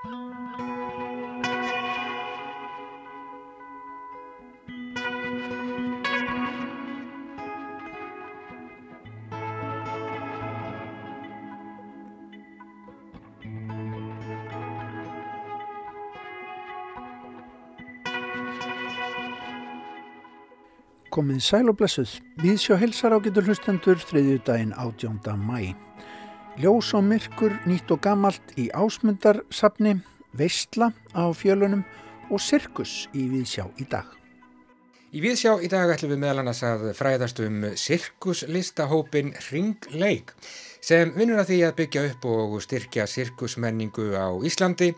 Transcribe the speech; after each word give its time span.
Komið 0.00 0.16
sæl 21.44 21.68
og 21.68 21.76
blessuð. 21.76 22.08
Við 22.40 22.56
sjá 22.56 22.80
helsar 22.80 23.12
á 23.12 23.20
getur 23.20 23.44
hlustendur 23.44 24.00
þriðju 24.00 24.40
daginn 24.48 24.72
18. 24.72 25.20
mæ. 25.44 25.89
Ljós 26.60 26.90
og 26.92 27.06
myrkur, 27.08 27.54
nýtt 27.64 27.88
og 27.94 28.02
gammalt 28.04 28.50
í 28.60 28.66
ásmundarsafni, 28.76 29.94
veistla 30.36 30.90
á 31.16 31.32
fjölunum 31.32 31.86
og 32.28 32.42
sirkus 32.44 33.06
í 33.16 33.30
Viðsjá 33.32 33.64
í 33.80 33.86
dag. 33.88 34.19
Í 35.10 35.18
Viðsjá 35.18 35.56
í 35.58 35.66
dag 35.66 35.90
ætlum 35.90 36.12
við 36.12 36.20
meðal 36.22 36.44
annars 36.44 36.60
að 36.62 36.84
fræðast 36.94 37.40
um 37.42 37.64
sirkuslistahópin 37.74 39.32
Ringleik 39.48 40.30
sem 40.80 41.10
vinnur 41.16 41.40
að 41.42 41.48
því 41.48 41.56
að 41.66 41.74
byggja 41.80 42.04
upp 42.12 42.28
og 42.30 42.54
styrkja 42.62 43.08
sirkusmenningu 43.10 44.06
á 44.14 44.30
Íslandi 44.46 44.92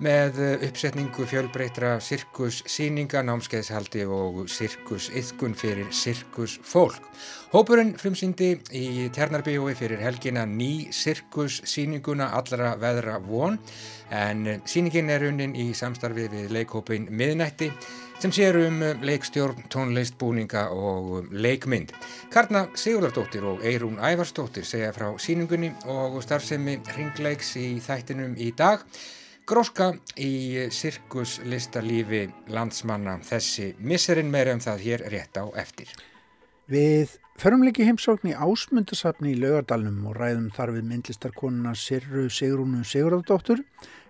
með 0.00 0.40
uppsetningu 0.70 1.26
fjölbreytra 1.28 1.98
sirkussýninga, 2.00 3.20
námskeiðshaldi 3.28 4.06
og 4.08 4.40
sirkusiðkun 4.48 5.54
fyrir 5.58 5.92
sirkusfólk. 5.92 7.04
Hópurinn 7.52 7.92
frumsýndi 8.00 8.54
í 8.72 9.06
Tjarnarbíói 9.12 9.76
fyrir 9.76 10.00
helgina 10.00 10.48
ný 10.48 10.88
sirkussýninguna 10.96 12.32
allra 12.40 12.72
veðra 12.80 13.20
von 13.20 13.60
en 14.08 14.62
sýningin 14.64 15.12
er 15.12 15.28
unnin 15.28 15.52
í 15.52 15.70
samstarfi 15.76 16.30
við 16.32 16.52
leikhópin 16.56 17.10
Miðnætti 17.12 17.68
sem 18.18 18.32
sér 18.34 18.56
um 18.66 18.80
leikstjórn, 19.06 19.68
tónlist, 19.70 20.16
búninga 20.18 20.64
og 20.74 21.28
leikmynd. 21.30 21.92
Karna 22.34 22.64
Sigurðardóttir 22.74 23.44
og 23.46 23.62
Eirún 23.62 24.00
Ævarsdóttir 24.02 24.66
segja 24.66 24.90
frá 24.96 25.12
síningunni 25.22 25.70
og 25.86 26.18
starfsemi 26.24 26.80
ringleiks 26.96 27.54
í 27.60 27.68
þættinum 27.84 28.34
í 28.34 28.50
dag. 28.58 28.82
Gróska 29.48 29.92
í 30.18 30.66
sirkuslistalífi 30.74 32.24
landsmanna 32.50 33.20
þessi 33.24 33.70
misserinn 33.78 34.34
meira 34.34 34.56
um 34.56 34.64
það 34.66 34.82
hér 34.88 35.06
rétt 35.14 35.38
á 35.38 35.46
eftir. 35.54 35.94
Við 36.68 37.14
förumleiki 37.38 37.86
heimsókn 37.86 38.32
í 38.32 38.34
ásmundarsafni 38.34 39.36
í 39.36 39.38
Laugardalnum 39.38 40.10
og 40.10 40.18
ræðum 40.18 40.50
þar 40.58 40.74
við 40.74 40.90
myndlistarkonuna 40.90 41.78
Sirru 41.78 42.26
Sigrúnu 42.28 42.82
Sigurðardóttur 42.82 43.62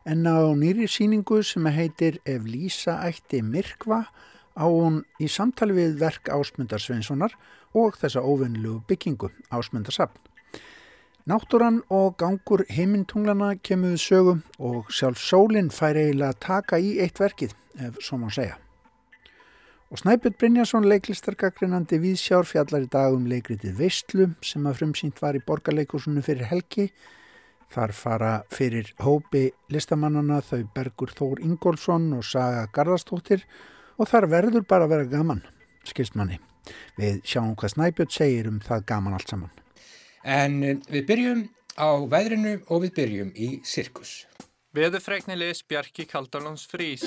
en 0.04 0.26
á 0.26 0.38
nýri 0.54 0.86
síningu 0.86 1.42
sem 1.42 1.66
heitir 1.66 2.20
Ef 2.24 2.44
Lísa 2.46 2.98
ætti 3.08 3.42
myrkva 3.42 4.06
á 4.58 4.64
hún 4.66 5.02
í 5.22 5.28
samtali 5.30 5.74
við 5.74 5.98
verk 6.02 6.30
Ásmundarsveinssonar 6.30 7.34
og 7.74 7.98
þessa 8.00 8.22
óvinnlu 8.22 8.80
byggingu 8.88 9.30
Ásmundarsafn. 9.50 10.18
Náttúran 11.28 11.82
og 11.92 12.16
gangur 12.16 12.64
heimintunglana 12.72 13.54
kemur 13.60 13.92
við 13.92 14.00
sögum 14.00 14.38
og 14.58 14.88
sjálf 14.88 15.20
sólinn 15.20 15.68
fær 15.68 15.98
eiginlega 16.00 16.32
að 16.32 16.40
taka 16.40 16.78
í 16.80 16.94
eitt 17.04 17.20
verkið, 17.20 17.52
ef 17.76 18.00
svo 18.00 18.16
má 18.16 18.30
segja. 18.32 18.56
Og 19.92 20.00
Snæpjörn 20.00 20.36
Brynjarsson 20.40 20.88
leiklistarkakrinandi 20.88 22.00
viðsjár 22.00 22.48
fjallar 22.48 22.84
í 22.84 22.88
dag 22.92 23.14
um 23.16 23.28
leikritið 23.28 23.76
Veistlu 23.76 24.30
sem 24.44 24.66
að 24.68 24.80
frumsýnt 24.80 25.20
var 25.20 25.36
í 25.36 25.44
borgarleikursunu 25.44 26.24
fyrir 26.24 26.48
helgi 26.48 26.90
Þar 27.68 27.92
fara 27.92 28.32
fyrir 28.48 28.94
hópi 29.04 29.50
listamannana 29.72 30.40
þau 30.40 30.62
Bergur 30.74 31.12
Þór 31.12 31.42
Ingólfsson 31.44 32.14
og 32.16 32.24
Saga 32.24 32.64
Garðarstóttir 32.72 33.44
og 33.98 34.08
þar 34.08 34.28
verður 34.32 34.64
bara 34.68 34.88
að 34.88 34.94
vera 34.94 35.10
gaman, 35.12 35.42
skilst 35.84 36.16
manni. 36.16 36.40
Við 36.96 37.20
sjáum 37.28 37.54
hvað 37.58 37.74
Snæbjörn 37.74 38.12
segir 38.12 38.48
um 38.48 38.58
það 38.64 38.86
gaman 38.88 39.18
allt 39.18 39.32
saman. 39.34 39.52
En 40.24 40.62
eh, 40.64 40.80
við 40.88 41.06
byrjum 41.12 41.44
á 41.76 41.88
veðrinu 42.10 42.58
og 42.68 42.84
við 42.86 42.94
byrjum 42.98 43.32
í 43.36 43.50
sirkus. 43.64 44.22
Veðurfreiknilegis 44.76 45.64
Bjarki 45.68 46.04
Kaldalóns 46.08 46.66
frís. 46.68 47.06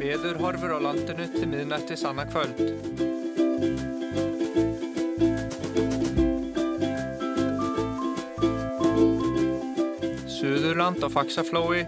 Veður 0.00 0.38
horfur 0.42 0.76
á 0.76 0.80
landinu 0.82 1.26
til 1.34 1.50
miðnætti 1.50 1.98
sanna 1.98 2.26
kvöld. 2.30 2.62
Suðurland 10.46 11.02
á 11.02 11.10
Faxaflói, 11.10 11.80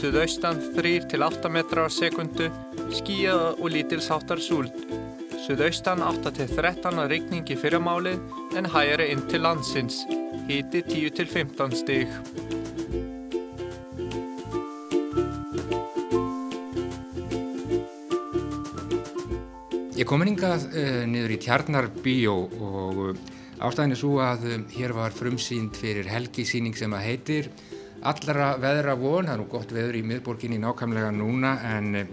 suðaustan 0.00 0.56
3-8 0.72 1.50
metrar 1.52 1.84
á 1.84 1.92
sekundu, 1.92 2.46
skíða 2.96 3.50
og 3.60 3.66
lítilsáttar 3.74 4.40
súld. 4.40 4.72
Suðaustan 5.44 6.00
8-13 6.00 6.96
að 6.96 7.10
regningi 7.12 7.58
fyrramáli 7.60 8.14
en 8.56 8.68
hægari 8.72 9.10
inn 9.12 9.20
til 9.28 9.44
landsins, 9.44 9.98
híti 10.48 10.80
10-15 10.88 11.76
stig. 11.76 12.14
Ég 19.98 20.08
kom 20.08 20.24
hingað 20.24 20.70
uh, 20.70 21.02
niður 21.04 21.36
í 21.36 21.38
Tjarnarbíó 21.44 22.38
og 22.48 23.02
uh, 23.10 23.20
ástæðin 23.60 23.92
er 23.92 24.00
svo 24.00 24.14
að 24.24 24.48
uh, 24.48 24.56
hér 24.72 24.96
var 24.96 25.12
frumsýnd 25.12 25.76
fyrir 25.76 26.08
helgisýning 26.08 26.80
sem 26.80 26.96
að 26.96 27.06
heitir 27.10 27.52
allra 28.06 28.54
veðra 28.60 28.96
von, 28.98 29.26
það 29.28 29.34
er 29.34 29.40
nú 29.42 29.48
gott 29.50 29.72
veður 29.74 29.98
í 29.98 30.04
miðborginni 30.06 30.60
nákvæmlega 30.62 31.10
núna 31.14 31.54
en 31.70 31.88
uh, 32.00 32.12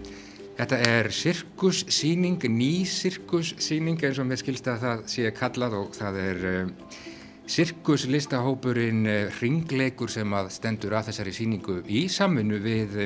þetta 0.58 0.80
er 0.88 1.10
sirkussýning, 1.14 2.44
ný 2.52 2.72
sirkussýning 2.88 4.02
eins 4.04 4.20
og 4.20 4.28
mér 4.28 4.42
skilst 4.42 4.68
að 4.68 4.84
það 4.84 5.04
sé 5.14 5.32
kallað 5.36 5.78
og 5.80 5.96
það 5.96 6.20
er 6.24 6.46
uh, 6.52 7.00
sirkuslistahópurinn 7.48 9.02
uh, 9.08 9.40
Ringleikur 9.40 10.12
sem 10.12 10.36
að 10.36 10.52
stendur 10.58 10.98
að 10.98 11.10
þessari 11.10 11.34
sýningu 11.38 11.80
í 11.88 12.06
samfunnu 12.12 12.62
við 12.64 13.02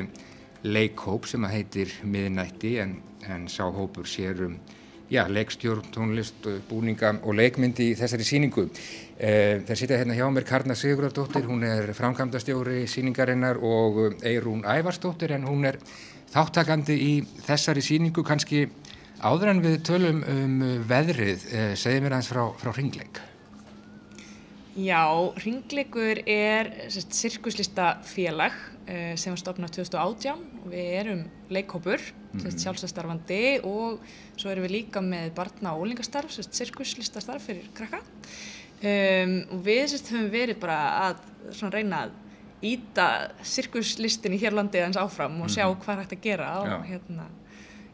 leikhóp 0.63 1.27
sem 1.27 1.43
að 1.43 1.57
heitir 1.57 1.97
Miðnætti 2.07 2.77
en, 2.83 2.97
en 3.27 3.49
sá 3.51 3.65
hópur 3.67 4.07
sér 4.07 4.47
um 4.47 4.57
já, 5.11 5.23
leikstjórn, 5.27 5.89
tónlist, 5.93 6.47
búninga 6.69 7.15
og 7.23 7.35
leikmyndi 7.37 7.91
í 7.91 7.97
þessari 7.97 8.27
síningu. 8.27 8.67
Eh, 9.17 9.61
það 9.67 9.79
sitja 9.79 9.99
hérna 10.01 10.17
hjá 10.17 10.25
mér 10.31 10.47
Karna 10.47 10.77
Sigurðardóttir, 10.77 11.45
hún 11.49 11.65
er 11.67 11.91
framkvæmdastjóri 11.97 12.85
síningarinnar 12.87 13.59
og 13.61 14.23
Eirún 14.23 14.63
Ævarsdóttir 14.63 15.35
en 15.35 15.45
hún 15.49 15.67
er 15.69 15.77
þáttakandi 16.33 16.97
í 16.97 17.13
þessari 17.45 17.83
síningu 17.85 18.23
kannski 18.25 18.65
áður 19.23 19.53
en 19.53 19.61
við 19.63 19.77
tölum 19.87 20.23
um 20.23 20.57
veðrið, 20.89 21.45
eh, 21.53 21.75
segið 21.75 22.01
mér 22.01 22.17
aðeins 22.17 22.33
frá, 22.33 22.43
frá 22.57 22.75
Ringleik. 22.75 23.32
Já, 24.73 25.05
Ringleikur 25.37 26.23
er 26.25 26.71
sirkuslista 26.89 27.99
félag 28.09 28.55
uh, 28.87 29.13
sem 29.19 29.29
var 29.29 29.41
stopnað 29.41 29.75
2018 29.77 30.63
og 30.63 30.71
við 30.71 30.87
erum 30.97 31.21
leikhópur, 31.53 32.01
mm 32.01 32.39
-hmm. 32.39 32.57
sjálfsastarfandi 32.63 33.59
og 33.63 33.99
svo 34.35 34.49
erum 34.49 34.65
við 34.65 34.71
líka 34.71 35.01
með 35.01 35.33
barna 35.35 35.75
og 35.75 35.85
ólingastarf, 35.85 36.31
sirkuslistastarf 36.31 37.45
fyrir 37.45 37.69
krakka 37.75 38.01
um, 38.01 39.45
og 39.51 39.59
við 39.65 39.85
sérst, 39.87 40.09
höfum 40.09 40.31
verið 40.31 40.59
bara 40.59 40.79
að 41.09 41.15
reyna 41.71 42.03
að 42.05 42.11
íta 42.63 43.31
sirkuslistin 43.43 44.33
í 44.33 44.41
hérlandi 44.41 44.81
eins 44.81 44.97
áfram 44.97 45.41
og 45.41 45.49
sjá 45.49 45.67
-hmm. 45.69 45.85
hvað 45.85 45.97
hægt 45.97 46.13
að 46.13 46.21
gera 46.21 46.59
og 46.61 46.85
hérna 46.85 47.27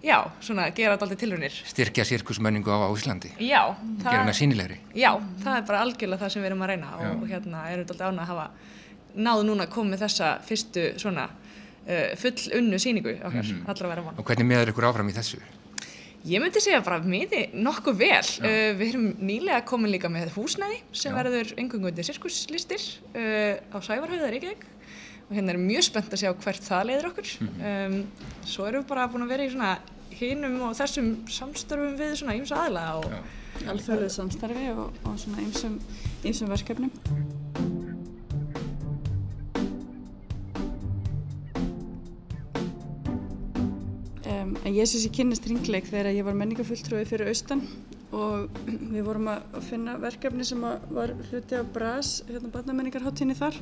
Já, 0.04 0.32
svona 0.40 0.70
gera 0.72 0.96
alltaf 0.96 1.18
tilhörnir. 1.20 1.52
Styrkja 1.68 2.06
sirkusmenningu 2.08 2.72
á 2.72 2.88
Íslandi. 2.96 3.34
Já. 3.44 3.76
Gera 4.00 4.22
hana 4.22 4.34
sínilegri. 4.34 4.80
Já, 4.96 5.12
það 5.44 5.58
er 5.58 5.66
bara 5.68 5.82
algjörlega 5.84 6.24
það 6.24 6.34
sem 6.34 6.44
við 6.44 6.52
erum 6.52 6.64
að 6.64 6.72
reyna 6.72 6.92
Já. 6.94 7.10
og 7.12 7.26
hérna 7.28 7.64
erum 7.74 7.84
við 7.84 7.92
alltaf 7.94 8.08
ánað 8.08 8.24
að 8.24 8.30
hafa 8.32 8.46
náðu 9.28 9.46
núna 9.50 9.68
að 9.68 9.74
koma 9.76 9.94
með 9.94 10.06
þessa 10.06 10.30
fyrstu 10.48 10.86
svona 11.04 11.26
uh, 11.28 12.16
full 12.22 12.48
unnu 12.62 12.80
síningu 12.80 13.18
okkar, 13.18 13.44
mm 13.44 13.50
-hmm. 13.50 13.70
allra 13.74 13.92
vera 13.92 14.06
von. 14.08 14.16
Og 14.18 14.26
hvernig 14.26 14.48
meður 14.48 14.72
ykkur 14.72 14.88
áfram 14.88 15.10
í 15.10 15.18
þessu? 15.20 15.42
Ég 16.30 16.42
myndi 16.44 16.60
segja 16.60 16.82
bara 16.84 17.00
miði 17.04 17.50
nokkuð 17.54 17.96
vel. 18.00 18.28
Uh, 18.40 18.72
við 18.80 18.88
erum 18.90 19.14
nýlega 19.20 19.66
komin 19.66 19.92
líka 19.92 20.08
með 20.08 20.32
húsnæði 20.36 20.80
sem 20.92 21.12
Já. 21.12 21.18
verður 21.24 21.54
engungundir 21.58 22.08
sirkuslistir 22.08 22.80
uh, 23.16 23.60
á 23.76 23.78
Sævarhauðar 23.84 24.32
Reykjavík 24.32 24.66
og 25.30 25.36
hérna 25.38 25.54
erum 25.54 25.68
mjög 25.70 25.86
spennt 25.86 26.14
að 26.14 26.24
sjá 26.24 26.34
hvert 26.34 26.64
það 26.66 26.86
leiður 26.90 27.10
okkur. 27.12 27.32
-hmm. 27.40 27.96
um, 27.96 28.06
svo 28.46 28.66
erum 28.66 28.84
við 28.84 28.90
bara 28.90 29.08
búin 29.08 29.24
að 29.24 29.34
vera 29.34 29.46
í 29.46 29.52
svona 29.54 29.74
hinnum 30.20 30.62
og 30.62 30.76
þessum 30.76 31.12
samstörfum 31.30 31.98
við 32.00 32.16
svona 32.16 32.36
ymsa 32.36 32.64
aðla 32.66 32.86
og 32.98 33.12
alþjóðlega 33.68 34.10
samstarfi 34.10 34.72
og, 34.74 34.94
og 35.06 35.20
svona 35.20 35.44
ymsum 36.24 36.50
verkefnum. 36.50 36.92
En 44.70 44.76
ég 44.76 44.86
syns 44.86 45.08
ég 45.08 45.14
kynist 45.16 45.48
ringleik 45.50 45.88
þegar 45.90 46.12
ég 46.14 46.26
var 46.28 46.36
menningafulltrúi 46.38 47.02
fyrir 47.10 47.32
austan 47.32 47.64
og 48.14 48.60
við 48.68 49.02
vorum 49.08 49.30
að 49.32 49.56
finna 49.66 49.96
verkefni 49.98 50.46
sem 50.46 50.62
var 50.62 51.14
hluti 51.32 51.58
af 51.58 51.72
BRAS, 51.74 52.12
hérna 52.28 52.52
barnamenningarháttíðinni 52.54 53.38
þar 53.40 53.58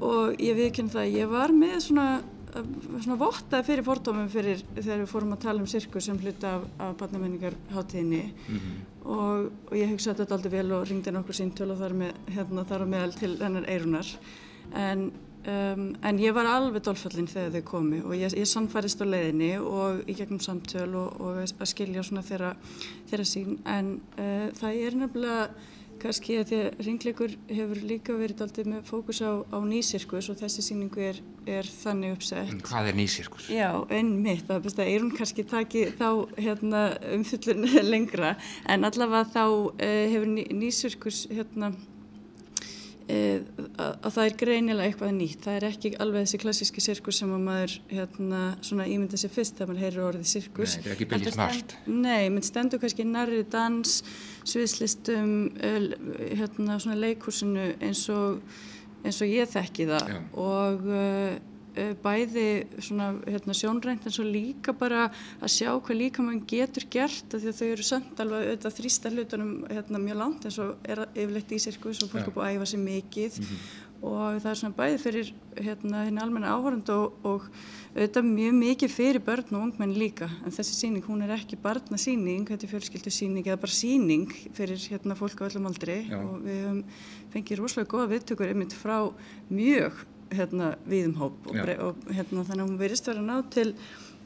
og 0.00 0.42
ég 0.42 0.58
viðkynna 0.58 0.94
það 0.94 1.04
að 1.04 1.16
ég 1.18 1.30
var 1.32 1.54
með 1.54 1.78
svona 1.86 2.08
svona 2.48 3.18
vottaði 3.20 3.66
fyrir 3.66 3.84
fordómum 3.86 4.28
fyrir 4.32 4.62
þegar 4.76 5.02
við 5.02 5.10
fórum 5.10 5.34
að 5.34 5.42
tala 5.44 5.62
um 5.62 5.68
sirkus 5.68 6.08
sem 6.08 6.18
hluta 6.22 6.54
af, 6.56 6.66
af 6.80 6.96
barnamenningarháttíðinni 7.02 8.22
mm 8.24 8.58
-hmm. 8.58 8.82
og, 9.04 9.50
og 9.68 9.76
ég 9.76 9.92
hugsaði 9.92 10.22
þetta 10.22 10.34
aldrei 10.34 10.52
vel 10.56 10.72
og 10.72 10.88
ringdi 10.88 11.12
nokkur 11.12 11.36
síntöl 11.36 11.70
og 11.72 11.78
þar, 11.78 11.94
með, 12.02 12.12
hérna, 12.34 12.64
þar 12.64 12.84
á 12.84 12.86
meðal 12.94 13.14
til 13.14 13.36
hennar 13.42 13.68
eirunar 13.68 14.16
en 14.74 15.10
Um, 15.48 15.94
en 16.02 16.18
ég 16.18 16.34
var 16.34 16.44
alveg 16.50 16.82
dólfallin 16.82 17.28
þegar 17.30 17.52
þau 17.54 17.62
komi 17.64 18.00
og 18.02 18.12
ég, 18.18 18.34
ég 18.36 18.44
sannfærist 18.44 19.00
á 19.00 19.06
leiðinni 19.06 19.52
og 19.62 20.02
í 20.10 20.16
gegnum 20.18 20.40
samtöl 20.42 20.90
og, 20.98 21.20
og 21.20 21.38
að 21.38 21.68
skilja 21.70 22.02
svona 22.02 22.24
þeirra, 22.26 22.50
þeirra 23.08 23.24
sín 23.24 23.54
en 23.64 24.00
uh, 24.18 24.50
það 24.58 24.80
er 24.82 24.96
nefnilega 24.98 25.46
kannski 26.02 26.38
að 26.40 26.50
því 26.50 26.58
að 26.64 26.80
ringleikur 26.86 27.34
hefur 27.50 27.82
líka 27.90 28.16
verið 28.18 28.42
alltaf 28.44 28.68
með 28.70 28.86
fókus 28.88 29.20
á, 29.24 29.32
á 29.48 29.58
nýsirkus 29.64 30.30
og 30.32 30.38
þessi 30.40 30.64
síningu 30.68 31.04
er, 31.10 31.20
er 31.48 31.68
þannig 31.68 32.16
uppsett. 32.16 32.52
En 32.52 32.62
hvað 32.64 32.90
er 32.92 32.98
nýsirkus? 32.98 33.50
Já, 33.52 33.68
enn 33.94 34.14
mitt, 34.24 34.46
það 34.48 34.70
er 34.70 34.92
Eirun 34.92 35.14
kannski 35.16 35.44
taki 35.48 35.84
þá 35.98 36.08
hérna, 36.38 36.82
umfyllun 37.16 37.68
lengra 37.92 38.34
en 38.68 38.88
allavega 38.88 39.26
þá 39.34 39.44
uh, 39.46 39.70
hefur 39.82 40.28
ný, 40.32 40.46
nýsirkus 40.62 41.26
hérna 41.32 41.72
að, 43.08 43.92
að 44.04 44.14
það 44.14 44.22
er 44.24 44.36
greinilega 44.42 44.88
eitthvað 44.90 45.12
nýtt. 45.16 45.42
Það 45.44 45.58
er 45.58 45.66
ekki 45.68 45.92
alveg 46.04 46.26
þessi 46.26 46.40
klassíski 46.44 46.84
sirkus 46.84 47.20
sem 47.22 47.34
að 47.34 47.44
maður 47.46 47.76
hérna, 47.92 48.42
ímynda 48.84 49.20
sér 49.20 49.34
fyrst 49.34 49.58
þegar 49.58 49.72
maður 49.72 49.84
heyrir 49.86 50.06
orðið 50.08 50.32
sirkus. 50.32 50.74
Nei, 50.74 50.78
þetta 50.78 50.90
er 50.90 50.96
ekki 50.96 51.10
byrjið 51.12 51.36
smart 51.38 51.76
Nei, 51.88 52.24
menn 52.34 52.46
stendur 52.46 52.82
kannski 52.82 53.06
nærri 53.08 53.44
dans 53.52 53.98
sviðslistum 54.48 55.36
hérna, 55.58 56.80
leikursinu 56.98 57.70
eins 57.84 58.04
og, 58.12 58.42
eins 59.04 59.22
og 59.24 59.32
ég 59.32 59.52
þekki 59.52 59.88
það. 59.92 60.12
Já. 60.14 60.20
og 60.48 60.90
Eh, 60.98 61.57
bæði 62.02 62.46
svona 62.82 63.10
hérna, 63.26 63.54
sjónrænt 63.56 64.06
en 64.06 64.14
svo 64.14 64.24
líka 64.26 64.74
bara 64.76 65.08
að 65.38 65.52
sjá 65.54 65.70
hvað 65.72 66.00
líka 66.00 66.24
mann 66.24 66.40
getur 66.48 66.86
gert 66.90 67.34
því 67.34 67.50
að 67.50 67.58
þau 67.58 67.66
eru 67.68 67.86
sönd 67.86 68.22
alveg 68.24 68.46
auðvitað 68.46 68.78
þrýsta 68.78 69.12
hlutunum 69.14 69.52
hérna, 69.70 70.00
mjög 70.02 70.22
langt 70.22 70.48
eins 70.48 70.58
og 70.62 70.88
er 70.88 71.04
yfirleitt 71.12 71.54
í 71.54 71.60
sirkus 71.62 72.02
og 72.02 72.12
fólk 72.12 72.26
er 72.26 72.34
búið 72.34 72.48
að 72.48 72.56
æfa 72.56 72.70
sér 72.72 72.82
mikið 72.84 73.38
mm 73.38 73.44
-hmm. 73.44 73.76
og 74.10 74.40
það 74.42 74.50
er 74.50 74.60
svona 74.62 74.78
bæði 74.80 74.98
fyrir 74.98 75.32
hérna 75.56 76.04
hérna 76.06 76.22
almenna 76.22 76.54
áhörund 76.56 76.88
og, 76.88 77.12
og 77.22 77.48
auðvitað 77.94 78.24
mjög 78.24 78.52
mikið 78.54 78.90
fyrir 78.90 79.20
börn 79.20 79.54
og 79.54 79.62
ungmenn 79.62 79.94
líka 79.94 80.28
en 80.44 80.52
þessi 80.52 80.74
síning 80.74 81.04
hún 81.04 81.22
er 81.22 81.30
ekki 81.30 81.56
barnasíning, 81.56 82.46
þetta 82.48 82.66
er 82.66 82.72
fjölskyldu 82.72 83.10
síning 83.10 83.46
eða 83.46 83.60
bara 83.60 83.72
síning 83.72 84.30
fyrir 84.52 84.78
hérna 84.90 85.14
fólk 85.14 85.40
á 85.42 85.48
öllum 85.48 85.66
aldri 85.66 86.06
Já. 86.08 86.18
og 86.18 86.42
við 86.42 86.84
fengið 87.32 87.58
rosalega 87.58 87.90
goða 87.90 88.12
viðtökur 88.12 88.48
einmitt 88.48 88.72
frá 88.72 89.12
mjög 89.50 89.92
hérna, 90.34 90.74
viðumhóp 90.88 91.48
og, 91.50 91.56
og 91.56 92.12
hérna, 92.12 92.44
þannig 92.44 92.62
að 92.62 92.68
hún 92.68 92.78
verist 92.80 93.08
verið 93.08 93.22
að 93.22 93.28
ná 93.28 93.50
til, 93.54 93.68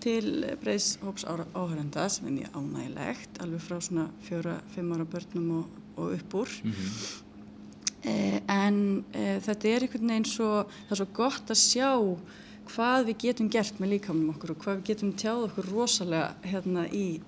til 0.03 0.31
breyðs 0.63 0.89
hóps 1.03 1.27
áhörenda 1.27 2.07
sem 2.13 2.29
er 2.29 2.37
mjög 2.39 2.59
ánægilegt 2.59 3.43
alveg 3.45 3.65
frá 3.67 3.81
svona 3.81 4.07
fjóra-fimm 4.29 4.95
ára 4.97 5.09
börnum 5.15 5.51
og, 5.61 5.81
og 5.97 6.15
upp 6.19 6.35
úr 6.43 6.55
mm 6.65 6.73
-hmm. 6.73 7.23
eh, 8.11 8.41
en 8.49 9.05
eh, 9.13 9.41
þetta 9.41 9.69
er 9.69 9.83
einhvern 9.83 10.09
veginn 10.09 10.25
svo 10.25 10.65
það 10.89 10.91
er 10.91 10.97
svo 10.97 11.09
gott 11.13 11.51
að 11.51 11.59
sjá 11.59 11.91
hvað 12.73 13.07
við 13.07 13.17
getum 13.19 13.49
gert 13.49 13.81
með 13.81 13.89
líkamum 13.89 14.31
okkur 14.35 14.51
og 14.51 14.59
hvað 14.65 14.77
við 14.77 14.85
getum 14.85 15.13
tjáð 15.13 15.45
okkur 15.49 15.73
rosalega 15.73 16.35
hérna 16.43 16.87
í, 16.89 17.21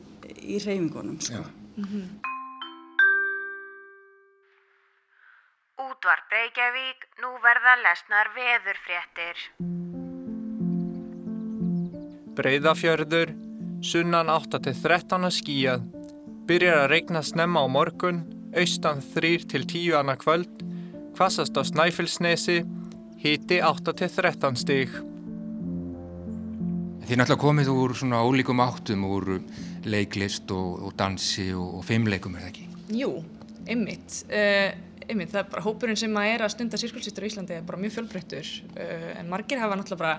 í 0.42 0.58
reyfingunum 0.58 1.20
sko. 1.20 1.44
mm 1.76 1.84
-hmm. 1.84 2.23
Reykjavík, 6.34 7.04
nú 7.22 7.28
verða 7.44 7.76
lesnar 7.78 8.26
veðurfréttir. 8.34 9.42
Breiðafjörður, 12.34 13.30
sunnan 13.86 14.32
8-13 14.32 15.28
skíjað, 15.36 15.84
byrjar 16.48 16.80
að 16.80 16.88
regna 16.90 17.20
snemma 17.22 17.62
á 17.62 17.66
morgun, 17.70 18.24
austan 18.50 18.98
3-10 19.12 19.94
annað 20.00 20.18
kvöld, 20.24 20.64
kvassast 21.14 21.54
á 21.54 21.62
Snæfellsnesi, 21.68 22.64
hiti 23.22 23.60
8-13 23.62 24.58
stíg. 24.58 24.96
Þið 27.04 27.12
er 27.14 27.20
náttúrulega 27.20 27.42
komið 27.44 27.70
úr 27.76 27.94
svona 28.00 28.24
ólíkum 28.26 28.64
áttum, 28.64 29.04
úr 29.06 29.36
leiklist 29.86 30.50
og, 30.50 30.82
og 30.88 30.98
dansi 30.98 31.52
og, 31.54 31.78
og 31.78 31.86
fimmleikum, 31.86 32.34
er 32.34 32.48
það 32.48 32.50
ekki? 32.50 32.66
Jú, 33.04 33.12
ymmit. 33.70 34.18
Uh, 34.26 34.74
einmitt, 35.08 35.32
það 35.32 35.40
er 35.42 35.50
bara 35.52 35.64
hópurinn 35.64 35.98
sem 35.98 36.18
að 36.20 36.32
er 36.32 36.44
að 36.44 36.52
stunda 36.54 36.80
sírkulsýstur 36.80 37.26
í 37.26 37.30
Íslandi 37.30 37.56
er 37.58 37.64
bara 37.66 37.80
mjög 37.80 37.96
fjölbreyttur 37.98 38.50
uh, 38.74 39.08
en 39.18 39.30
margir 39.30 39.62
hafa 39.62 39.78
náttúrulega 39.78 40.02
bara 40.02 40.14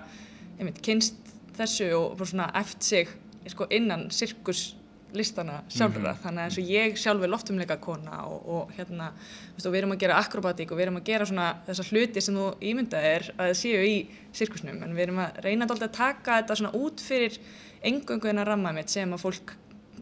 einmitt, 0.60 0.82
kynst 0.86 1.36
þessu 1.56 1.92
og 1.98 2.18
bara 2.20 2.32
svona 2.32 2.50
eftir 2.62 2.90
sig 2.90 3.14
sko, 3.52 3.68
innan 3.70 4.08
sírkuslistana 4.12 5.64
sjálfura 5.70 6.12
mm 6.12 6.18
-hmm. 6.18 6.24
þannig 6.24 6.42
að 6.42 6.46
eins 6.46 6.58
og 6.58 6.70
ég 6.70 6.98
sjálf 6.98 7.24
er 7.24 7.30
loftumleika 7.30 7.78
kona 7.78 8.24
og, 8.26 8.50
og 8.50 8.72
hérna 8.78 9.12
veist, 9.56 9.66
og 9.66 9.74
við 9.74 9.78
erum 9.78 9.92
að 9.92 10.00
gera 10.00 10.20
akrobatík 10.20 10.72
og 10.72 10.78
við 10.78 10.84
erum 10.84 10.98
að 10.98 11.04
gera 11.04 11.26
svona 11.26 11.56
þessa 11.68 11.84
hluti 11.90 12.22
sem 12.22 12.36
þú 12.36 12.54
ímyndað 12.62 13.04
er 13.04 13.34
að 13.38 13.54
séu 13.54 13.84
í 13.84 14.08
sírkusnum 14.34 14.84
en 14.84 14.96
við 14.96 15.04
erum 15.04 15.20
að 15.20 15.32
reyna 15.44 15.66
að 15.66 15.92
taka 15.92 16.42
þetta 16.42 16.56
svona 16.56 16.74
út 16.74 17.02
fyrir 17.02 17.40
engöngu 17.84 18.30
en 18.30 18.40
að 18.40 18.48
ramma 18.48 18.72
mitt 18.72 18.90
sem 18.90 19.14
að 19.14 19.22
fólk 19.22 19.56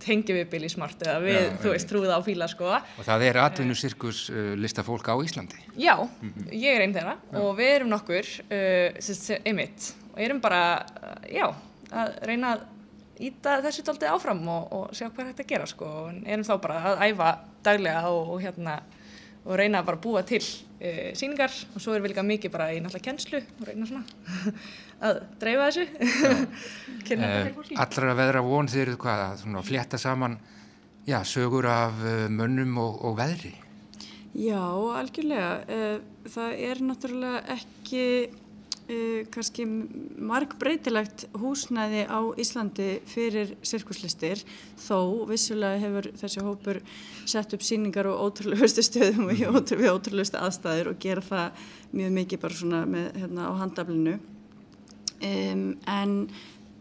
tengi 0.04 0.36
við 0.36 0.50
Billy 0.52 0.70
Smart 0.72 1.02
eða 1.06 1.20
við, 1.24 1.40
já, 1.40 1.50
þú 1.64 1.74
veist, 1.74 1.90
trúið 1.90 2.14
á 2.14 2.20
fíla 2.26 2.48
sko. 2.52 2.70
Og 3.00 3.08
það 3.08 3.26
er 3.30 3.40
atvinnusirkus 3.44 4.24
uh, 4.34 4.54
listafólk 4.60 5.10
á 5.10 5.16
Íslandi? 5.24 5.60
Já, 5.80 5.96
mm 5.98 6.30
-hmm. 6.30 6.52
ég 6.52 6.76
er 6.76 6.82
einn 6.82 6.94
þeirra 6.94 7.18
já. 7.18 7.40
og 7.40 7.58
við 7.58 7.76
erum 7.76 7.90
nokkur, 7.90 8.26
uh, 8.52 9.40
einmitt, 9.46 9.94
og 10.14 10.20
erum 10.20 10.42
bara, 10.42 10.86
já, 11.30 11.54
að 11.92 12.14
reyna 12.28 12.56
að 12.56 12.62
íta 13.24 13.62
þessu 13.64 13.84
tóltið 13.86 14.12
áfram 14.14 14.48
og, 14.48 14.74
og 14.74 14.96
sjá 14.96 15.10
hvað 15.10 15.34
að 15.40 15.48
gera 15.48 15.66
sko, 15.70 15.86
og 15.86 16.24
erum 16.26 16.46
þá 16.48 16.62
bara 16.62 16.82
að 16.84 17.04
æfa 17.10 17.30
daglega 17.64 18.10
og, 18.10 18.30
og 18.34 18.42
hérna, 18.42 18.80
og 19.44 19.58
reyna 19.60 19.82
að 19.82 19.86
bara 19.86 20.02
búa 20.04 20.24
til 20.24 20.42
uh, 20.42 21.12
síningar 21.18 21.52
og 21.76 21.82
svo 21.82 21.94
erum 21.94 22.08
við 22.08 22.14
líka 22.14 22.26
mikið 22.28 22.52
bara 22.54 22.72
í 22.74 22.80
náttúrulega 22.82 23.08
kennslu 23.10 23.42
og 23.60 23.68
reyna 23.68 23.86
svona 23.86 24.06
að 25.04 25.20
dreifa 25.42 25.70
þessu. 25.70 25.86
Uh, 27.14 27.78
Allra 27.84 28.16
veðra 28.18 28.44
von 28.46 28.70
þeir 28.72 28.86
eru 28.88 29.00
hvað 29.02 29.26
að 29.44 29.66
fletta 29.68 30.00
saman 30.02 30.38
já, 31.08 31.20
sögur 31.28 31.68
af 31.72 32.00
uh, 32.04 32.14
mönnum 32.32 32.78
og, 32.84 33.02
og 33.10 33.18
veðri? 33.20 33.54
Já, 34.34 34.64
algjörlega. 34.98 36.00
Það 36.34 36.56
er 36.66 36.80
náttúrulega 36.82 37.44
ekki 37.54 38.06
kannski 39.32 39.64
marg 39.64 40.58
breytilegt 40.60 41.28
húsnæði 41.40 42.04
á 42.04 42.20
Íslandi 42.42 42.88
fyrir 43.08 43.54
sirkuslistir 43.64 44.42
þó 44.82 45.24
vissulega 45.30 45.80
hefur 45.80 46.10
þessi 46.20 46.44
hópur 46.44 46.82
sett 47.30 47.56
upp 47.56 47.64
síningar 47.64 48.10
og 48.12 48.20
ótrúlegustu 48.28 48.84
stöðum 48.84 49.30
og 49.30 49.40
mhm. 49.40 49.80
við 49.80 49.94
ótrúlegustu 49.94 50.42
aðstæður 50.42 50.92
og 50.92 51.00
gera 51.00 51.24
það 51.24 51.64
mjög 51.94 52.14
mikið 52.20 52.44
bara 52.44 52.60
svona 52.60 52.84
með, 52.90 53.10
hérna, 53.22 53.48
á 53.48 53.52
handaflinu 53.62 54.18
um, 55.30 55.70
en 55.90 56.18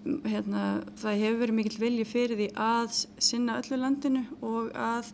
hérna, 0.03 0.63
það 0.99 1.21
hefur 1.21 1.39
verið 1.45 1.57
mikill 1.59 1.79
vilji 1.79 2.07
fyrir 2.09 2.41
því 2.41 2.49
að 2.59 2.97
sinna 3.23 3.61
öllu 3.61 3.79
landinu 3.79 4.25
og 4.43 4.73
að 4.75 5.13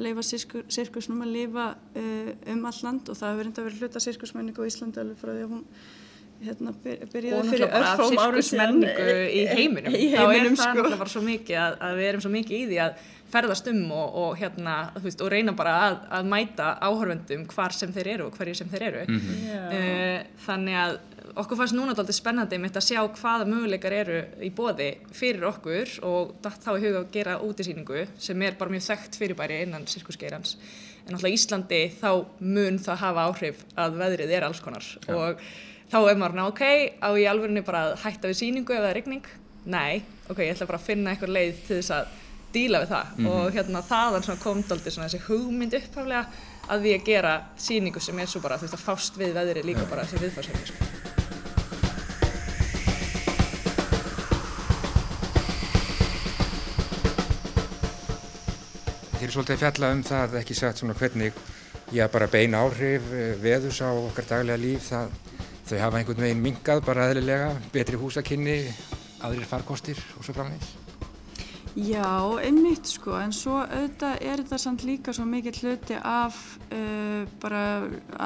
leifa 0.00 0.24
sirkusnum 0.24 1.24
að 1.26 1.34
lifa 1.34 1.66
uh, 1.74 2.30
um 2.54 2.64
all 2.70 2.80
land 2.86 3.10
og 3.10 3.18
það 3.18 3.34
hefur 3.34 3.50
enda 3.50 3.66
verið 3.66 3.84
hluta 3.84 4.02
sirkusmenningu 4.04 4.64
á 4.64 4.68
Íslandi 4.70 5.02
alveg 5.02 5.20
frá 5.20 5.32
því 5.34 5.44
að 5.44 5.52
hún 5.52 5.66
hérna, 6.44 6.72
byrjaði 7.12 7.50
fyrir 7.52 7.74
örfóm 7.78 8.20
árum 8.20 8.48
menningu 8.58 9.18
í 9.28 9.42
heiminum, 9.50 9.96
í 10.02 10.08
heiminum 10.14 10.56
þá 10.58 10.64
er 10.64 10.70
það 10.70 10.70
sko. 10.70 10.70
náttúrulega 10.70 11.02
bara 11.02 11.14
svo 11.14 11.24
mikið 11.24 11.60
að, 11.60 11.76
að 11.88 12.00
við 12.00 12.08
erum 12.10 12.24
svo 12.24 12.32
mikið 12.34 12.56
í 12.56 12.64
því 12.70 12.80
að 12.84 13.04
ferðast 13.34 13.70
um 13.72 13.80
og, 13.94 14.18
og, 14.22 14.34
hérna, 14.38 14.74
veist, 15.02 15.22
og 15.24 15.32
reyna 15.32 15.54
bara 15.56 15.74
að, 15.88 15.96
að 16.18 16.28
mæta 16.30 16.68
áhörvendum 16.84 17.46
hvar 17.50 17.74
sem 17.74 17.92
þeir 17.94 18.12
eru 18.16 18.28
og 18.28 18.38
hverju 18.38 18.58
sem 18.60 18.70
þeir 18.70 18.86
eru 18.90 19.04
mm 19.08 19.20
-hmm. 19.20 19.74
uh, 19.78 20.38
þannig 20.46 20.80
að 20.84 20.98
okkur 21.40 21.58
fannst 21.58 21.74
núna 21.74 21.94
alltaf 21.94 22.14
spennandi 22.14 22.58
með 22.62 22.78
að 22.78 22.86
sjá 22.88 23.00
hvaða 23.18 23.46
möguleikar 23.48 23.94
eru 23.96 24.18
í 24.44 24.50
bóði 24.54 24.88
fyrir 25.14 25.46
okkur 25.48 25.94
og 26.06 26.34
þá 26.44 26.70
er 26.74 26.82
huga 26.84 27.02
að 27.02 27.12
gera 27.16 27.36
útisýningu 27.42 28.06
sem 28.22 28.42
er 28.46 28.58
bara 28.58 28.74
mjög 28.74 28.86
þekkt 28.86 29.18
fyrirbæri 29.18 29.60
innan 29.64 29.86
sirkusgeirans. 29.90 30.56
En 31.04 31.16
alltaf 31.16 31.34
Íslandi 31.34 31.80
þá 31.98 32.10
mun 32.40 32.78
það 32.82 33.00
hafa 33.02 33.28
áhrif 33.28 33.62
að 33.76 33.98
veðrið 34.02 34.34
er 34.38 34.48
alls 34.48 34.62
konar. 34.64 34.86
Ja. 35.08 35.16
og 35.16 35.42
þá 35.90 35.98
er 36.02 36.20
maður 36.20 36.38
ná 36.38 36.44
ok, 36.48 36.64
á 37.02 37.10
í 37.18 37.26
alvörinu 37.30 37.64
bara 37.66 37.86
að 37.90 37.96
hætta 38.04 38.30
við 38.30 38.40
síningu 38.40 38.74
ef 38.74 38.82
það 38.82 38.90
er 38.92 38.98
regning 39.00 39.30
nei, 39.64 40.02
ok, 40.28 40.42
ég 40.44 40.54
ætla 40.54 40.68
bara 40.68 40.80
að 40.80 40.88
finna 40.88 41.12
eitthvað 41.12 41.34
leið 41.34 41.62
til 41.66 41.78
þess 41.78 41.94
að 41.96 42.20
díla 42.54 42.80
við 42.82 42.90
það. 42.92 43.06
Mm 43.14 43.24
-hmm. 43.24 43.30
og 43.32 43.54
hérna 43.54 43.82
þaðan 43.82 44.42
kom 44.42 44.62
daldi 44.62 44.90
þessi 44.90 45.24
hugmynd 45.26 45.74
upphaflega 45.74 46.26
að 46.68 46.84
við 46.86 47.00
að 47.00 47.06
gera 47.06 47.32
síningu 47.56 48.00
sem 48.00 48.18
er 48.18 48.30
svo 48.30 48.40
bara 48.40 48.56
þú 48.56 48.68
veist 48.68 48.78
að 48.78 48.86
fást 48.86 49.18
við 49.18 49.34
veðri 49.34 49.64
líka 49.64 49.88
bara 49.90 50.04
þessi 50.04 50.22
viðfarsöfni 50.22 51.03
Þér 59.24 59.30
er 59.30 59.36
svolítið 59.38 59.54
að 59.54 59.60
fjalla 59.62 59.88
um 59.94 60.00
það 60.04 60.34
ekki 60.36 60.54
sagt 60.58 60.80
svona 60.82 60.94
hvernig 60.98 61.36
já 61.96 62.02
bara 62.12 62.26
beina 62.28 62.58
áhrif 62.60 63.06
eh, 63.16 63.30
veðus 63.40 63.78
á 63.80 63.88
okkar 63.88 64.26
daglega 64.28 64.60
líf 64.60 64.90
það 64.90 65.14
þau 65.64 65.78
hafa 65.80 66.00
einhvern 66.02 66.24
veginn 66.26 66.42
mingað 66.44 66.82
bara 66.84 67.06
aðlilega, 67.08 67.46
betri 67.72 67.96
húsakinni, 67.96 68.58
aðrir 69.24 69.48
farkostir 69.48 70.02
og 70.18 70.28
svo 70.28 70.36
framvegis. 70.36 70.74
Já, 71.72 72.04
einmitt 72.44 72.92
sko, 72.92 73.16
en 73.16 73.32
svo 73.32 73.62
auðvitað 73.62 74.20
er 74.28 74.44
þetta 74.44 74.60
samt 74.66 74.84
líka 74.84 75.16
svo 75.16 75.24
mikið 75.32 75.62
hluti 75.62 75.96
af 75.96 76.44
uh, 76.68 77.24
bara 77.40 77.64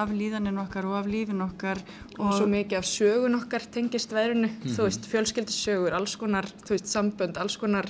af 0.02 0.10
líðaninn 0.10 0.58
okkar 0.66 0.90
og 0.90 0.98
af 0.98 1.06
lífin 1.14 1.46
okkar 1.46 1.78
og, 2.18 2.24
og 2.26 2.34
svo 2.40 2.50
mikið 2.50 2.82
af 2.82 2.90
sögun 2.90 3.38
okkar 3.38 3.70
tengist 3.70 4.10
verðinu, 4.10 4.50
mm 4.50 4.62
-hmm. 4.64 4.74
þú 4.74 4.90
veist, 4.90 5.06
fjölskyldisögur, 5.14 5.94
alls 5.94 6.18
konar, 6.18 6.50
þú 6.66 6.74
veist, 6.74 6.90
sambönd, 6.90 7.38
alls 7.38 7.56
konar 7.56 7.86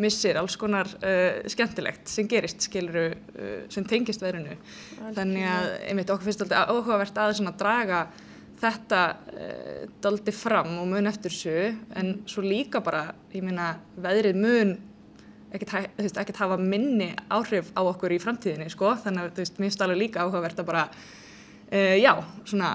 missir, 0.00 0.38
alls 0.38 0.56
konar 0.60 0.88
uh, 1.00 1.42
skemmtilegt 1.50 2.10
sem 2.10 2.28
gerist, 2.30 2.62
skiluru, 2.68 3.10
uh, 3.12 3.52
sem 3.72 3.86
tengist 3.88 4.22
verðinu. 4.24 4.56
Þannig 5.16 5.46
að, 5.50 5.68
einmitt, 5.90 6.12
okkur 6.14 6.28
finnst 6.28 6.44
þetta 6.44 6.64
áhugavert 6.70 7.22
að 7.22 7.36
svona 7.40 7.54
draga 7.58 8.02
þetta 8.58 9.02
uh, 9.14 9.86
daldi 10.02 10.34
fram 10.34 10.76
og 10.82 10.90
mun 10.90 11.10
eftir 11.10 11.34
þessu. 11.34 11.72
En 11.98 12.12
svo 12.30 12.44
líka 12.46 12.82
bara, 12.84 13.08
ég 13.34 13.46
meina, 13.46 13.72
veðrið 13.98 14.38
mun 14.42 14.76
ekkert 15.48 16.36
hafa 16.42 16.58
minni 16.60 17.14
áhrif 17.32 17.70
á 17.72 17.80
okkur 17.80 18.12
í 18.12 18.20
framtíðinni 18.20 18.68
sko, 18.68 18.92
þannig 19.00 19.22
að 19.22 19.30
þú 19.38 19.44
veist, 19.44 19.56
mér 19.56 19.70
finnst 19.70 19.84
alveg 19.86 20.02
líka 20.02 20.26
áhugavert 20.26 20.60
að 20.60 20.66
bara, 20.68 20.82
já, 21.96 22.10
svona 22.44 22.72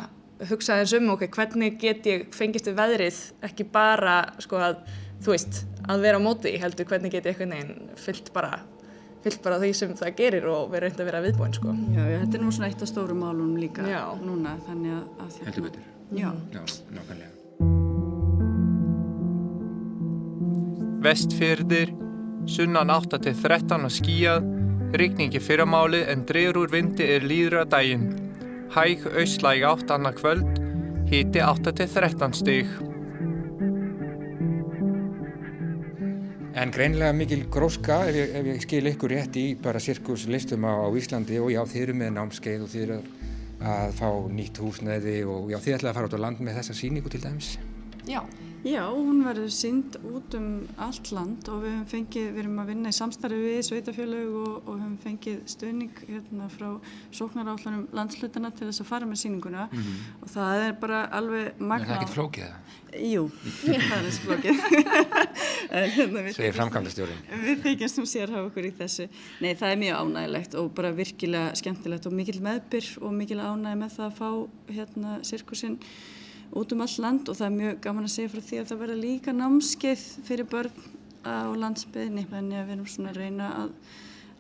hugsa 0.50 0.80
þess 0.82 0.98
um 0.98 1.12
okkur, 1.14 1.30
hvernig 1.36 1.78
get 1.82 2.08
ég 2.10 2.26
fengist 2.34 2.66
við 2.72 2.80
veðrið, 2.80 3.20
ekki 3.46 3.68
bara 3.70 4.16
sko 4.42 4.58
að, 4.58 4.82
þú 5.22 5.36
veist, 5.36 5.62
að 5.90 6.06
vera 6.06 6.20
á 6.20 6.24
móti, 6.24 6.54
heldur 6.62 6.88
hvernig 6.90 7.12
get 7.12 7.28
ég 7.28 7.36
einhvern 7.42 7.56
veginn 7.58 7.98
fyllt 8.00 8.32
bara, 8.36 8.60
fyllt 9.24 9.42
bara 9.44 9.60
því 9.62 9.72
sem 9.76 9.94
það 10.00 10.16
gerir 10.20 10.48
og 10.52 10.72
vera 10.72 10.88
reynd 10.88 11.02
að 11.04 11.10
vera 11.12 11.24
viðbúinn 11.26 11.58
sko. 11.58 11.76
Já, 11.96 12.04
já, 12.08 12.18
þetta 12.24 12.40
er 12.40 12.44
nú 12.46 12.54
svona 12.56 12.70
eitt 12.72 12.86
af 12.86 12.92
stóru 12.92 13.18
málunum 13.18 13.58
líka 13.60 13.86
já. 13.88 14.02
núna, 14.24 14.56
þannig 14.68 14.96
að, 14.98 15.06
að 15.20 15.38
hérna- 15.38 15.50
heldur 15.50 15.68
betur. 15.70 15.90
Já. 16.14 16.30
Já, 16.54 16.64
nákvæmlega. 16.94 17.32
Vestfyrðir 21.04 21.90
sunnan 22.48 22.92
8-13 22.94 23.88
að 23.88 23.96
skíjað, 23.98 24.46
rikningi 24.96 25.42
fyrramáli 25.44 26.04
en 26.12 26.24
dreyður 26.28 26.62
úr 26.64 26.74
vindi 26.76 27.08
er 27.16 27.26
líður 27.28 27.64
að 27.64 27.72
daginn. 27.74 28.06
Hæg 28.74 29.04
auðslæg 29.12 29.66
8 29.68 29.98
annað 29.98 30.20
kvöld, 30.22 30.62
hiti 31.12 31.44
8-13 31.44 32.36
stig. 32.40 32.72
En 36.54 36.70
greinlega 36.70 37.14
mikil 37.18 37.48
gróska 37.50 38.04
ef 38.06 38.14
ég, 38.14 38.34
ef 38.38 38.48
ég 38.52 38.60
skil 38.62 38.90
ykkur 38.92 39.10
rétt 39.16 39.38
í 39.42 39.46
bara 39.58 39.80
sirkuslistum 39.82 40.68
á, 40.70 40.86
á 40.86 40.88
Íslandi 40.94 41.40
og 41.42 41.50
já 41.50 41.64
þið 41.66 41.82
eru 41.82 41.96
með 41.98 42.12
námskeið 42.20 42.66
og 42.66 42.70
þið 42.70 42.84
eru 42.86 42.98
að 43.74 43.96
fá 43.98 44.10
nýtt 44.38 44.60
húsnæði 44.62 45.16
og 45.34 45.50
já 45.50 45.58
þið 45.58 45.78
ætlaði 45.80 45.90
að 45.90 45.98
fara 45.98 46.12
út 46.12 46.18
á 46.22 46.24
land 46.28 46.44
með 46.46 46.60
þessa 46.60 46.76
síningu 46.78 47.10
til 47.10 47.24
dæmis. 47.24 47.56
Já. 48.06 48.22
Já, 48.64 48.86
hún 48.88 49.26
verður 49.26 49.50
synd 49.52 49.98
út 50.08 50.36
um 50.38 50.46
allt 50.80 51.10
land 51.12 51.50
og 51.52 51.66
við 51.66 51.74
höfum 51.74 51.88
fengið, 51.92 52.28
við 52.32 52.42
erum 52.46 52.62
að 52.64 52.70
vinna 52.72 52.94
í 52.94 52.96
samstarfi 52.96 53.40
við 53.42 53.58
sveitafélög 53.68 54.38
og, 54.40 54.54
og 54.62 54.78
höfum 54.78 54.94
fengið 55.04 55.42
stöðning 55.52 56.00
hérna 56.08 56.48
frá 56.54 56.70
sóknarállunum 57.12 57.90
landslutana 57.92 58.54
til 58.56 58.70
þess 58.70 58.86
að 58.86 58.88
fara 58.94 59.10
með 59.10 59.20
síninguna 59.26 59.66
mm 59.66 59.82
-hmm. 59.82 60.08
og 60.22 60.32
það 60.38 60.64
er 60.70 60.80
bara 60.80 61.02
alveg 61.20 61.60
magna. 61.60 61.84
Er 61.84 61.90
það 61.90 61.98
ekkert 61.98 62.16
flókið 62.16 62.48
það? 62.48 62.80
Jú, 63.12 63.28
það 63.90 63.98
er 63.98 64.08
þessi 64.08 64.24
flókið. 64.30 64.56
hérna, 65.98 66.26
Segir 66.32 66.58
framkvæmdastjórin. 66.62 67.22
Við 67.44 67.62
þykjast 67.68 68.00
um 68.00 68.10
sér 68.16 68.32
hafa 68.32 68.48
okkur 68.48 68.72
í 68.72 68.74
þessu. 68.80 69.10
Nei, 69.42 69.56
það 69.60 69.70
er 69.72 69.78
mjög 69.84 69.96
ánægilegt 70.00 70.56
og 70.56 70.72
bara 70.72 70.96
virkilega 70.96 71.54
skemmtilegt 71.56 72.06
og 72.08 72.14
mikil 72.16 72.40
meðbyr 72.40 72.92
og 73.02 73.14
mikil 73.14 73.44
ánæg 73.44 73.76
með 73.76 73.96
það 74.00 74.06
að 74.08 74.18
fá 74.24 74.30
hérna 74.72 75.20
sirkusinn 75.24 75.80
út 76.54 76.74
um 76.76 76.84
all 76.86 76.96
land 77.02 77.30
og 77.30 77.38
það 77.38 77.48
er 77.48 77.56
mjög 77.58 77.78
gaman 77.84 78.08
að 78.08 78.14
segja 78.14 78.32
frá 78.34 78.42
því 78.48 78.60
að 78.62 78.72
það 78.72 78.82
verða 78.84 78.98
líka 79.02 79.34
námskeið 79.36 80.04
fyrir 80.28 80.50
börn 80.52 80.90
á 81.24 81.50
landsbyðinni 81.58 82.26
þannig 82.30 82.60
að 82.60 82.68
við 82.68 82.76
erum 82.76 82.90
svona 82.94 83.14
að 83.14 83.20
reyna 83.22 83.52
að, 83.62 83.70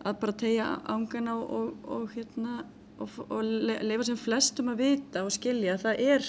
að 0.03 0.17
bara 0.23 0.35
tegja 0.43 0.65
ángana 0.93 1.37
og, 1.39 1.53
og, 1.57 1.87
og, 1.95 2.09
hérna, 2.13 2.57
og 2.99 3.39
leifa 3.87 4.09
sem 4.09 4.19
flestum 4.19 4.73
að 4.73 4.83
vita 4.83 5.23
og 5.23 5.33
skilja 5.33 5.77
að 5.77 5.85
það 5.87 6.03
er 6.07 6.27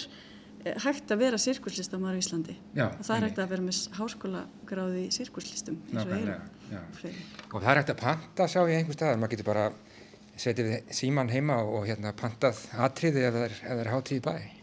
eh, 0.65 0.79
hægt 0.87 1.15
að 1.15 1.25
vera 1.25 1.43
sirkuslistamæður 1.43 2.21
í 2.21 2.25
Íslandi. 2.25 2.57
Já, 2.79 2.87
og 2.87 3.03
það 3.03 3.17
er 3.17 3.29
hægt 3.29 3.43
að 3.45 3.55
vera 3.55 3.67
með 3.67 3.83
háskóla 3.99 4.45
gráði 4.71 5.07
í 5.09 5.13
sirkuslistum 5.19 5.81
og 5.93 7.59
það 7.59 7.71
er 7.75 7.83
hægt 7.83 7.95
að 7.97 8.03
panta 8.07 8.49
sá 8.49 8.61
ég 8.63 8.79
einhver 8.79 8.97
stað, 8.97 9.19
maður 9.19 9.37
getur 9.37 9.51
bara 9.53 9.69
setið 10.41 10.77
síman 10.95 11.31
heima 11.31 11.61
og 11.63 11.87
hérna 11.87 12.15
pantað 12.19 12.65
atriði 12.83 13.29
ef 13.29 13.41
það 13.61 13.83
er 13.85 13.91
hátíð 13.93 14.23
í 14.23 14.25
bæ 14.25 14.54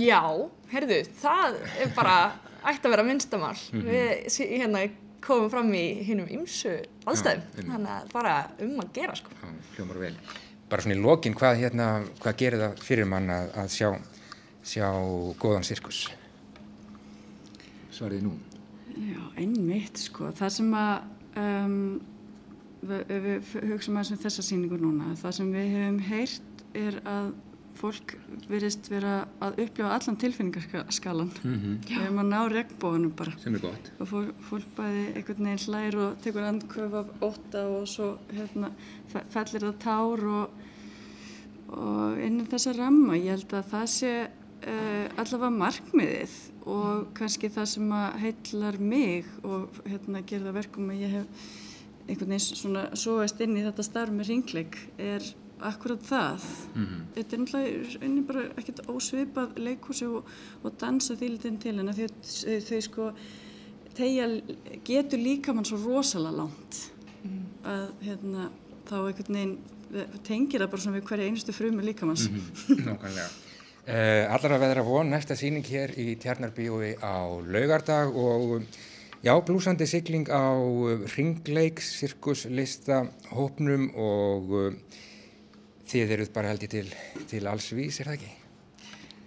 Já, 0.00 0.22
herðu, 0.72 0.98
það 1.20 1.58
er 1.82 1.90
bara 1.96 2.16
ætti 2.62 2.88
að 2.88 2.94
vera 2.94 3.04
minnstamál. 3.04 3.56
Mm 3.72 3.80
-hmm. 3.80 3.88
Við 3.90 4.60
hérna 4.60 4.84
komum 5.20 5.50
fram 5.50 5.74
í 5.74 6.02
hinnum 6.06 6.28
ymsu 6.28 6.72
aðstæðum, 7.06 7.42
Já, 7.56 7.66
þannig 7.66 7.90
að 7.90 8.12
bara 8.12 8.32
um 8.60 8.80
að 8.80 8.92
gera 8.92 9.14
sko. 9.14 9.30
Já, 9.42 9.48
hljómar 9.76 9.98
vel. 9.98 10.16
Bara 10.70 10.82
svona 10.82 10.96
í 10.96 11.02
lokin, 11.02 11.34
hvað, 11.34 11.58
hérna, 11.60 12.04
hvað 12.22 12.36
gerir 12.36 12.58
það 12.58 12.82
fyrir 12.82 13.06
mann 13.06 13.30
að, 13.30 13.50
að 13.56 13.68
sjá, 13.68 13.88
sjá 14.64 14.88
góðan 15.38 15.64
sirkus? 15.64 16.10
Svariði 17.90 18.22
nú. 18.22 18.32
Já, 18.96 19.20
einmitt 19.36 19.98
sko. 19.98 20.32
Það 20.32 20.48
sem 20.56 20.74
að 20.74 21.02
um, 21.36 22.00
við, 22.82 23.14
við 23.26 23.54
hugsaum 23.70 23.96
aðeins 23.96 24.12
um 24.16 24.22
þessa 24.24 24.42
síningu 24.42 24.80
núna, 24.80 25.14
það 25.20 25.38
sem 25.38 25.52
við 25.52 25.72
hefum 25.76 25.98
heyrt 26.08 26.64
er 26.74 27.00
að 27.04 27.32
fólk 27.78 28.14
verist 28.50 28.88
vera 28.92 29.22
að 29.42 29.60
upplifa 29.64 29.94
allan 29.96 30.18
tilfinningarskalan 30.20 31.30
mm 31.42 31.54
-hmm. 31.54 31.78
við 31.88 32.02
erum 32.04 32.20
að 32.22 32.28
ná 32.32 32.40
regnbóðunum 32.52 33.14
bara. 33.16 33.32
Sem 33.38 33.54
er 33.54 33.60
gott. 33.60 33.90
Og 33.98 34.08
fólk, 34.08 34.34
fólk 34.50 34.68
bæði 34.76 35.06
einhvern 35.16 35.44
veginn 35.44 35.64
hlær 35.66 35.96
og 36.04 36.20
tekur 36.22 36.42
andköf 36.42 36.92
af 36.94 37.06
óta 37.20 37.64
og 37.68 37.88
svo 37.88 38.18
hérna, 38.32 38.70
fellir 39.08 39.62
það 39.62 39.78
tár 39.78 40.24
og, 40.24 40.50
og 41.68 42.18
innum 42.18 42.46
þessa 42.46 42.72
ramma. 42.76 43.16
Ég 43.16 43.30
held 43.30 43.52
að 43.52 43.70
það 43.72 43.86
sé 43.86 44.14
uh, 44.66 45.06
allavega 45.16 45.50
markmiðið 45.50 46.38
og 46.66 47.12
kannski 47.14 47.50
það 47.50 47.66
sem 47.66 47.92
að 47.92 48.18
heitlar 48.22 48.78
mig 48.78 49.26
og 49.42 49.68
hérna 49.84 50.22
gerða 50.22 50.54
verkum 50.54 50.90
að 50.90 51.02
ég 51.02 51.10
hef 51.18 51.26
einhvern 52.08 52.34
veginn 52.34 52.58
svona 52.58 52.84
sóast 52.98 53.40
inn 53.40 53.56
í 53.56 53.64
þetta 53.64 53.82
starf 53.86 54.14
með 54.14 54.32
ringleik 54.32 54.78
er 54.98 55.22
akkurat 55.68 56.02
það 56.06 56.46
mm 56.74 56.84
-hmm. 56.84 57.04
þetta 57.14 57.36
er 57.36 57.40
náttúrulega 57.42 58.26
bara 58.26 58.42
ekkert 58.56 58.80
ósvipað 58.88 59.58
leikursi 59.58 60.06
og, 60.06 60.24
og 60.62 60.72
dansa 60.80 61.14
því 61.14 61.28
litin 61.28 61.58
til 61.58 61.78
en 61.78 61.94
þau, 61.94 62.08
þau 62.68 62.80
sko 62.80 63.12
tegja 63.94 64.40
getur 64.84 65.18
líka 65.18 65.52
mann 65.52 65.64
svo 65.64 65.78
rosalega 65.78 66.36
langt 66.36 66.92
mm. 67.24 67.44
að 67.64 67.88
hérna 68.02 68.50
þá 68.88 68.96
einhvern 69.06 69.34
veginn 69.34 69.58
tengir 70.24 70.60
það 70.60 70.70
bara 70.70 70.80
svona 70.80 70.98
við 70.98 71.08
hverja 71.08 71.26
einustu 71.26 71.52
frumi 71.52 71.82
líkamanns 71.82 72.30
mm 72.30 72.36
-hmm. 72.36 72.84
Nákvæmlega 72.86 73.28
uh, 73.88 74.34
Allar 74.34 74.52
að 74.52 74.60
veðra 74.64 74.82
von 74.82 75.10
næsta 75.10 75.36
síning 75.36 75.66
hér 75.66 75.98
í 75.98 76.16
Tjarnarbíói 76.16 76.96
á 77.02 77.42
laugardag 77.44 78.16
og 78.16 78.62
Já, 79.22 79.38
blúsandi 79.38 79.86
sigling 79.86 80.26
á 80.26 80.50
ringleik, 81.14 81.78
sirkuslista, 81.78 83.04
hópnum 83.30 83.94
og 83.94 84.74
þið 85.88 86.14
eruð 86.16 86.32
bara 86.34 86.52
held 86.52 86.62
ég 86.66 86.72
til, 86.72 86.86
til 87.30 87.50
alls 87.50 87.72
vís, 87.74 87.98
er 88.00 88.12
það 88.12 88.20
ekki? 88.20 88.32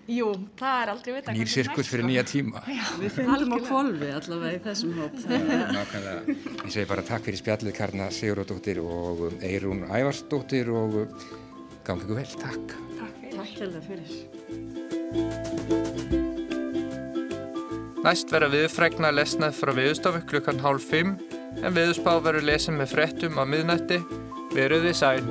Jú, 0.06 0.28
það 0.60 0.82
er 0.84 0.90
aldrei 0.92 1.14
veit 1.16 1.30
Nýr 1.34 1.50
sirkus 1.50 1.88
fyrir 1.90 2.06
nýja 2.06 2.22
tíma. 2.30 2.62
Já, 2.70 2.84
Við 3.02 3.16
finnum 3.16 3.56
á 3.58 3.60
kvolvi 3.66 4.10
allavega 4.14 4.54
í 4.54 4.62
þessum 4.62 4.92
hóp. 5.00 5.16
Nákvæmlega, 5.26 6.36
ég 6.62 6.76
segi 6.76 6.86
bara 6.92 7.06
takk 7.08 7.26
fyrir 7.26 7.42
spjallið 7.42 7.74
Karna 7.80 8.12
Siguróttóttir 8.14 8.82
og 8.84 9.24
Eirún 9.42 9.82
Ævarsdóttir 9.90 10.70
og 10.70 11.00
gangi 11.88 12.06
ykkur 12.06 12.20
vel, 12.22 12.38
takk. 12.38 12.76
Takk 13.34 13.58
hella 13.64 13.82
fyrir. 13.88 14.12
Næst 18.06 18.30
verða 18.30 18.52
viðfregna 18.54 19.10
lesnað 19.10 19.58
frá 19.58 19.74
viðstofu 19.74 20.22
klukkan 20.30 20.62
hálf 20.62 20.86
5 20.94 21.16
en 21.66 21.74
viðspá 21.74 22.20
verður 22.22 22.46
lesið 22.52 22.78
með 22.78 22.94
frettum 22.94 23.42
á 23.42 23.44
miðnætti. 23.50 24.04
Veruði 24.54 24.94
sæl 24.94 25.26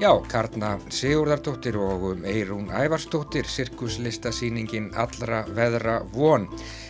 Já, 0.00 0.14
Karna 0.32 0.78
Sigurðardóttir 0.88 1.76
og 1.76 2.22
Eirún 2.24 2.70
Ævarsdóttir, 2.72 3.44
sirkuslistasýningin 3.44 4.86
Allra 4.96 5.42
veðra 5.44 5.98
von. 6.14 6.46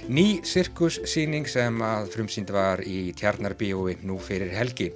Ný 0.07 0.45
sirkussýning 0.47 1.51
sem 1.51 1.83
að 1.83 2.07
frumsýnd 2.15 2.55
var 2.55 2.85
í 2.87 3.11
Tjarnarbíói 3.19 3.97
nú 4.07 4.21
fyrir 4.23 4.55
helgi. 4.55 4.93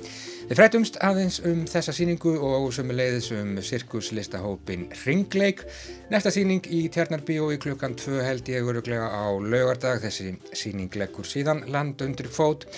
Við 0.46 0.60
frætumst 0.60 1.00
aðeins 1.02 1.40
um 1.42 1.66
þessa 1.66 1.90
síningu 1.96 2.36
og 2.38 2.70
sömuleiðis 2.76 3.32
um 3.34 3.56
sirkuslistahópin 3.58 4.92
Ringleik. 5.02 5.66
Næsta 6.14 6.30
síning 6.30 6.70
í 6.70 6.86
Tjarnarbíói 6.94 7.58
klukkan 7.58 7.98
2 7.98 8.22
held 8.22 8.46
ég 8.54 8.62
öruglega 8.62 9.10
á 9.10 9.26
laugardag. 9.42 10.04
Þessi 10.06 10.36
síning 10.54 10.94
leggur 10.94 11.26
síðan 11.26 11.66
land 11.66 12.06
undir 12.06 12.30
fót. 12.30 12.70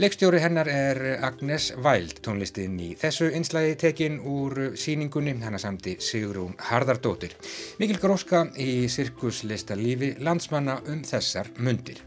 Leikstjóri 0.00 0.38
hennar 0.40 0.70
er 0.72 0.98
Agnes 1.20 1.66
Væld, 1.84 2.22
tónlistin 2.24 2.78
í 2.80 2.94
þessu 2.96 3.26
einslægi 3.36 3.74
tekin 3.82 4.14
úr 4.24 4.72
síningunni, 4.80 5.34
hennar 5.36 5.60
samti 5.60 5.98
Sigrún 6.00 6.54
Harðardóttir. 6.56 7.34
Mikil 7.76 7.98
gróska 8.00 8.46
í 8.56 8.88
sirkuslista 8.88 9.76
lífi 9.76 10.14
landsmanna 10.24 10.78
um 10.88 11.04
þessar 11.04 11.52
mundir. 11.60 12.00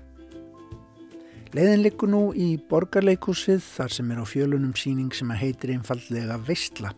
Leiðin 1.53 1.85
likur 1.85 2.09
nú 2.09 2.23
í 2.33 2.55
borgarleikúsið 2.57 3.61
þar 3.61 3.97
sem 3.99 4.11
er 4.11 4.17
á 4.17 4.25
fjölunum 4.33 4.73
síning 4.73 5.13
sem 5.13 5.29
að 5.29 5.43
heitir 5.45 5.77
einfallega 5.77 6.41
Veistla. 6.41 6.95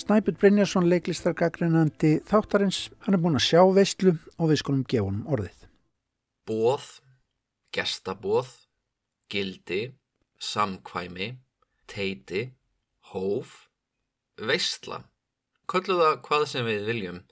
Snæput 0.00 0.40
Brynjarsson 0.40 0.88
leiklistargagrinandi 0.88 2.22
þáttarins, 2.24 2.86
hann 3.04 3.20
er 3.20 3.20
búin 3.20 3.36
að 3.36 3.50
sjá 3.52 3.66
Veistlu 3.68 4.16
og 4.38 4.48
við 4.48 4.64
skulum 4.64 4.84
gefa 4.88 5.10
honum 5.10 5.28
orðið. 5.28 5.66
Bóð, 6.48 6.94
gestabóð, 7.76 8.62
gildi 9.28 9.90
samkvæmi, 10.42 11.28
teiti, 11.90 12.42
hóf, 13.12 13.68
veistla. 14.38 15.04
Köllu 15.70 15.98
það 16.00 16.18
hvað 16.26 16.44
sem 16.50 16.66
við 16.66 16.88
viljum. 16.90 17.22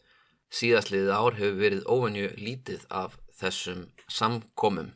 Síðastliðið 0.51 1.13
ár 1.15 1.37
hefur 1.39 1.59
verið 1.61 1.85
óvenju 1.91 2.31
lítið 2.39 2.87
af 3.03 3.19
þessum 3.41 3.85
samkomum. 4.11 4.95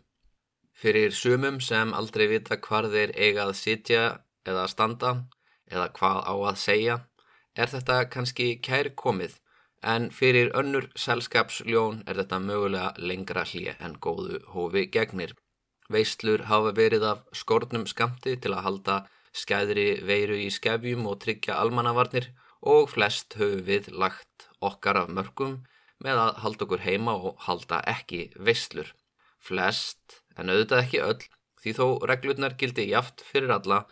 Fyrir 0.74 1.14
sumum 1.14 1.61
sem 1.62 1.94
aldrei 1.94 2.27
vita 2.31 2.59
hvar 2.59 2.88
þeir 2.90 3.14
eiga 3.14 3.46
að 3.46 3.57
sitja 3.61 4.05
eða 4.46 4.66
standa 4.70 5.12
eða 5.70 5.90
hvað 5.98 6.18
á 6.27 6.35
að 6.35 6.61
segja 6.61 6.96
er 7.55 7.70
þetta 7.70 7.98
kannski 8.11 8.48
kær 8.66 8.90
komið 8.98 9.38
en 9.94 10.11
fyrir 10.11 10.50
önnur 10.59 10.88
selskapsljón 10.98 12.03
er 12.09 12.18
þetta 12.20 12.40
mögulega 12.42 12.92
lengra 12.98 13.44
hlið 13.46 13.81
en 13.85 13.96
góðu 14.07 14.40
hófi 14.55 14.87
gegnir. 14.90 15.35
Veislur 15.92 16.47
hafa 16.49 16.73
verið 16.77 17.05
af 17.11 17.20
skornum 17.37 17.85
skamti 17.87 18.37
til 18.40 18.55
að 18.57 18.64
halda 18.66 18.97
skæðri 19.37 19.88
veiru 20.07 20.38
í 20.40 20.49
skefjum 20.55 21.05
og 21.11 21.20
tryggja 21.25 21.59
almannavarnir 21.61 22.31
og 22.64 22.88
flest 22.94 23.37
höfum 23.37 23.64
við 23.66 23.90
lagt 23.92 24.49
okkar 24.64 25.03
af 25.03 25.12
mörgum 25.12 25.59
með 26.05 26.20
að 26.23 26.40
halda 26.44 26.66
okkur 26.66 26.85
heima 26.85 27.14
og 27.29 27.42
halda 27.47 27.83
ekki 27.90 28.31
veislur. 28.37 28.94
Flest, 29.44 30.23
en 30.38 30.49
auðvitað 30.49 30.85
ekki 30.87 31.03
öll, 31.05 31.27
því 31.61 31.77
þó 31.77 31.87
reglurnar 32.09 32.57
gildi 32.61 32.88
jaft 32.88 33.20
fyrir 33.25 33.53
alla, 33.53 33.85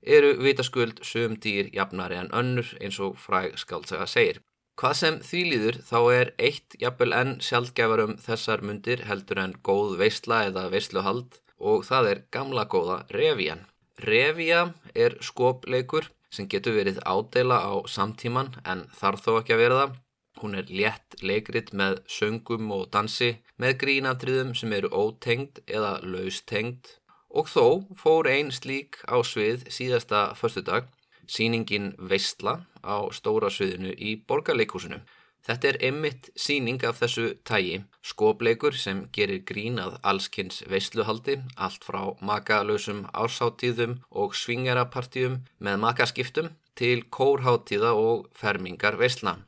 eru 0.00 0.34
vitaskuld 0.44 1.00
sögum 1.04 1.38
dýr 1.40 1.72
jafnari 1.72 2.20
en 2.20 2.32
önnur 2.36 2.68
eins 2.80 3.00
og 3.00 3.16
fræg 3.20 3.56
skaldsaga 3.60 4.06
segir. 4.08 4.40
Hvað 4.80 4.94
sem 4.96 5.16
því 5.20 5.40
líður 5.44 5.76
þá 5.84 5.98
er 6.16 6.28
eitt 6.40 6.74
jafnvel 6.80 7.12
enn 7.12 7.32
sjálfgefarum 7.44 8.14
þessar 8.24 8.62
mundir 8.64 9.02
heldur 9.04 9.40
en 9.42 9.50
góð 9.68 9.98
veistla 10.00 10.38
eða 10.46 10.62
veistluhald 10.72 11.34
og 11.72 11.82
það 11.84 12.06
er 12.12 12.20
gamla 12.32 12.64
góða 12.64 12.96
revían. 13.12 13.66
Revíja 14.00 14.62
er 14.96 15.18
skopleikur 15.20 16.08
sem 16.32 16.48
getur 16.48 16.78
verið 16.78 17.02
ádela 17.04 17.58
á 17.60 17.76
samtíman 17.84 18.54
en 18.64 18.86
þarf 18.96 19.26
þó 19.26 19.30
ekki 19.42 19.58
að 19.58 19.62
vera 19.66 19.80
það. 19.82 19.98
Hún 20.40 20.56
er 20.56 20.72
létt 20.72 21.18
leikrit 21.20 21.74
með 21.76 21.98
söngum 22.08 22.72
og 22.72 22.86
dansi 22.94 23.34
með 23.60 23.76
grínatriðum 23.82 24.54
sem 24.56 24.72
eru 24.78 24.88
ótengd 24.88 25.60
eða 25.68 25.98
laustengd 26.00 26.94
og 27.28 27.52
þó 27.52 27.66
fór 28.00 28.32
einn 28.32 28.48
slík 28.48 29.02
á 29.04 29.20
svið 29.20 29.68
síðasta 29.68 30.30
förstu 30.40 30.64
dag 30.64 30.88
síningin 31.30 31.92
Veistla 32.10 32.60
á 32.82 32.96
stóra 33.14 33.50
sviðinu 33.54 33.94
í 33.94 34.16
borgarleikúsinu. 34.26 35.00
Þetta 35.46 35.68
er 35.70 35.78
einmitt 35.86 36.28
síning 36.36 36.82
af 36.84 36.98
þessu 37.00 37.30
tægi, 37.48 37.78
skopleikur 38.04 38.76
sem 38.76 39.06
gerir 39.16 39.40
grínað 39.48 39.96
allskynns 40.04 40.60
veistluhaldi, 40.68 41.38
allt 41.56 41.86
frá 41.86 42.02
makalösum 42.20 43.06
ásáttíðum 43.16 43.96
og 44.10 44.36
svingarapartíum 44.36 45.40
með 45.58 45.80
makaskiptum 45.86 46.50
til 46.76 47.06
kórháttíða 47.16 47.94
og 47.96 48.28
fermingar 48.36 49.00
veistla. 49.00 49.38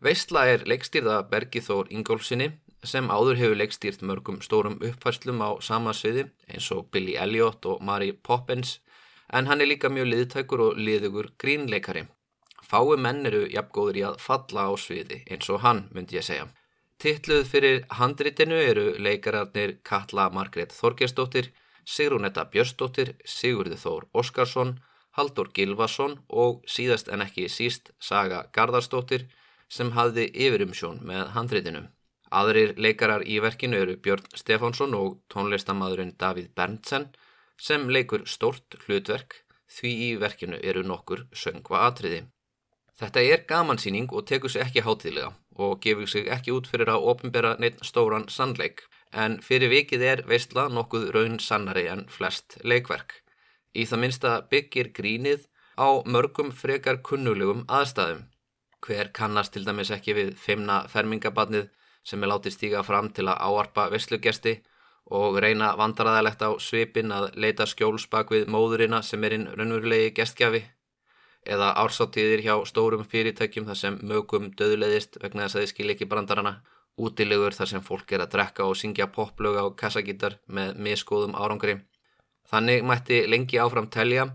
Veistla 0.00 0.46
er 0.52 0.64
leikstýrða 0.68 1.20
Bergithór 1.28 1.92
Ingólfsinni 1.92 2.50
sem 2.84 3.08
áður 3.08 3.38
hefur 3.40 3.60
leikstýrt 3.60 4.02
mörgum 4.04 4.40
stórum 4.44 4.80
uppfærslum 4.80 5.40
á 5.44 5.50
sama 5.64 5.94
sviði 5.96 6.26
eins 6.48 6.70
og 6.72 6.88
Billy 6.92 7.14
Elliot 7.20 7.64
og 7.68 7.84
Mary 7.84 8.12
Poppins 8.12 8.78
en 9.34 9.48
hann 9.50 9.60
er 9.60 9.68
líka 9.70 9.90
mjög 9.90 10.10
liðtækur 10.12 10.62
og 10.68 10.78
liðugur 10.78 11.32
grínleikari. 11.42 12.04
Fái 12.62 12.96
menn 13.06 13.26
eru 13.28 13.42
jafngóður 13.50 13.98
í 14.00 14.04
að 14.08 14.20
falla 14.22 14.68
á 14.70 14.72
sviði 14.80 15.20
eins 15.30 15.50
og 15.52 15.60
hann, 15.66 15.88
myndi 15.94 16.16
ég 16.18 16.26
segja. 16.26 16.46
Tittluð 17.02 17.44
fyrir 17.50 17.82
handritinu 17.98 18.56
eru 18.56 18.84
leikararnir 19.06 19.76
Katla 19.82 20.30
Margret 20.30 20.72
Þorgersdóttir, 20.72 21.50
Sigrúnetta 21.84 22.46
Björsdóttir, 22.52 23.16
Sigurði 23.28 23.76
Þór 23.76 24.06
Óskarsson, 24.14 24.78
Haldur 25.18 25.50
Gilvason 25.54 26.16
og 26.28 26.62
síðast 26.70 27.10
en 27.12 27.22
ekki 27.26 27.48
síst 27.50 27.90
Saga 28.00 28.46
Gardarsdóttir 28.54 29.26
sem 29.68 29.92
hafði 29.98 30.30
yfirumsjón 30.46 31.02
með 31.06 31.34
handritinu. 31.34 31.84
Aðrir 32.34 32.74
leikarar 32.78 33.22
í 33.26 33.36
verkinu 33.42 33.78
eru 33.82 33.98
Björn 34.00 34.24
Stefánsson 34.34 34.94
og 34.98 35.20
tónlistamadurinn 35.30 36.16
Davíð 36.18 36.48
Berntsen 36.56 37.10
sem 37.60 37.88
leikur 37.88 38.26
stórt 38.26 38.76
hlutverk 38.84 39.44
því 39.70 39.92
í 40.06 40.08
verkinu 40.20 40.58
eru 40.62 40.82
nokkur 40.86 41.26
söngva 41.32 41.86
atriði. 41.88 42.24
Þetta 42.94 43.22
er 43.26 43.42
gamansýning 43.48 44.12
og 44.14 44.26
tekur 44.30 44.52
sig 44.52 44.62
ekki 44.62 44.84
hátíðlega 44.86 45.32
og 45.64 45.80
gefur 45.82 46.10
sig 46.10 46.28
ekki 46.30 46.52
út 46.54 46.68
fyrir 46.70 46.92
að 46.92 47.06
ofinbera 47.10 47.56
neitt 47.58 47.80
stóran 47.86 48.28
sannleik 48.30 48.84
en 49.24 49.40
fyrir 49.42 49.72
vikið 49.72 50.04
er 50.10 50.22
veistla 50.30 50.68
nokkuð 50.70 51.08
raun 51.14 51.40
sannari 51.42 51.88
en 51.90 52.04
flest 52.10 52.58
leikverk. 52.62 53.20
Í 53.74 53.86
það 53.90 54.02
minsta 54.04 54.34
byggir 54.50 54.92
grínið 54.94 55.48
á 55.74 56.06
mörgum 56.06 56.52
frekar 56.54 57.00
kunnulegum 57.02 57.64
aðstæðum. 57.66 58.28
Hver 58.84 59.10
kannast 59.16 59.54
til 59.54 59.64
dæmis 59.66 59.90
ekki 59.94 60.14
við 60.14 60.34
femna 60.38 60.84
fermingabatnið 60.92 61.70
sem 62.06 62.22
er 62.22 62.30
látið 62.30 62.56
stíga 62.58 62.82
fram 62.86 63.10
til 63.16 63.26
að 63.32 63.40
áarpa 63.42 63.88
veistlugesti 63.90 64.60
og 65.10 65.36
reyna 65.42 65.74
vandræðalegt 65.76 66.40
á 66.40 66.50
svipin 66.60 67.12
að 67.12 67.34
leita 67.36 67.66
skjóls 67.68 68.06
bak 68.10 68.30
við 68.32 68.48
móðurina 68.48 69.02
sem 69.02 69.24
er 69.24 69.36
inn 69.36 69.50
raunverulegi 69.52 70.14
gestgjafi 70.16 70.62
eða 71.44 71.74
ársáttíðir 71.82 72.44
hjá 72.44 72.54
stórum 72.64 73.04
fyrirtækjum 73.04 73.66
þar 73.68 73.80
sem 73.80 73.98
mögum 74.02 74.48
döðleðist 74.56 75.18
vegna 75.20 75.44
þess 75.44 75.58
að 75.58 75.64
þið 75.64 75.72
skil 75.72 75.90
ekki 75.92 76.08
brandarana 76.08 76.54
útilegur 76.96 77.52
þar 77.52 77.70
sem 77.72 77.84
fólk 77.84 78.14
er 78.14 78.24
að 78.24 78.32
drekka 78.36 78.64
og 78.64 78.78
syngja 78.80 79.10
poplöga 79.12 79.66
og 79.68 79.76
kassagítar 79.76 80.38
með 80.46 80.78
miskoðum 80.86 81.34
árangri. 81.36 81.80
Þannig 82.48 82.84
mætti 82.86 83.24
lengi 83.28 83.58
áfram 83.58 83.90
telja, 83.90 84.28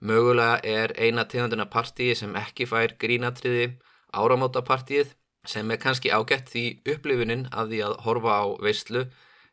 mögulega 0.00 0.58
er 0.64 0.94
eina 0.96 1.26
tegundina 1.28 1.66
partíi 1.70 2.16
sem 2.18 2.34
ekki 2.38 2.66
fær 2.66 2.96
grínatriði 2.98 3.76
áramótapartíið 4.16 5.14
sem 5.46 5.70
er 5.70 5.80
kannski 5.82 6.10
ágætt 6.10 6.50
því 6.50 6.64
upplifunin 6.94 7.46
að 7.52 7.74
því 7.74 7.82
að 7.86 7.96
horfa 8.06 8.38
á 8.42 8.44
veistlu 8.64 9.04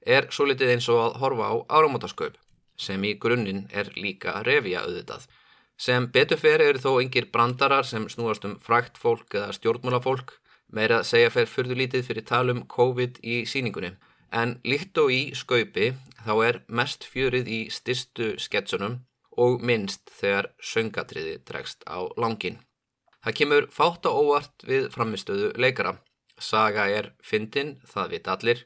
er 0.06 0.28
svo 0.32 0.48
litið 0.50 0.76
eins 0.76 0.90
og 0.92 1.02
að 1.02 1.20
horfa 1.22 1.50
á 1.50 1.56
áramótaskaup 1.80 2.38
sem 2.80 3.04
í 3.06 3.14
grunninn 3.22 3.68
er 3.72 3.92
líka 3.96 4.42
revja 4.46 4.84
auðvitað. 4.84 5.28
Sem 5.78 6.08
beturfer 6.14 6.62
eru 6.62 6.80
þó 6.82 7.02
yngir 7.02 7.30
brandarar 7.34 7.86
sem 7.86 8.06
snúast 8.10 8.46
um 8.46 8.58
frækt 8.62 8.98
fólk 9.02 9.36
eða 9.36 9.54
stjórnmálafólk 9.58 10.36
meira 10.74 11.02
að 11.02 11.10
segja 11.12 11.32
fer 11.34 11.50
fyrðulítið 11.50 12.06
fyrir 12.08 12.26
talum 12.30 12.64
COVID 12.70 13.20
í 13.24 13.44
síningunni. 13.50 13.94
En 14.34 14.58
líkt 14.66 14.98
og 14.98 15.12
í 15.14 15.24
skaupi 15.38 15.94
þá 16.26 16.34
er 16.48 16.62
mest 16.68 17.06
fjörið 17.06 17.50
í 17.50 17.60
styrstu 17.74 18.34
sketsunum 18.42 19.02
og 19.38 19.62
minnst 19.66 20.10
þegar 20.14 20.50
söngatriði 20.62 21.40
dregst 21.46 21.86
á 21.86 22.02
langin. 22.18 22.60
Það 23.24 23.38
kemur 23.40 23.68
fátt 23.72 24.10
á 24.10 24.12
óvart 24.12 24.66
við 24.68 24.90
framistöðu 24.94 25.54
leikara. 25.58 25.98
Saga 26.40 26.90
er 26.90 27.14
fyndin, 27.24 27.78
það 27.88 28.10
vit 28.14 28.28
allir 28.28 28.64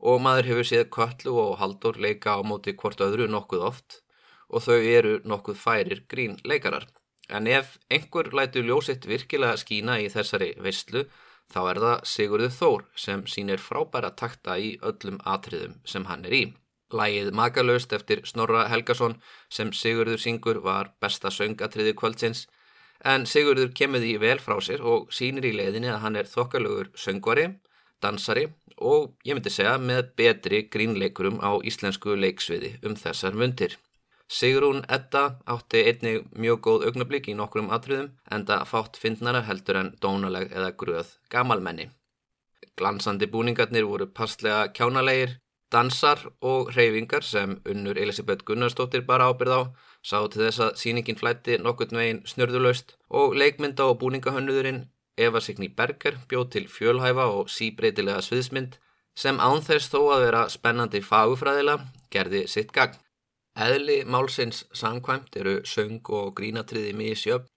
og 0.00 0.22
maður 0.24 0.50
hefur 0.50 0.68
séð 0.70 0.86
Köllu 0.96 1.34
og 1.42 1.58
Haldur 1.60 1.98
leika 2.00 2.36
á 2.36 2.40
móti 2.40 2.74
hvort 2.76 3.00
öðru 3.04 3.28
nokkuð 3.28 3.66
oft 3.70 4.00
og 4.48 4.64
þau 4.64 4.78
eru 4.78 5.18
nokkuð 5.24 5.58
færir 5.60 6.04
grín 6.10 6.38
leikarar. 6.44 6.86
En 7.28 7.46
ef 7.46 7.76
einhver 7.90 8.32
lætu 8.34 8.62
ljósitt 8.66 9.06
virkilega 9.06 9.58
skína 9.60 10.00
í 10.02 10.08
þessari 10.10 10.54
veistlu 10.58 11.04
þá 11.52 11.60
er 11.70 11.80
það 11.84 12.06
Sigurður 12.12 12.56
Þór 12.56 12.86
sem 13.04 13.26
sínir 13.30 13.62
frábæra 13.62 14.10
takta 14.16 14.56
í 14.58 14.72
öllum 14.82 15.20
atriðum 15.24 15.76
sem 15.84 16.06
hann 16.10 16.24
er 16.26 16.34
í. 16.34 16.44
Lægið 16.90 17.30
Magalöst 17.38 17.92
eftir 17.94 18.24
Snorra 18.26 18.64
Helgason 18.70 19.20
sem 19.48 19.70
Sigurður 19.70 20.18
syngur 20.18 20.58
var 20.64 20.90
besta 21.02 21.30
söngatriði 21.30 21.94
kvöldsins 21.94 22.48
en 23.06 23.26
Sigurður 23.30 23.70
kemur 23.76 24.02
því 24.02 24.16
vel 24.24 24.38
frá 24.42 24.56
sér 24.64 24.82
og 24.82 25.12
sínir 25.14 25.46
í 25.46 25.54
leiðinni 25.54 25.92
að 25.92 26.02
hann 26.04 26.18
er 26.18 26.28
þokkalögur 26.28 26.90
söngvari, 26.98 27.46
dansari 28.02 28.48
og 28.80 29.12
ég 29.26 29.36
myndi 29.36 29.52
segja 29.52 29.76
með 29.78 30.10
betri 30.18 30.64
grínleikurum 30.72 31.38
á 31.44 31.60
íslensku 31.70 32.16
leiksviði 32.16 32.76
um 32.86 32.96
þessar 32.96 33.36
mundir. 33.36 33.76
Sigrún 34.30 34.84
Edda 34.96 35.22
átti 35.50 35.80
einnig 35.90 36.26
mjög 36.38 36.60
góð 36.66 36.84
augnablík 36.88 37.28
í 37.32 37.36
nokkrum 37.38 37.70
atriðum 37.74 38.12
enda 38.36 38.60
fátt 38.72 38.98
fyndnara 39.02 39.42
heldur 39.48 39.80
en 39.80 39.94
dónaleg 40.04 40.52
eða 40.54 40.70
gröð 40.82 41.16
gamalmenni. 41.34 41.88
Glansandi 42.78 43.26
búningarnir 43.26 43.88
voru 43.88 44.06
passlega 44.06 44.68
kjánalegir, 44.76 45.34
dansar 45.74 46.22
og 46.40 46.70
reyfingar 46.76 47.26
sem 47.26 47.56
unnur 47.72 47.98
Elisabeth 47.98 48.46
Gunnarsdóttir 48.46 49.02
bara 49.10 49.26
ábyrð 49.30 49.56
á 49.58 49.62
sá 50.02 50.18
til 50.30 50.44
þess 50.44 50.62
að 50.64 50.78
síningin 50.82 51.18
flætti 51.18 51.58
nokkurt 51.58 51.92
veginn 51.96 52.22
snörðulöst 52.32 52.96
og 53.10 53.34
leikmynda 53.34 53.90
og 53.90 53.98
búningahönnudurinn 54.02 54.84
Eva 55.20 55.40
Signý 55.44 55.68
Berger 55.76 56.16
bjóð 56.28 56.46
til 56.54 56.66
fjölhæfa 56.72 57.26
og 57.36 57.50
síbreytilega 57.52 58.22
sviðsmynd 58.24 58.78
sem 59.22 59.40
ánþess 59.42 59.90
þó 59.92 60.00
að 60.14 60.24
vera 60.24 60.42
spennandi 60.48 61.02
fagufræðila 61.04 61.76
gerði 62.14 62.46
sitt 62.48 62.72
gagn. 62.72 62.96
Eðli 63.60 63.98
málsins 64.06 64.64
samkvæmt 64.72 65.36
eru 65.36 65.56
söng 65.66 66.06
og 66.16 66.32
grínatriði 66.38 66.94
mísjöfn, 66.96 67.48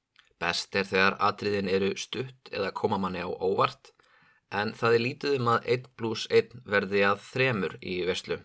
best 0.42 0.76
er 0.76 0.90
þegar 0.90 1.16
atriðin 1.30 1.70
eru 1.72 1.94
stutt 1.96 2.52
eða 2.52 2.74
koma 2.76 3.00
manni 3.00 3.24
á 3.24 3.30
óvart, 3.30 3.94
en 4.52 4.74
það 4.80 4.98
er 4.98 5.06
lítið 5.06 5.38
um 5.40 5.52
að 5.54 5.70
1 5.78 5.88
pluss 5.98 6.26
1 6.42 6.58
verði 6.74 7.06
að 7.08 7.24
þremur 7.30 7.78
í 7.80 8.02
veslu. 8.10 8.42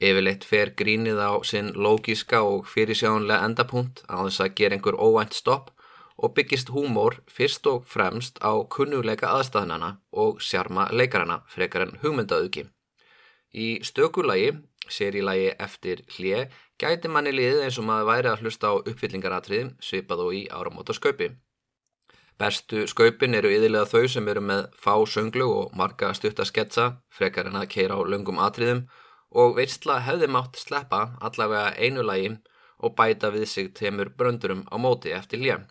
Yfirleitt 0.00 0.44
fer 0.48 0.72
grínið 0.78 1.20
á 1.20 1.32
sinn 1.46 1.74
lógiska 1.76 2.40
og 2.42 2.64
fyrirsjánlega 2.70 3.44
endapunkt 3.46 4.02
á 4.10 4.24
þess 4.24 4.42
að 4.42 4.54
gera 4.58 4.78
einhver 4.78 4.98
óvænt 4.98 5.36
stopp 5.36 5.70
og 6.16 6.34
byggist 6.34 6.70
húmór 6.70 7.18
fyrst 7.30 7.66
og 7.66 7.86
fremst 7.90 8.38
á 8.38 8.52
kunnuleika 8.70 9.32
aðstæðnana 9.34 9.96
og 10.12 10.40
sjarma 10.42 10.86
leikarana 10.92 11.42
frekar 11.50 11.88
en 11.88 11.98
hugmyndaauki. 12.02 12.68
Í 13.54 13.80
stökulagi, 13.86 14.52
sérilagi 14.90 15.50
eftir 15.58 16.04
hlje, 16.16 16.48
gæti 16.78 17.10
manni 17.10 17.32
liðið 17.34 17.64
eins 17.66 17.78
og 17.78 17.88
maður 17.88 18.10
væri 18.10 18.30
að 18.30 18.44
hlusta 18.44 18.70
á 18.70 18.74
uppfyllingaratriðum 18.82 19.74
svipað 19.82 20.24
og 20.26 20.34
í 20.34 20.44
áramóta 20.50 20.96
skaupi. 20.96 21.30
Bestu 22.38 22.82
skaupin 22.90 23.36
eru 23.38 23.52
yðurlega 23.54 23.86
þau 23.86 24.08
sem 24.10 24.28
eru 24.28 24.42
með 24.42 24.64
fá 24.74 24.94
sönglu 25.06 25.46
og 25.60 25.76
marga 25.78 26.10
stuttasketsa 26.18 26.88
frekar 27.14 27.46
en 27.50 27.60
að 27.60 27.70
keira 27.76 27.94
á 27.94 28.02
löngum 28.02 28.40
atriðum 28.42 28.88
og 29.30 29.54
veistla 29.58 30.00
hefði 30.02 30.30
mátt 30.34 30.58
sleppa 30.58 31.04
allavega 31.22 31.76
einu 31.78 32.02
lagi 32.02 32.32
og 32.82 32.96
bæta 32.98 33.30
við 33.34 33.46
sig 33.52 33.70
temur 33.78 34.10
bröndurum 34.18 34.66
á 34.66 34.76
móti 34.82 35.14
eftir 35.14 35.46
lén. 35.46 35.70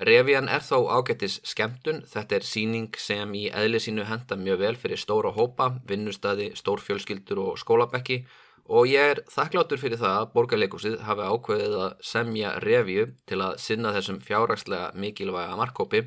Revían 0.00 0.48
er 0.48 0.62
þó 0.64 0.86
ágættis 0.88 1.42
skemmtun, 1.44 1.98
þetta 2.08 2.38
er 2.38 2.44
síning 2.48 2.94
sem 2.96 3.34
í 3.36 3.50
eðli 3.52 3.82
sínu 3.84 4.06
henda 4.08 4.36
mjög 4.40 4.62
vel 4.62 4.76
fyrir 4.80 5.00
stóra 5.00 5.32
hópa, 5.36 5.74
vinnustadi, 5.88 6.46
stórfjölskyldur 6.56 7.42
og 7.42 7.58
skólabekki 7.60 8.22
og 8.70 8.86
ég 8.88 9.12
er 9.12 9.20
þakkláttur 9.28 9.80
fyrir 9.82 10.00
það 10.00 10.16
að 10.22 10.30
borgarleikusið 10.36 10.96
hafi 11.04 11.26
ákveðið 11.34 11.76
að 11.84 12.06
semja 12.12 12.52
revíu 12.64 13.10
til 13.28 13.40
að 13.44 13.58
sinna 13.60 13.92
þessum 13.96 14.20
fjárrakslega 14.24 14.92
mikilvæga 14.94 15.58
markkópi. 15.60 16.04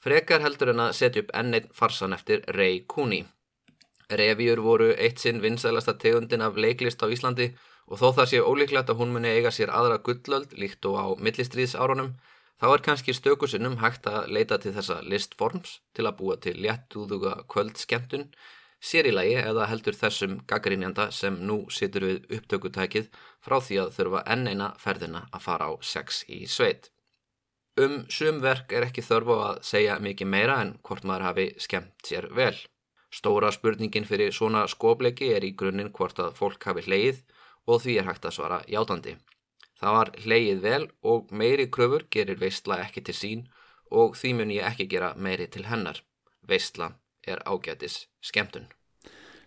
Frekar 0.00 0.40
heldur 0.46 0.72
en 0.72 0.84
að 0.86 0.94
setja 0.96 1.24
upp 1.24 1.34
enneitt 1.34 1.68
farsan 1.74 2.16
eftir 2.16 2.44
Ray 2.56 2.84
Cooney. 2.88 3.26
Revíur 4.08 4.62
voru 4.64 4.92
eitt 4.94 5.20
sinn 5.20 5.42
vinsælasta 5.42 5.98
tegundin 6.00 6.46
af 6.46 6.56
leiklist 6.56 7.02
á 7.04 7.10
Íslandi 7.12 7.50
og 7.88 8.00
þó 8.00 8.14
það 8.20 8.30
sé 8.30 8.40
ólíklegt 8.40 8.88
að 8.88 9.02
hún 9.02 9.12
muni 9.12 9.34
eiga 9.34 9.52
sér 9.52 9.74
aðra 9.74 9.98
gullöld 10.00 10.54
líkt 10.56 10.86
og 10.88 10.96
á 10.96 11.06
millistriðsárunum, 11.20 12.14
þá 12.58 12.66
er 12.72 12.84
kannski 12.84 13.14
stökusinnum 13.14 13.78
hægt 13.82 14.06
að 14.10 14.30
leita 14.34 14.58
til 14.62 14.74
þessa 14.76 15.00
listforms 15.06 15.78
til 15.94 16.06
að 16.08 16.16
búa 16.20 16.36
til 16.42 16.56
léttúðuga 16.58 17.34
kvöldskemtun, 17.50 18.28
sérilagi 18.78 19.38
eða 19.40 19.66
heldur 19.70 19.96
þessum 19.98 20.38
gaggrinjanda 20.50 21.08
sem 21.14 21.38
nú 21.46 21.64
situr 21.74 22.06
við 22.06 22.38
upptökutækið 22.38 23.10
frá 23.42 23.58
því 23.58 23.80
að 23.82 23.92
þurfa 23.96 24.22
enn 24.34 24.46
eina 24.50 24.72
ferðina 24.78 25.26
að 25.32 25.44
fara 25.46 25.70
á 25.70 25.72
sex 25.82 26.24
í 26.28 26.44
sveit. 26.46 26.90
Um 27.78 28.00
sumverk 28.10 28.72
er 28.74 28.88
ekki 28.88 29.04
þörfu 29.06 29.38
að 29.38 29.62
segja 29.66 29.98
mikið 30.02 30.30
meira 30.30 30.58
en 30.64 30.74
hvort 30.82 31.04
maður 31.06 31.28
hafi 31.28 31.46
skemmt 31.62 32.06
sér 32.10 32.26
vel. 32.34 32.56
Stóra 33.14 33.52
spurningin 33.54 34.06
fyrir 34.08 34.34
svona 34.34 34.66
skobleiki 34.68 35.30
er 35.34 35.46
í 35.46 35.54
grunninn 35.54 35.92
hvort 35.94 36.18
að 36.18 36.34
fólk 36.40 36.66
hafi 36.66 36.82
hleyið 36.88 37.22
og 37.70 37.84
því 37.84 38.00
er 38.00 38.08
hægt 38.10 38.26
að 38.26 38.34
svara 38.34 38.58
játandi. 38.66 39.14
Það 39.78 39.94
var 39.94 40.10
hleyið 40.24 40.62
vel 40.62 40.84
og 41.06 41.28
meiri 41.30 41.68
kröfur 41.70 42.06
gerir 42.10 42.40
veistla 42.40 42.80
ekki 42.82 43.04
til 43.06 43.14
sín 43.14 43.44
og 43.94 44.16
því 44.18 44.32
mun 44.38 44.54
ég 44.54 44.66
ekki 44.66 44.88
gera 44.90 45.12
meiri 45.14 45.46
til 45.46 45.68
hennar. 45.70 46.02
Veistla 46.48 46.92
er 47.26 47.42
ágætis 47.46 48.06
skemmtun. 48.24 48.66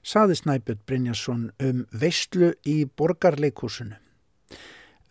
Saði 0.01 0.37
Snæpjörn 0.39 0.81
Brynjarsson 0.87 1.43
um 1.61 1.83
veistlu 1.91 2.53
í 2.65 2.85
borgarleikúsinu. 2.97 3.99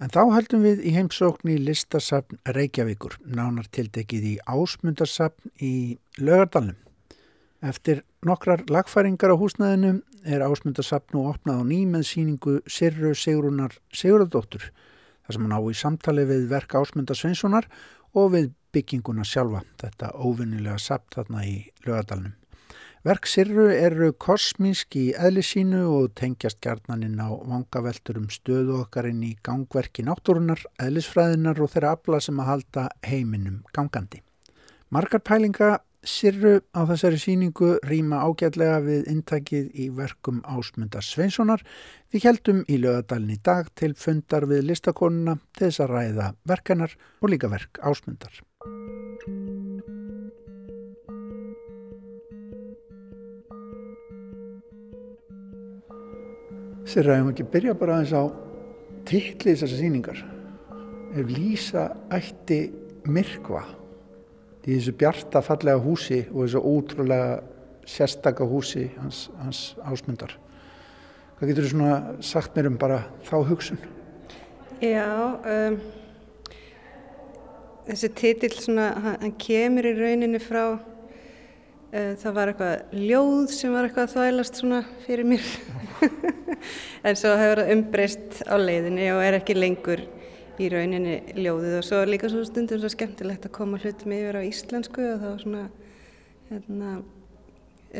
En 0.01 0.09
þá 0.09 0.23
heldum 0.33 0.65
við 0.65 0.81
í 0.89 0.95
heimsókn 0.97 1.51
í 1.53 1.59
listasafn 1.61 2.39
Reykjavíkur, 2.57 3.19
nánar 3.21 3.69
tildekið 3.69 4.25
í 4.25 4.35
ásmundarsafn 4.49 5.53
í 5.61 5.99
Lögardalum. 6.17 6.79
Eftir 7.61 8.01
nokkrar 8.25 8.65
lagfæringar 8.73 9.35
á 9.37 9.37
húsnæðinu 9.37 9.99
er 10.25 10.41
ásmundarsapn 10.47 11.21
og 11.21 11.35
opnað 11.35 11.61
á 11.61 11.65
ný 11.69 11.83
með 11.85 12.07
síningu 12.09 12.55
Sirru 12.65 13.13
Sigrunar 13.13 13.77
Sigurðardóttur 13.93 14.71
þar 15.31 15.39
sem 15.39 15.47
hann 15.47 15.55
á 15.55 15.63
í 15.63 15.79
samtali 15.79 16.27
við 16.27 16.49
verk 16.51 16.75
ásmunda 16.75 17.15
Sveinssonar 17.15 17.69
og 18.19 18.33
við 18.35 18.51
bygginguna 18.75 19.23
sjálfa, 19.27 19.63
þetta 19.79 20.11
óvinnilega 20.19 20.79
sapn 20.83 21.15
þarna 21.15 21.47
í 21.47 21.57
lögadalunum. 21.87 22.35
Verk 23.07 23.25
Sirru 23.31 23.71
eru 23.73 24.11
kosmísk 24.21 24.99
í 24.99 25.07
eðlisínu 25.17 25.87
og 25.89 26.11
tengjast 26.19 26.59
gjarnaninn 26.61 27.17
á 27.17 27.33
vangaveltur 27.33 28.19
um 28.21 28.27
stöðu 28.29 28.83
okkarinn 28.83 29.23
í 29.25 29.31
gangverki 29.47 30.05
náttúrunar, 30.05 30.61
eðlisfræðinar 30.83 31.63
og 31.65 31.71
þeirra 31.73 31.95
afla 31.97 32.21
sem 32.21 32.43
að 32.43 32.51
halda 32.51 32.85
heiminum 33.07 33.63
gangandi. 33.73 34.21
Margar 34.93 35.23
pælinga 35.25 35.79
Sirru 36.01 36.63
á 36.73 36.89
þessari 36.89 37.19
síningu 37.21 37.75
rýma 37.85 38.23
ágætlega 38.25 38.79
við 38.81 39.09
intakið 39.13 39.67
í 39.77 39.91
verkum 39.93 40.39
Ásmundar 40.49 41.05
Sveinssonar. 41.05 41.61
Við 42.09 42.25
heldum 42.25 42.63
í 42.73 42.79
lögadalinn 42.81 43.35
í 43.35 43.41
dag 43.45 43.69
til 43.77 43.93
fundar 43.93 44.47
við 44.49 44.65
listakonuna 44.71 45.37
til 45.53 45.67
þess 45.67 45.83
að 45.85 45.93
ræða 45.93 46.29
verkanar 46.49 46.95
og 47.21 47.33
líka 47.35 47.51
verk 47.53 47.83
Ásmundar. 47.85 48.33
Sirra, 56.89 57.19
ég 57.21 57.27
má 57.29 57.35
ekki 57.35 57.45
byrja 57.53 57.77
bara 57.77 57.99
aðeins 57.99 58.17
á 58.17 58.25
tilli 59.05 59.53
þessari 59.53 59.83
síningar. 59.83 60.25
Ef 61.13 61.29
Lísa 61.29 61.91
ætti 62.09 62.63
myrkva 63.05 63.67
í 64.67 64.77
þessu 64.77 64.93
bjarta 65.01 65.43
fallega 65.45 65.81
húsi 65.81 66.21
og 66.29 66.45
þessu 66.45 66.61
ótrúlega 66.61 67.41
sérstaka 67.89 68.45
húsi 68.47 68.91
hans, 68.99 69.29
hans 69.41 69.63
ásmundar. 69.87 70.37
Hvað 71.39 71.53
getur 71.53 71.67
þú 71.67 71.73
svona 71.73 71.97
sagt 72.25 72.57
mér 72.57 72.69
um 72.69 72.77
bara 72.81 73.01
þá 73.25 73.37
hugsun? 73.49 73.81
Já, 74.81 75.09
um, 75.41 75.81
þessi 77.89 78.13
titill 78.17 78.55
svona, 78.57 78.93
hann 79.23 79.35
kemur 79.41 79.89
í 79.89 79.95
rauninni 79.97 80.41
frá, 80.43 80.65
uh, 80.77 82.13
það 82.21 82.37
var 82.37 82.53
eitthvað 82.53 82.95
ljóð 83.09 83.51
sem 83.57 83.73
var 83.73 83.89
eitthvað 83.89 84.07
að 84.07 84.15
þvælast 84.19 84.61
svona 84.61 84.85
fyrir 85.07 85.29
mér. 85.33 85.51
en 87.07 87.17
svo 87.17 87.33
hefur 87.41 87.65
það 87.65 87.75
umbreyst 87.75 88.43
á 88.45 88.55
leiðinni 88.61 89.11
og 89.15 89.25
er 89.25 89.41
ekki 89.41 89.57
lengur 89.57 90.05
í 90.61 90.69
rauninni 90.73 91.17
ljóðið. 91.39 91.77
Og 91.79 91.87
svo 91.87 92.01
líka 92.09 92.31
svo 92.31 92.43
stundum 92.47 92.81
svo 92.83 92.91
skemmtilegt 92.93 93.47
að 93.49 93.55
koma 93.57 93.81
hlutum 93.81 94.15
yfir 94.17 94.41
á 94.41 94.43
íslensku 94.45 95.07
og 95.15 95.23
þá 95.23 95.31
svona 95.45 95.63
hérna, 96.51 96.91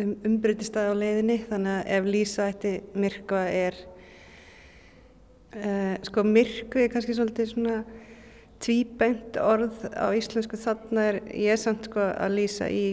um, 0.01 0.13
umbreytist 0.29 0.77
það 0.77 0.93
á 0.93 1.01
leiðinni. 1.03 1.39
Þannig 1.49 1.79
að 1.79 1.95
ef 1.97 2.11
Lísa 2.15 2.49
ætti 2.53 2.75
myrkva 2.95 3.45
er 3.53 3.79
uh, 5.57 5.95
sko 6.09 6.27
myrkvi 6.27 6.85
er 6.85 6.93
kannski 6.93 7.17
svolítið 7.17 7.55
svona 7.55 7.79
tvíbænt 8.61 9.41
orð 9.41 9.87
á 9.97 10.13
íslensku. 10.17 10.61
Þannig 10.61 11.07
er 11.07 11.23
ég 11.47 11.63
samt 11.63 11.89
sko 11.89 12.05
að 12.13 12.37
lýsa 12.41 12.69
í 12.69 12.85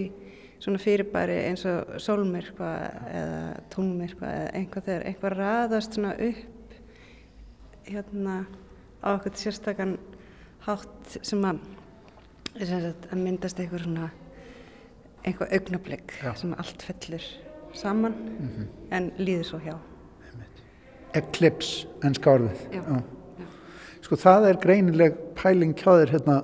svona 0.63 0.79
fyrirbæri 0.81 1.41
eins 1.49 1.65
og 1.69 1.97
sólmyrkva 2.01 2.69
eða 3.13 3.41
tónmyrkva 3.73 4.29
eða 4.39 4.53
einhvað 4.57 4.87
þegar 4.87 5.03
einhvað 5.11 5.35
raðast 5.37 5.97
svona 5.97 6.15
upp 6.17 6.47
hérna 7.87 8.37
á 9.03 9.07
eitthvað 9.13 9.41
sérstakann 9.41 9.97
hátt 10.67 11.17
sem 11.21 11.43
að, 11.45 11.59
að 12.57 13.19
myndast 13.19 13.59
eitthvað 13.59 13.85
svona 13.85 14.09
eitthvað 15.27 15.53
augnablík 15.57 16.15
sem 16.39 16.55
allt 16.57 16.87
fellur 16.87 17.27
saman 17.73 18.15
mm 18.15 18.49
-hmm. 18.49 18.65
en 18.91 19.11
líður 19.17 19.43
svo 19.43 19.59
hjá. 19.59 19.75
Eclipse 21.13 21.87
en 22.03 22.13
skárðið 22.13 22.67
Sko 24.07 24.15
það 24.15 24.45
er 24.47 24.57
greinileg 24.63 25.15
pæling 25.35 25.73
kjáðir 25.75 26.13
hérna. 26.13 26.41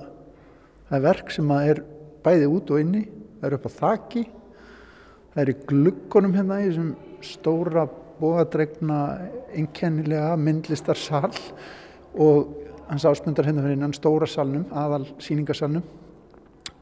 Það 0.88 0.96
er 0.98 1.02
verk 1.02 1.30
sem 1.30 1.50
er 1.50 1.78
bæði 2.24 2.46
út 2.46 2.70
og 2.70 2.80
inni, 2.80 3.08
það 3.40 3.46
er 3.48 3.54
upp 3.54 3.68
á 3.68 3.72
þakki, 3.78 4.24
það 5.32 5.42
er 5.42 5.48
í 5.48 5.54
gluggunum 5.70 6.34
hérna 6.34 6.58
í 6.60 6.66
þessum 6.66 6.90
stóra 7.24 7.86
bóadregna 8.20 8.98
einkennilega 9.56 10.36
myndlistarsal 10.36 11.32
og 12.14 12.54
hans 12.88 13.04
áspundar 13.08 13.46
hérna 13.46 13.64
fyrir 13.64 13.78
innan 13.78 13.94
stóra 13.96 14.26
salnum, 14.28 14.66
aðal 14.72 15.06
síningarsalnum 15.22 15.84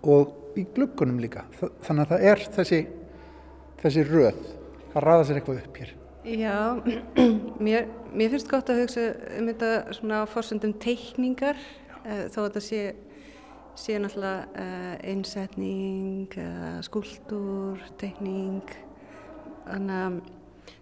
og 0.02 0.58
í 0.58 0.64
gluggunum 0.74 1.20
líka. 1.22 1.46
Þannig 1.86 2.04
að 2.04 2.12
það 2.12 2.26
er 2.30 2.44
þessi, 2.56 2.80
þessi 3.82 4.06
röð, 4.08 4.40
það 4.92 5.06
raða 5.06 5.26
sér 5.28 5.40
eitthvað 5.40 5.60
upp 5.62 5.78
hér. 5.82 5.94
Já, 6.22 6.58
mér, 7.66 7.88
mér 8.14 8.34
finnst 8.34 8.50
gott 8.50 8.70
að 8.70 8.84
hugsa 8.84 9.08
um 9.38 9.48
þetta 9.50 9.70
svona 9.96 10.22
á 10.22 10.24
fórsöndum 10.30 10.74
teikningar, 10.82 11.58
uh, 12.02 12.26
þó 12.30 12.44
að 12.44 12.48
þetta 12.48 12.64
sé, 12.68 12.82
sé 13.78 13.98
náttúrulega 13.98 14.66
uh, 14.66 14.92
einsetning, 15.12 16.36
uh, 16.38 16.78
skúldur, 16.86 17.82
teikning, 18.02 18.76
þannig 19.66 19.96
að 20.02 20.20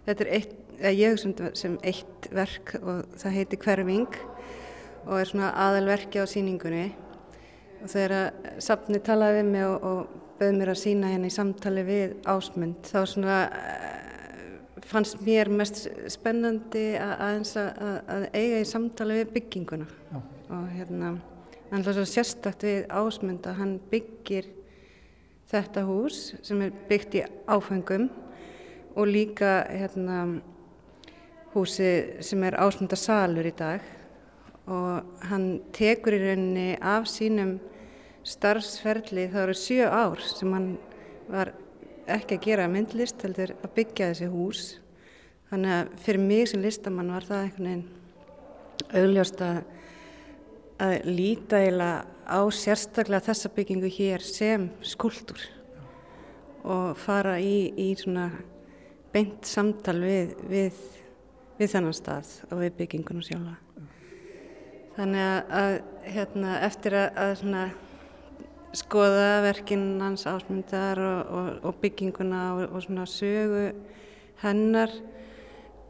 þetta 0.09 0.27
er 0.27 0.33
eitt, 0.39 0.57
ég 0.81 1.15
hugsa 1.15 1.29
um 1.29 1.37
þetta 1.37 1.63
sem 1.63 1.79
eitt 1.89 2.29
verk 2.33 2.75
og 2.81 3.17
það 3.21 3.37
heiti 3.37 3.61
Hverfing 3.61 4.21
og 5.05 5.15
er 5.19 5.29
svona 5.29 5.51
aðalverki 5.67 6.21
á 6.21 6.25
síningunni 6.29 6.89
og 7.81 7.89
þegar 7.89 8.59
safni 8.61 9.01
talaði 9.03 9.41
við 9.41 9.49
mig 9.55 9.65
og, 9.67 9.87
og 9.87 10.19
bauð 10.41 10.55
mér 10.57 10.73
að 10.73 10.81
sína 10.81 11.11
hérna 11.11 11.29
í 11.29 11.33
samtali 11.33 11.83
við 11.85 12.15
ásmund 12.29 12.87
þá 12.89 12.99
svona 13.09 13.39
uh, 13.49 14.79
fannst 14.91 15.21
mér 15.25 15.51
mest 15.53 15.83
spennandi 16.11 16.87
að, 16.99 17.43
að, 17.61 17.99
að 18.15 18.25
eiga 18.33 18.61
í 18.61 18.69
samtali 18.69 19.21
við 19.21 19.35
bygginguna. 19.35 19.89
Já. 20.11 20.21
og 20.51 20.65
hérna 20.75 21.11
hann 21.71 21.85
hljóðs 21.85 22.01
að 22.01 22.09
sérstakt 22.11 22.65
við 22.67 22.81
ásmund 22.91 23.45
að 23.47 23.61
hann 23.61 23.77
byggir 23.91 24.49
þetta 25.51 25.85
hús 25.87 26.31
sem 26.43 26.61
er 26.65 26.73
byggt 26.89 27.17
í 27.19 27.23
áfengum 27.47 28.09
og 28.95 29.07
líka 29.07 29.61
hérna 29.69 30.41
húsi 31.53 31.91
sem 32.23 32.43
er 32.47 32.59
ásmundarsalur 32.59 33.47
í 33.47 33.55
dag 33.55 33.87
og 34.71 35.27
hann 35.29 35.47
tekur 35.75 36.15
í 36.15 36.21
rauninni 36.21 36.67
af 36.77 37.09
sínum 37.11 37.57
starfsferðli 38.27 39.27
það 39.31 39.43
eru 39.47 39.57
sjö 39.57 39.87
ár 39.89 40.21
sem 40.23 40.53
hann 40.53 40.69
var 41.31 41.53
ekki 42.11 42.37
að 42.37 42.45
gera 42.45 42.69
myndlist 42.71 43.23
heldur 43.25 43.55
að 43.57 43.73
byggja 43.77 44.11
þessi 44.11 44.29
hús 44.31 44.63
þannig 45.51 45.75
að 45.77 45.95
fyrir 46.05 46.25
mig 46.25 46.49
sem 46.51 46.63
listamann 46.63 47.11
var 47.13 47.27
það 47.27 47.45
einhvern 47.45 47.69
veginn 47.71 49.01
augljóst 49.01 49.41
að, 49.45 49.61
að 50.81 50.95
líta 51.09 51.61
eiginlega 51.61 52.21
á 52.31 52.39
sérstaklega 52.55 53.27
þessa 53.27 53.51
byggingu 53.55 53.91
hér 53.91 54.23
sem 54.25 54.69
skuldur 54.85 55.41
og 56.61 56.97
fara 57.01 57.37
í, 57.41 57.71
í 57.75 57.91
svona 57.99 58.29
beint 59.11 59.47
samtal 59.47 59.97
við, 60.03 60.35
við, 60.47 60.77
við 61.59 61.73
þennan 61.73 61.97
stað 61.97 62.37
og 62.51 62.61
við 62.61 62.77
byggingunum 62.79 63.25
sjálfa. 63.25 63.57
Þannig 64.97 65.53
að, 65.61 65.77
hérna, 66.11 66.57
eftir 66.67 66.97
að, 66.99 67.21
að 67.21 67.71
skoða 68.75 69.41
verkinn 69.45 70.01
hans 70.01 70.25
ásmyndar 70.27 70.99
og, 70.99 71.31
og, 71.31 71.47
og 71.67 71.79
bygginguna 71.83 72.41
og, 72.55 72.65
og 72.71 72.83
svona 72.85 73.07
sögu 73.09 73.69
hennar 74.41 74.93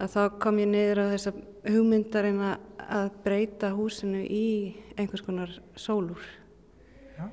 að 0.01 0.15
þá 0.15 0.21
kom 0.41 0.59
ég 0.61 0.69
niður 0.71 1.03
á 1.05 1.13
þessa 1.13 1.33
hugmyndarinn 1.67 2.41
að 2.41 3.09
breyta 3.23 3.71
húsinu 3.75 4.23
í 4.25 4.45
einhvers 4.97 5.23
konar 5.25 5.53
sólur. 5.79 6.23
Já, 7.17 7.27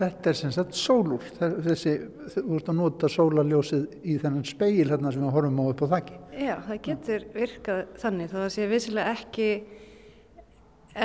þetta 0.00 0.32
er 0.32 0.38
sem 0.40 0.54
sagt 0.54 0.78
sólur, 0.78 1.26
þessi, 1.38 1.94
þú 2.34 2.58
ert 2.58 2.72
að 2.72 2.80
nota 2.80 3.10
sólaljósið 3.10 3.86
í 4.02 4.16
þennan 4.22 4.48
speil 4.48 4.88
hérna 4.90 5.14
sem 5.14 5.22
við 5.22 5.36
horfum 5.36 5.62
á 5.62 5.64
upp 5.70 5.84
á 5.86 5.92
þakki. 5.94 6.18
Já, 6.40 6.54
það 6.66 6.82
getur 6.88 7.28
virkað 7.36 7.84
þannig, 8.02 8.32
þá 8.34 8.40
að 8.42 8.50
sé 8.56 8.68
vissilega 8.70 9.14
ekki 9.14 9.50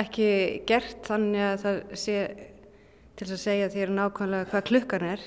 ekki 0.02 0.28
gert 0.68 1.06
þannig 1.06 1.44
að 1.46 1.64
það 1.64 1.80
sé 2.02 2.18
til 3.16 3.28
að 3.30 3.40
segja 3.40 3.68
þér 3.72 3.92
nákvæmlega 3.96 4.48
hvað 4.52 4.66
klukkan 4.70 5.04
er. 5.08 5.20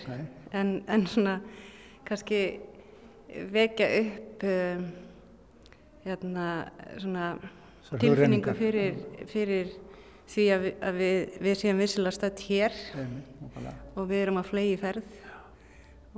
En, 0.55 0.73
en 0.89 1.05
svona 1.09 1.35
kannski 2.07 2.41
vekja 3.53 3.87
upp 3.99 4.45
um, 4.49 4.83
hérna 6.05 6.47
svona 6.97 7.25
tilfinningu 7.89 8.53
fyrir, 8.57 8.93
fyrir 9.29 9.67
því 10.29 10.45
að 10.53 10.59
við, 10.65 10.73
að 10.85 10.93
við, 11.01 11.17
við 11.47 11.55
séum 11.63 11.81
vissilega 11.81 12.17
stætt 12.17 12.39
hér. 12.49 12.77
Eimi, 12.97 13.21
og 13.95 14.03
við 14.09 14.19
erum 14.27 14.41
að 14.41 14.53
flegi 14.53 14.77
ferð 14.81 15.17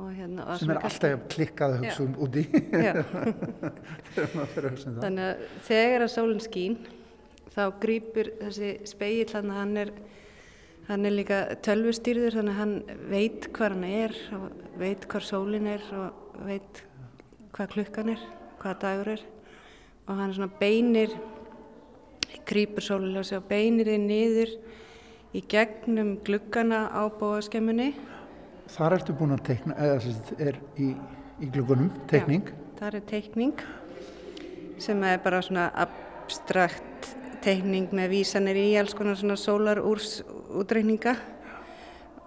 Hérna, 0.01 0.55
sem 0.57 0.69
er 0.71 0.79
alltaf 0.87 1.25
klikkað 1.29 1.73
að 1.75 1.81
hugsa 1.83 2.03
um 2.05 2.13
úti. 2.23 2.43
Þegar 5.67 6.05
að 6.05 6.13
sólinn 6.13 6.41
skín 6.41 6.77
þá 7.51 7.63
grýpur 7.83 8.31
þessi 8.39 8.71
speil 8.89 9.27
þannig 9.29 9.55
að 9.55 9.59
hann 9.59 9.81
er, 9.81 9.91
hann 10.87 11.07
er 11.07 11.15
líka 11.15 11.41
tölvustýrður 11.65 12.39
þannig 12.39 12.55
að 12.55 12.61
hann 12.61 13.01
veit 13.11 13.49
hvað 13.55 13.75
hann 13.75 13.87
er 13.89 14.17
og 14.37 14.47
veit 14.81 15.07
hvað 15.11 15.27
sólinn 15.27 15.69
er 15.71 15.85
og 15.97 16.39
veit 16.47 16.83
hvað 17.51 17.73
klukkan 17.75 18.13
er, 18.13 18.25
hvað 18.61 18.81
dagur 18.85 19.13
er 19.17 19.25
og 20.07 20.15
hann 20.17 20.35
svona 20.35 20.51
beinir 20.61 21.13
grýpur 22.47 22.85
sóliljósi 22.85 23.37
og 23.37 23.49
beinir 23.49 23.91
þið 23.91 24.05
niður 24.05 24.55
í 25.35 25.43
gegnum 25.51 26.15
glukkana 26.25 26.87
á 26.91 27.03
bóaskemmunni 27.19 27.91
Þar 28.71 28.93
ertu 28.95 29.13
búin 29.19 29.35
að 29.35 29.41
teikna, 29.49 29.75
eða 29.75 30.13
er 30.39 30.57
í, 30.79 30.93
í 31.43 31.47
glukkunum, 31.51 31.89
teikning? 32.07 32.45
Já, 32.47 32.59
þar 32.79 32.95
er 32.95 33.01
teikning 33.09 33.63
sem 34.79 35.01
er 35.03 35.19
bara 35.25 35.41
svona 35.43 35.65
abstrakt 35.75 37.09
teikning 37.41 37.89
með 37.95 38.11
vísanir 38.13 38.57
í 38.59 38.67
alls 38.77 38.93
konar 38.97 39.17
svona 39.17 39.37
sólarúrs 39.39 40.21
útreikninga. 40.57 41.15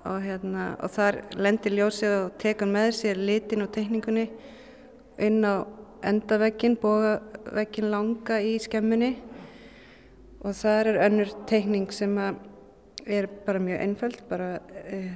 Og, 0.04 0.18
hérna, 0.20 0.74
og 0.84 0.90
þar 0.92 1.20
lendir 1.40 1.78
ljósið 1.78 2.14
og 2.18 2.34
tekur 2.42 2.68
með 2.68 2.90
sér 2.98 3.20
litin 3.20 3.64
og 3.64 3.70
teikningunni 3.72 4.26
inn 5.24 5.38
á 5.46 5.64
endavekkin, 6.04 6.76
bóavekkin 6.82 7.88
langa 7.92 8.40
í 8.44 8.58
skemmunni. 8.60 9.14
Og 10.44 10.52
þar 10.58 10.92
er 10.92 11.00
önnur 11.06 11.32
teikning 11.48 11.88
sem 11.94 12.18
er 12.20 13.30
bara 13.46 13.62
mjög 13.62 13.80
einföld, 13.86 14.20
bara 14.28 14.50
eh, 14.84 15.14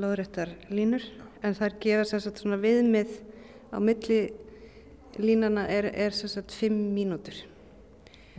loðrættar 0.00 0.56
línur. 0.72 1.04
En 1.44 1.58
þar 1.58 1.76
gefa 1.82 2.08
sérstaklega 2.08 2.46
svona 2.46 2.62
viðmið 2.62 3.16
á 3.68 3.78
milli 3.84 4.20
línana 5.20 5.68
er, 5.68 5.92
er 5.92 6.16
sérstaklega 6.16 6.62
fimm 6.62 6.84
mínútur 6.96 7.42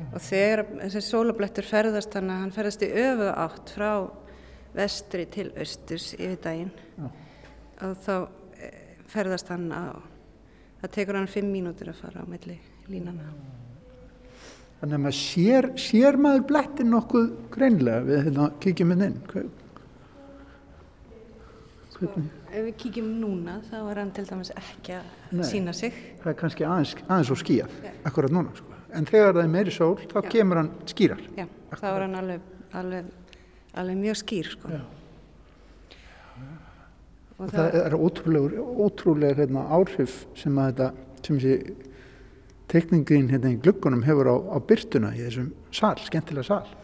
og 0.02 0.22
þegar 0.24 0.64
þessi 0.82 1.02
sólablettur 1.06 1.68
ferðast 1.68 2.14
þannig 2.16 2.36
að 2.36 2.44
hann 2.44 2.54
ferðast 2.56 2.86
í 2.86 2.90
öfu 3.04 3.30
átt 3.30 3.74
frá 3.76 3.92
vestri 4.74 5.26
til 5.30 5.50
austurs 5.54 6.14
yfir 6.18 6.40
daginn 6.42 6.72
Já. 6.98 7.10
og 7.86 7.98
þá 8.02 8.14
eh, 8.58 8.78
ferðast 9.14 9.52
hann 9.54 9.68
á 9.70 10.02
það 10.82 10.94
tekur 10.98 11.20
hann 11.20 11.30
fimm 11.30 11.52
mínútur 11.54 11.94
að 11.94 12.02
fara 12.02 12.26
á 12.26 12.28
melli 12.30 12.58
línana 12.90 13.30
Þannig 14.84 14.98
að 14.98 15.04
maður 15.06 15.16
sér, 15.16 15.66
sér 15.80 16.18
maður 16.20 16.42
blettin 16.50 16.90
nokkuð 16.92 17.28
greinlega 17.54 18.02
við 18.04 18.18
hérna 18.26 18.48
kíkjum 18.66 18.92
inn. 18.92 19.04
Inn 19.06 19.46
Sko, 21.94 22.10
ef 22.50 22.66
við 22.66 22.74
kíkjum 22.82 23.14
núna 23.22 23.62
þá 23.70 23.78
er 23.80 24.02
hann 24.02 24.12
til 24.18 24.26
dæmis 24.28 24.52
ekki 24.60 24.98
að 24.98 25.46
sína 25.48 25.78
sig. 25.78 25.96
Það 26.20 26.34
er 26.34 26.38
kannski 26.42 26.68
aðeins, 26.68 26.94
aðeins 27.06 27.32
og 27.32 27.40
skíjað 27.46 27.80
akkurat 28.04 28.36
núna 28.36 28.52
sko 28.60 28.73
en 28.94 29.08
þegar 29.10 29.36
það 29.36 29.44
er 29.44 29.54
meiri 29.54 29.74
sól 29.74 29.96
þá 30.02 30.18
Já. 30.20 30.30
kemur 30.36 30.62
hann 30.62 30.72
skýrar 30.90 31.24
Já, 31.38 31.46
þá 31.76 31.88
er 31.92 32.06
hann 32.06 32.20
alveg, 32.20 32.52
alveg, 32.82 33.08
alveg 33.82 34.02
mjög 34.04 34.20
skýr 34.22 34.52
sko. 34.54 34.74
og 37.38 37.50
það, 37.50 37.58
það 37.58 37.80
er 37.82 37.98
ótrúlega, 37.98 38.68
ótrúlega 38.86 39.40
hérna, 39.42 39.66
áhrif 39.74 40.22
sem 40.40 40.62
að 40.62 40.72
þetta 40.72 40.92
sem 41.24 41.42
þessi 41.42 41.92
tekningin 42.74 43.30
hérna 43.32 43.52
í 43.54 43.60
glukkunum 43.62 44.06
hefur 44.06 44.32
á, 44.34 44.36
á 44.54 44.58
byrtuna 44.64 45.14
í 45.18 45.26
þessum 45.26 45.52
sál, 45.72 45.98
skemmtilega 46.02 46.48
sál 46.48 46.80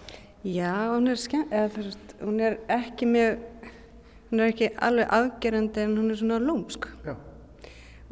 Já, 0.48 0.72
hún 0.94 1.10
er, 1.12 1.18
skemmt, 1.20 1.52
eða, 1.52 1.92
hún 2.24 2.38
er 2.40 2.62
ekki 2.72 3.08
mjög 3.10 3.42
hún 4.30 4.44
er 4.44 4.52
ekki 4.54 4.70
alveg 4.86 5.10
afgerandi 5.16 5.84
en 5.84 5.98
hún 5.98 6.14
er 6.14 6.20
svona 6.20 6.40
lúmsk 6.44 6.86
Já. 7.06 7.16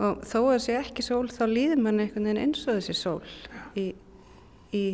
og 0.01 0.23
þó 0.25 0.39
að 0.55 0.63
sé 0.65 0.77
ekki 0.79 1.05
sól 1.05 1.27
þá 1.29 1.43
líður 1.51 1.83
mann 1.85 2.01
einhvern 2.01 2.29
veginn 2.29 2.41
eins 2.47 2.63
og 2.65 2.79
þessi 2.79 2.95
sól 2.97 3.21
í, 3.77 3.87
í, 4.75 4.85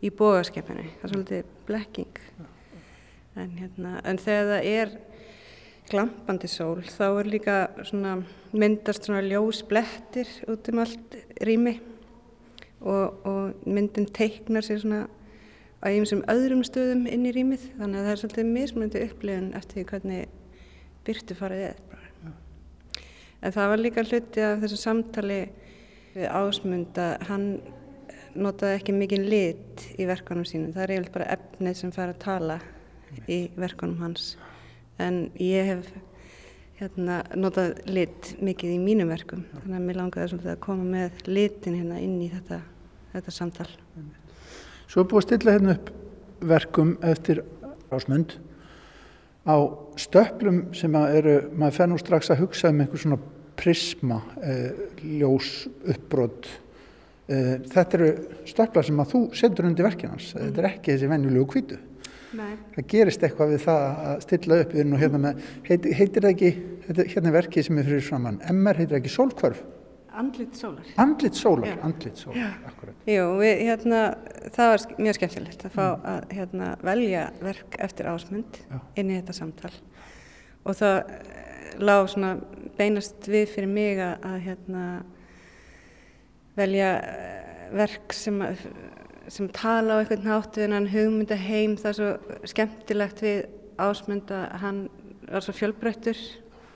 í 0.00 0.10
bógaskepinu 0.14 0.86
það 0.86 1.06
er 1.06 1.14
svolítið 1.14 1.54
blekking. 1.68 2.24
En, 3.38 3.54
hérna, 3.56 3.94
en 4.04 4.18
þegar 4.20 4.50
það 4.50 4.68
er 4.72 4.96
glampandi 5.90 6.50
sól 6.50 6.82
þá 6.86 7.06
er 7.08 7.30
líka 7.30 7.54
svona, 7.86 8.18
myndast 8.54 9.06
svona 9.06 9.22
ljós 9.26 9.62
blettir 9.66 10.28
út 10.50 10.68
um 10.72 10.82
allt 10.82 11.16
rými. 11.46 11.78
Og, 12.80 13.26
og 13.28 13.66
myndin 13.68 14.06
teiknar 14.08 14.64
sér 14.64 14.80
svona 14.80 15.02
á 15.80 15.86
einsum 15.88 16.22
öðrum 16.32 16.62
stöðum 16.64 17.06
inn 17.08 17.26
í 17.28 17.32
rýmið. 17.36 17.66
Þannig 17.76 17.98
að 17.98 18.06
það 18.06 18.12
er 18.12 18.20
svolítið 18.22 18.52
mismunandi 18.54 19.02
upplifun 19.04 19.50
eftir 19.58 19.88
hvernig 19.88 20.38
byrtu 21.04 21.36
farið 21.36 21.66
eða 21.66 21.90
bara. 21.90 22.32
En 23.40 23.54
það 23.56 23.70
var 23.72 23.80
líka 23.80 24.04
hluti 24.04 24.44
af 24.44 24.62
þessu 24.64 24.78
samtali 24.80 25.40
við 26.14 26.26
ásmund 26.28 26.98
að 27.00 27.28
hann 27.28 27.46
notaði 28.34 28.78
ekki 28.78 28.94
mikið 28.96 29.26
lit 29.30 29.86
í 29.98 30.06
verkanum 30.08 30.46
sínum. 30.48 30.74
Það 30.74 30.84
er 30.84 30.92
eiginlega 30.94 31.16
bara 31.16 31.32
efnið 31.36 31.76
sem 31.80 31.92
fær 31.94 32.12
að 32.12 32.22
tala 32.22 32.60
í 33.30 33.40
verkanum 33.58 34.00
hans. 34.04 34.34
En 35.00 35.28
ég 35.40 35.70
hef 35.70 35.90
hérna, 36.80 37.20
notað 37.36 37.80
lit 37.90 38.34
mikið 38.40 38.74
í 38.74 38.80
mínum 38.82 39.10
verkum. 39.12 39.44
Þannig 39.62 39.78
að 39.78 39.86
mér 39.86 40.00
langaði 40.00 40.32
svolítið 40.32 40.52
að 40.54 40.62
koma 40.64 40.86
með 40.94 41.24
litin 41.28 41.78
hérna 41.80 42.00
inn 42.00 42.20
í 42.24 42.30
þetta, 42.32 42.60
þetta 43.14 43.34
samtal. 43.36 43.68
Svo 44.90 45.02
er 45.02 45.10
búið 45.10 45.20
að 45.20 45.26
stilla 45.28 45.56
hérna 45.56 45.74
upp 45.76 45.90
verkum 46.50 46.94
eftir 47.04 47.42
ásmund 47.92 48.38
á 49.44 49.56
stöplum 50.00 50.62
sem 50.76 50.94
eru, 51.00 51.36
maður 51.56 51.76
fer 51.76 51.90
nú 51.90 52.00
strax 52.00 52.32
að 52.32 52.44
hugsa 52.44 52.72
um 52.72 52.80
einhver 52.82 53.02
svona 53.02 53.20
prisma, 53.60 54.22
eh, 54.42 54.72
ljós 55.04 55.68
uppbrott. 55.84 56.48
Eh, 57.30 57.52
þetta 57.70 57.98
eru 57.98 58.10
stöplar 58.48 58.86
sem 58.86 59.00
að 59.02 59.12
þú 59.12 59.22
setur 59.38 59.68
undir 59.68 59.86
verkinans. 59.86 60.32
Mm. 60.34 60.46
Þetta 60.48 60.62
er 60.62 60.68
ekki 60.72 60.94
þessi 60.94 61.10
venjulegu 61.12 61.46
kvítu. 61.52 61.78
Nei. 62.38 62.54
Það 62.76 62.86
gerist 62.90 63.26
eitthvað 63.26 63.52
við 63.54 63.60
það 63.64 63.84
að 64.10 64.24
stilla 64.24 64.58
upp 64.62 64.72
við 64.74 64.86
nú 64.86 64.98
hérna 64.98 65.20
með, 65.24 65.44
heit, 65.66 65.86
heitir 65.98 66.26
það 66.26 66.32
ekki, 66.34 66.50
þetta, 66.86 67.06
hérna 67.14 67.32
verkið 67.34 67.66
sem 67.66 67.80
er 67.80 67.88
fyrir 67.90 68.06
framann, 68.06 68.40
MR 68.52 68.78
heitir 68.78 68.92
það 68.94 69.00
ekki 69.00 69.12
sólkvörf? 69.16 69.62
Andlit 70.20 70.58
sólar. 70.58 70.86
Andlit 70.98 71.38
sólar, 71.38 71.68
Já. 71.70 71.76
andlit 71.86 72.18
sólar, 72.18 72.54
akkurat. 72.66 73.02
Jú, 73.06 73.26
við, 73.40 73.62
hérna, 73.66 74.00
það 74.56 74.72
var 74.72 74.86
mjög 75.06 75.18
skemmtilegt 75.18 75.64
að 75.66 75.76
fá 75.76 75.84
að 75.86 76.34
hérna, 76.34 76.70
velja 76.86 77.24
verk 77.42 77.78
eftir 77.86 78.10
ásmund 78.10 78.58
Já. 78.62 78.80
inn 78.98 79.10
í 79.10 79.18
þetta 79.20 79.36
samtal 79.38 79.72
og 80.66 80.76
það 80.76 80.96
eh, 81.14 81.70
lá 81.80 81.94
svona 82.10 82.34
beinast 82.78 83.30
við 83.30 83.54
fyrir 83.54 83.70
mig 83.70 84.02
að, 84.02 84.26
að 84.26 84.36
hérna, 84.48 84.84
velja 86.60 86.90
eh, 87.00 87.64
verk 87.74 88.14
sem, 88.16 88.38
sem 89.30 89.48
tala 89.56 89.98
á 89.98 90.00
einhvern 90.02 90.28
hátt 90.28 90.58
við 90.60 90.74
hann 90.76 90.90
hugmynda 90.92 91.38
heim. 91.38 91.76
Það 91.80 91.90
er 91.90 91.98
svo 91.98 92.46
skemmtilegt 92.52 93.24
við 93.24 93.42
ásmund 93.80 94.30
að 94.34 94.46
hann 94.62 94.80
var 95.30 95.44
svo 95.44 95.54
fjölbreyttur 95.56 96.18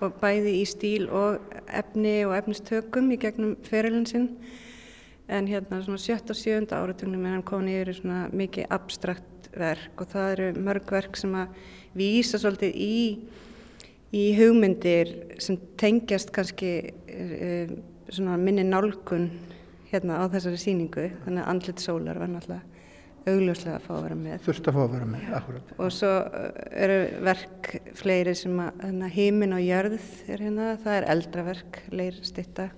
og 0.05 0.16
bæði 0.20 0.59
í 0.61 0.64
stíl 0.68 1.09
og 1.09 1.55
efni 1.68 2.23
og 2.27 2.35
efnistökum 2.37 3.11
í 3.14 3.20
gegnum 3.20 3.57
ferilin 3.66 4.07
sinn. 4.09 4.31
En 5.29 5.49
hérna 5.49 5.81
svona 5.81 6.01
sjötta 6.01 6.35
og 6.35 6.38
sjönda 6.38 6.83
áratugnum 6.83 7.25
er 7.25 7.38
hann 7.38 7.46
komin 7.46 7.73
yfir 7.73 7.96
svona 7.96 8.27
mikið 8.33 8.69
abstrakt 8.75 9.48
verk 9.54 10.02
og 10.02 10.11
það 10.11 10.31
eru 10.35 10.65
mörg 10.67 10.92
verk 10.92 11.17
sem 11.17 11.35
að 11.38 11.54
vísa 11.96 12.40
svolítið 12.42 12.77
í, 12.77 12.98
í 14.15 14.25
hugmyndir 14.37 15.13
sem 15.42 15.59
tengjast 15.81 16.33
kannski 16.35 16.75
uh, 16.90 17.75
svona 18.11 18.37
minni 18.40 18.67
nálgun 18.67 19.31
hérna 19.95 20.21
á 20.21 20.25
þessari 20.33 20.61
síningu 20.61 21.09
þannig 21.25 21.42
að 21.45 21.51
andlit 21.53 21.83
sólar 21.83 22.21
var 22.21 22.33
náttúrulega 22.33 22.75
augljóslega 23.25 23.79
að 23.79 23.85
fá 23.87 23.92
að 23.95 24.03
vera 24.05 24.17
með. 24.21 24.40
Þurft 24.45 24.67
að 24.69 24.77
fá 24.77 24.81
að 24.83 24.95
vera 24.95 25.07
með, 25.09 25.29
akkurat. 25.38 25.71
og 25.81 25.92
svo 25.97 26.11
uh, 26.21 26.49
eru 26.85 26.99
verk 27.25 27.71
fleiri 27.97 28.35
sem 28.37 28.59
að 28.61 28.83
hérna, 28.85 29.11
heimin 29.15 29.57
og 29.57 29.65
jörð 29.65 30.09
er 30.29 30.45
hérna, 30.45 30.67
það 30.83 30.99
er 30.99 31.07
eldra 31.15 31.47
verk, 31.47 31.81
leir 31.95 32.19
stitta 32.27 32.69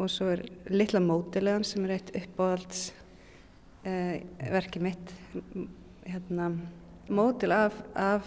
og 0.00 0.08
svo 0.08 0.30
er 0.32 0.46
litla 0.72 1.02
mótilegan 1.04 1.66
sem 1.68 1.84
er 1.84 1.98
eitt 1.98 2.14
uppáhalds 2.22 2.86
uh, 3.84 4.16
verki 4.56 4.80
mitt. 4.80 5.12
Hérna, 6.08 6.54
mótil 7.12 7.52
af, 7.52 7.76
af 7.98 8.24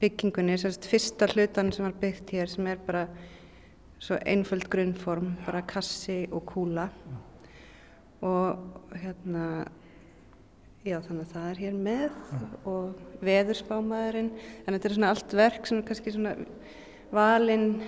byggingunni, 0.00 0.56
fyrsta 0.88 1.28
hlutan 1.34 1.72
sem 1.74 1.84
var 1.86 1.96
byggt 2.00 2.32
hér 2.34 2.50
sem 2.50 2.72
er 2.72 2.80
bara 2.86 3.04
svo 4.04 4.18
einföld 4.28 4.68
grunnform, 4.72 5.28
bara 5.46 5.62
kassi 5.64 6.26
og 6.30 6.44
kúla 6.50 6.86
og 8.24 8.58
hérna 9.00 9.44
Já, 10.84 10.98
þannig 11.00 11.22
að 11.22 11.30
það 11.32 11.44
er 11.48 11.58
hér 11.62 11.76
með 11.80 12.12
og 12.68 12.98
veðurspámaðurinn, 13.24 14.26
en 14.36 14.74
þetta 14.74 14.88
er 14.90 14.94
svona 14.98 15.12
allt 15.14 15.30
verk 15.38 15.64
sem 15.64 15.78
er 15.80 15.86
kannski 15.88 16.12
svona 16.12 16.34
valinn 17.08 17.80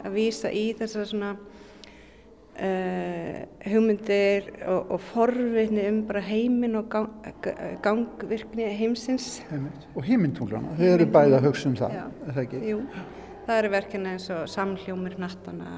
að 0.00 0.14
vísa 0.14 0.48
í 0.48 0.72
þessar 0.78 1.04
svona 1.10 1.34
uh, 1.36 3.36
hugmyndir 3.68 4.48
og, 4.64 4.96
og 4.96 5.00
forvitni 5.10 5.84
um 5.90 6.00
bara 6.08 6.24
heiminn 6.24 6.80
og 6.80 6.88
gang, 6.88 7.12
gangvirkni 7.84 8.72
heimsins. 8.80 9.44
Einmitt. 9.52 9.84
Og 9.92 10.08
hímintúlana, 10.08 10.72
þau 10.80 10.88
eru 10.94 11.04
bæði 11.18 11.36
að 11.42 11.46
hugsa 11.50 11.68
um 11.68 11.76
það, 11.82 11.92
Já. 12.00 12.04
er 12.08 12.32
það 12.32 12.42
ekki? 12.46 12.58
Jú, 12.70 12.78
það 13.48 13.62
eru 13.62 13.72
verkina 13.72 14.12
eins 14.14 14.28
og 14.34 14.44
samhljómur 14.52 15.16
nattana, 15.20 15.72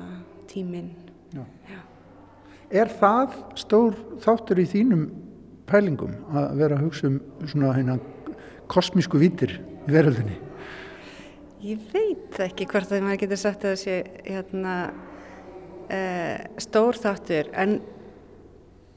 tíminn. 0.51 0.91
Já. 1.31 1.45
Já. 1.71 1.81
Er 2.83 2.91
það 3.01 3.37
stór 3.59 3.99
þáttur 4.23 4.63
í 4.63 4.67
þínum 4.71 5.05
pælingum 5.71 6.17
að 6.35 6.49
vera 6.59 6.79
að 6.79 6.87
hugsa 6.89 7.11
um 7.11 7.21
svona 7.47 7.75
hérna 7.77 7.99
kosmísku 8.71 9.21
vítir 9.23 9.59
í 9.87 9.95
veröldinni? 9.95 10.39
Ég 11.63 11.83
veit 11.93 12.39
ekki 12.41 12.67
hvort 12.71 12.91
að 12.91 13.05
maður 13.05 13.23
getur 13.25 13.41
sagt 13.43 13.65
að 13.65 13.75
það 13.75 13.81
sé 13.85 13.97
hérna, 14.25 14.75
uh, 15.91 16.37
stór 16.63 16.99
þáttur 16.99 17.51
en 17.55 17.77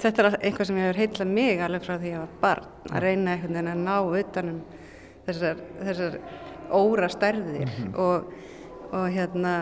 þetta 0.01 0.23
er 0.23 0.37
eitthvað 0.39 0.69
sem 0.69 0.79
hefur 0.81 1.01
heitla 1.01 1.27
mig 1.29 1.61
alveg 1.61 1.85
frá 1.85 1.97
því 1.97 2.07
að 2.07 2.15
ég 2.15 2.23
var 2.23 2.39
barn 2.41 2.93
að 2.93 3.05
reyna 3.05 3.35
einhvern 3.35 3.59
veginn 3.59 3.73
að 3.73 3.83
ná 3.83 4.23
utanum 4.23 4.63
þessar, 5.27 5.61
þessar 5.83 6.17
óra 6.73 7.09
stærðir 7.11 7.69
og, 7.91 8.33
og 8.93 9.09
hérna 9.13 9.53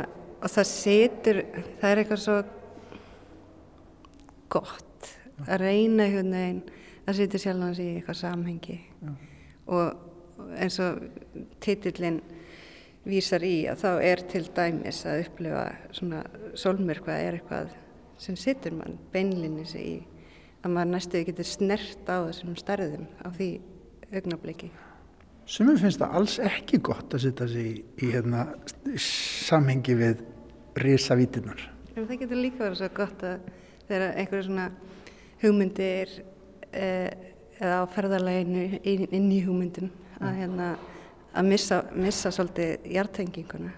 og 0.42 0.50
það 0.50 0.68
situr, 0.68 1.42
það 1.80 1.92
er 1.92 2.02
eitthvað 2.02 2.22
svo 2.24 2.38
gott 4.52 5.10
að 5.48 5.64
reyna 5.64 6.06
einhvern 6.08 6.36
veginn 6.36 6.62
að 7.08 7.20
setja 7.20 7.44
sjálfans 7.46 7.82
í 7.82 7.88
eitthvað 7.96 8.20
samhengi 8.22 8.78
og 9.72 10.58
eins 10.58 10.80
og 10.84 11.02
titillin 11.64 12.20
vísar 13.08 13.44
í 13.46 13.64
að 13.70 13.82
þá 13.82 13.92
er 14.12 14.24
til 14.30 14.44
dæmis 14.56 15.02
að 15.10 15.24
upplifa 15.26 15.66
svona 15.96 16.22
sólmyrkva 16.58 17.18
er 17.18 17.40
eitthvað 17.40 17.72
sem 18.22 18.38
situr 18.38 18.76
mann 18.78 19.00
beinlinnis 19.14 19.74
í 19.78 20.02
að 20.62 20.76
maður 20.76 20.92
næstuði 20.94 21.28
getur 21.32 21.50
snert 21.50 22.10
á 22.10 22.18
þessum 22.28 22.58
stærðum 22.60 23.08
á 23.26 23.28
því 23.34 23.52
augnabliki. 24.12 24.70
Sumum 25.52 25.76
finnst 25.82 26.00
það 26.00 26.14
alls 26.20 26.38
ekki 26.48 26.80
gott 26.86 27.12
að 27.18 27.24
setja 27.26 27.48
sig 27.52 27.66
í, 27.68 27.74
í 28.06 28.12
hérna, 28.14 28.46
samhengi 29.04 29.96
við 30.00 30.22
risa 30.80 31.18
vítirnar. 31.20 31.60
En 31.98 32.06
það 32.08 32.22
getur 32.24 32.40
líka 32.40 32.64
verið 32.64 32.80
svo 32.80 32.90
gott 32.96 33.26
að 33.28 33.50
þegar 33.90 34.14
einhverju 34.22 34.46
svona 34.48 34.70
hugmyndir 35.42 36.14
eh, 36.72 37.10
eða 37.60 37.82
á 37.84 37.86
ferðaleginu 37.92 38.64
inn, 38.80 39.04
inn 39.12 39.28
í 39.36 39.42
hugmyndin 39.44 39.92
að, 40.22 40.38
hérna, 40.40 40.70
að 41.36 41.50
missa, 41.52 41.82
missa 42.00 42.32
svolítið 42.32 42.88
hjartenginguna. 42.96 43.74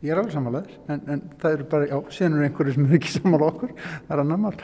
Ég 0.00 0.14
er 0.14 0.16
alveg 0.22 0.32
samanlegaður, 0.32 0.76
en, 0.94 1.00
en 1.12 1.22
það 1.42 1.54
eru 1.58 1.64
bara, 1.68 1.86
já, 1.90 1.96
síðan 2.16 2.38
eru 2.38 2.46
einhverju 2.46 2.72
sem 2.72 2.84
eru 2.86 2.96
ekki 2.96 3.10
samanlega 3.18 3.50
okkur, 3.52 3.72
það 4.06 4.14
er 4.14 4.22
annar 4.22 4.38
mál. 4.40 4.54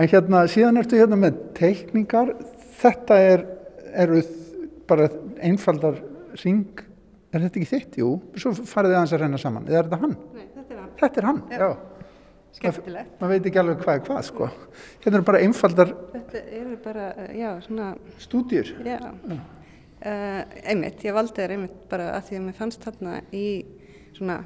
En 0.00 0.08
hérna, 0.08 0.38
síðan 0.48 0.80
ertu 0.80 0.96
hérna 1.02 1.18
með 1.20 1.42
teikningar, 1.58 2.30
þetta 2.80 3.18
er, 3.34 3.44
eru 4.06 4.22
þ- 4.24 4.45
bara 4.88 5.08
einfaldar 5.44 5.98
ring, 6.44 6.80
er 7.32 7.42
þetta 7.46 7.60
ekki 7.60 7.68
þitt? 7.72 7.98
Jú, 8.00 8.10
svo 8.38 8.52
farið 8.56 8.92
þið 8.94 8.98
aðeins 9.00 9.14
að 9.16 9.22
reyna 9.24 9.40
saman, 9.42 9.66
eða 9.68 9.78
er 9.82 9.88
þetta 9.90 10.00
hann? 10.04 10.16
Nei, 10.36 10.46
þetta 10.54 10.74
er 10.76 10.80
hann. 10.80 10.90
Þetta 11.02 11.20
er 11.22 11.28
hann, 11.30 11.42
Já. 11.50 11.58
já. 11.60 11.70
Skemmtilegt. 12.56 13.08
Maður 13.20 13.32
veit 13.34 13.46
ekki 13.50 13.58
alveg 13.60 13.80
hvað 13.84 13.98
er 13.98 14.04
hvað, 14.06 14.20
sko. 14.30 14.46
Hérna 15.04 15.18
eru 15.18 15.24
bara 15.28 15.40
einfaldar 15.44 15.90
Þetta 16.14 16.40
eru 16.56 16.76
bara, 16.86 17.08
eh, 17.26 17.32
já, 17.36 17.50
svona, 17.66 17.88
stúdíur. 18.22 18.70
já. 18.86 19.00
Uh, 20.06 20.42
einmitt, 20.68 21.00
ég 21.04 21.14
valdi 21.16 21.34
þér 21.40 21.52
einmitt 21.56 21.76
bara 21.90 22.10
að 22.18 22.26
því 22.28 22.36
að 22.36 22.42
mér 22.46 22.56
fannst 22.58 22.82
þarna 22.84 23.14
í 23.34 23.44
svona 24.14 24.36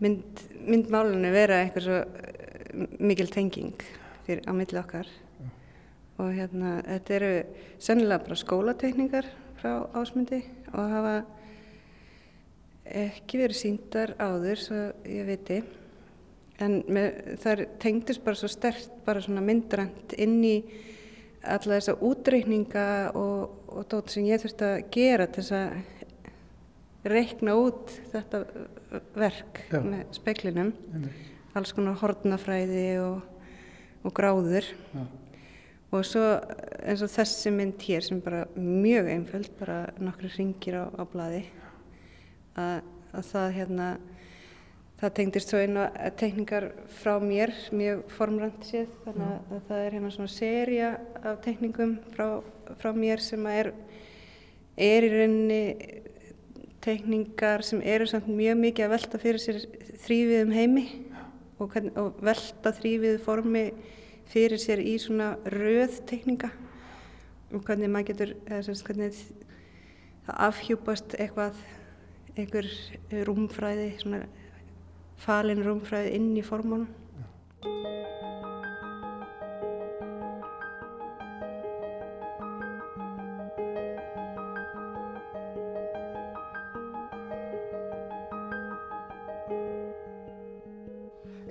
mynd, 0.00 0.40
myndmálinu 0.66 1.30
vera 1.34 1.58
eitthvað 1.62 1.84
svo 1.84 1.98
uh, 2.00 2.86
mikil 2.98 3.28
tenging 3.30 3.84
fyrir, 4.24 4.40
á 4.48 4.52
milli 4.56 4.80
okkar 4.80 5.06
og 6.18 6.30
hérna, 6.32 6.78
þetta 6.88 7.14
eru 7.18 7.30
sennilega 7.78 8.24
bara 8.24 8.40
skólatekningar 8.40 9.28
frá 9.64 9.86
ásmundi 9.96 10.42
og 10.76 10.90
hafa 10.92 11.12
ekki 12.84 13.38
verið 13.40 13.56
síndar 13.56 14.10
áður 14.20 14.60
svo 14.60 14.80
ég 15.08 15.24
viti 15.24 15.56
en 16.60 16.82
með, 16.92 17.38
það 17.40 17.62
tengdist 17.80 18.20
bara 18.26 18.36
svo 18.36 18.50
stert 18.52 18.98
bara 19.06 19.22
svona 19.24 19.40
myndrænt 19.44 20.12
inn 20.20 20.36
í 20.44 20.58
alla 21.40 21.78
þessa 21.78 21.96
útreikninga 22.04 22.84
og, 23.16 23.56
og 23.72 23.88
dót 23.88 24.12
sem 24.12 24.28
ég 24.28 24.44
þurfti 24.44 24.68
að 24.68 24.84
gera 24.98 25.30
til 25.32 25.46
þess 25.46 25.56
að 25.56 27.10
reikna 27.14 27.56
út 27.56 27.96
þetta 28.12 28.44
verk 29.16 29.64
Já. 29.72 29.80
með 29.80 30.06
speklinum 30.20 30.74
alls 31.56 31.72
konar 31.72 31.96
hortnafræði 32.04 32.88
og, 33.00 33.20
og 34.04 34.16
gráður 34.16 34.68
Já. 34.92 35.04
Og 35.94 36.06
svo 36.06 36.24
eins 36.82 37.04
og 37.04 37.12
þessi 37.12 37.52
mynd 37.54 37.84
hér 37.86 38.02
sem 38.02 38.18
bara 38.24 38.44
mjög 38.58 39.10
einföld, 39.12 39.52
bara 39.60 39.78
nokkru 40.02 40.30
ringir 40.34 40.80
á, 40.82 40.84
á 40.90 41.02
bladi 41.06 41.44
að, 42.58 42.82
að 43.14 43.30
það 43.30 43.54
hérna 43.58 43.88
það 45.00 45.14
tengdist 45.18 45.52
svo 45.52 45.60
inn 45.62 45.78
á 45.78 45.86
teikningar 46.18 46.68
frá 47.00 47.14
mér, 47.22 47.52
mjög 47.74 48.04
formrænt 48.14 48.66
séð. 48.66 48.90
Þannig 49.04 49.26
að, 49.28 49.38
að 49.56 49.64
það 49.68 49.82
er 49.84 49.96
hérna 49.98 50.12
svona 50.14 50.34
seria 50.34 50.90
af 51.22 51.40
teikningum 51.44 51.96
frá, 52.14 52.26
frá 52.80 52.90
mér 52.96 53.22
sem 53.22 53.50
er 53.50 53.72
er 54.74 55.06
í 55.06 55.10
rauninni 55.12 55.62
teikningar 56.84 57.62
sem 57.64 57.82
eru 57.86 58.06
samt 58.10 58.26
mjög 58.28 58.58
mikið 58.60 58.86
að 58.86 58.94
velta 58.96 59.20
fyrir 59.22 59.42
sér 59.42 59.60
þrýviðum 60.04 60.54
heimi 60.54 60.86
og, 61.62 61.76
og 61.94 62.18
velta 62.24 62.72
þrýviðu 62.74 63.20
formi 63.24 63.68
fyrir 64.30 64.60
sér 64.60 64.82
í 64.82 64.96
svona 65.00 65.34
röð 65.52 66.00
tekninga 66.08 66.50
og 67.54 67.62
hvernig 67.66 67.90
maður 67.92 68.10
getur, 68.10 68.34
eða 68.48 68.62
semst 68.66 68.86
hvernig 68.88 69.14
það 70.26 70.40
afhjúpast 70.48 71.16
eitthvað, 71.20 71.60
einhver 72.34 72.68
rúmfræði, 73.28 73.90
svona 74.00 74.24
falin 75.22 75.62
rúmfræði 75.64 76.14
inn 76.18 76.32
í 76.36 76.44
formunum. 76.44 76.88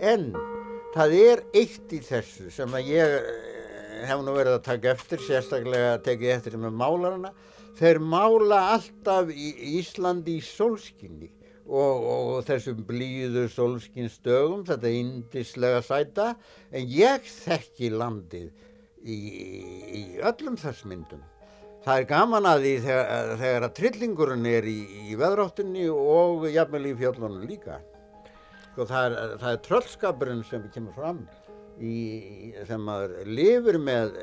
En 0.03 0.34
það 0.93 1.15
er 1.19 1.43
eitt 1.57 1.93
í 1.95 1.99
þessu 2.03 2.49
sem 2.53 2.75
að 2.77 2.91
ég 2.93 3.15
eh, 3.17 4.03
hef 4.09 4.23
nú 4.23 4.35
verið 4.35 4.57
að 4.57 4.65
taka 4.67 4.93
eftir, 4.93 5.21
sérstaklega 5.23 5.97
tekið 6.05 6.35
eftir 6.37 6.59
með 6.61 6.75
málarana. 6.81 7.33
Þeir 7.79 7.99
mála 8.05 8.59
alltaf 8.75 9.31
í 9.33 9.49
Íslandi 9.79 10.37
í 10.37 10.43
sólskinni 10.45 11.31
og, 11.65 12.03
og 12.03 12.33
þessum 12.47 12.83
blíðu 12.85 13.47
sólskinsdögum, 13.49 14.65
þetta 14.67 14.91
indislega 14.93 15.81
sæta, 15.85 16.33
en 16.71 16.89
ég 16.91 17.25
þekki 17.25 17.89
landið 17.95 18.51
í, 19.03 19.17
í 19.17 20.03
öllum 20.21 20.59
þess 20.59 20.85
myndum. 20.89 21.23
Það 21.83 21.99
er 21.99 22.05
gaman 22.07 22.45
að 22.47 22.61
því 22.63 22.75
þegar, 22.85 23.31
þegar 23.41 23.65
að 23.65 23.73
trillingurinn 23.79 24.45
er 24.47 24.67
í, 24.71 24.77
í 25.09 25.17
veðráttunni 25.19 25.89
og 25.91 26.45
jafnvel 26.51 26.85
í 26.87 26.93
fjöllunum 27.01 27.49
líka. 27.49 27.81
Sko 28.74 28.88
það 28.89 29.03
er, 29.05 29.34
það 29.38 29.51
er 29.51 29.59
tröllskapurinn 29.67 30.39
sem 30.49 30.63
kemur 30.74 30.95
fram 30.97 31.19
í, 31.78 31.95
sem 32.65 32.82
maður 32.82 33.19
lifir 33.30 33.78
með 33.78 34.15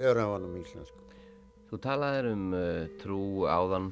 örafanum 0.00 0.54
íslensku. 0.62 0.96
Þú 1.68 1.80
talaðir 1.84 2.28
um 2.32 2.46
uh, 2.56 2.86
trú 3.02 3.20
áðan. 3.52 3.90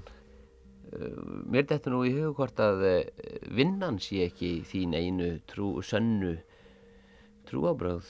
Uh, 0.89 1.19
mér 1.53 1.67
þetta 1.69 1.93
nú 1.93 2.01
í 2.09 2.15
hug 2.17 2.39
hvort 2.39 2.63
að 2.65 2.87
uh, 2.89 2.97
vinnan 3.59 4.01
sé 4.01 4.25
ekki 4.31 4.63
þín 4.71 4.97
einu 4.97 5.29
trú, 5.53 5.75
sönnu 5.85 6.39
trúabröð. 7.51 8.09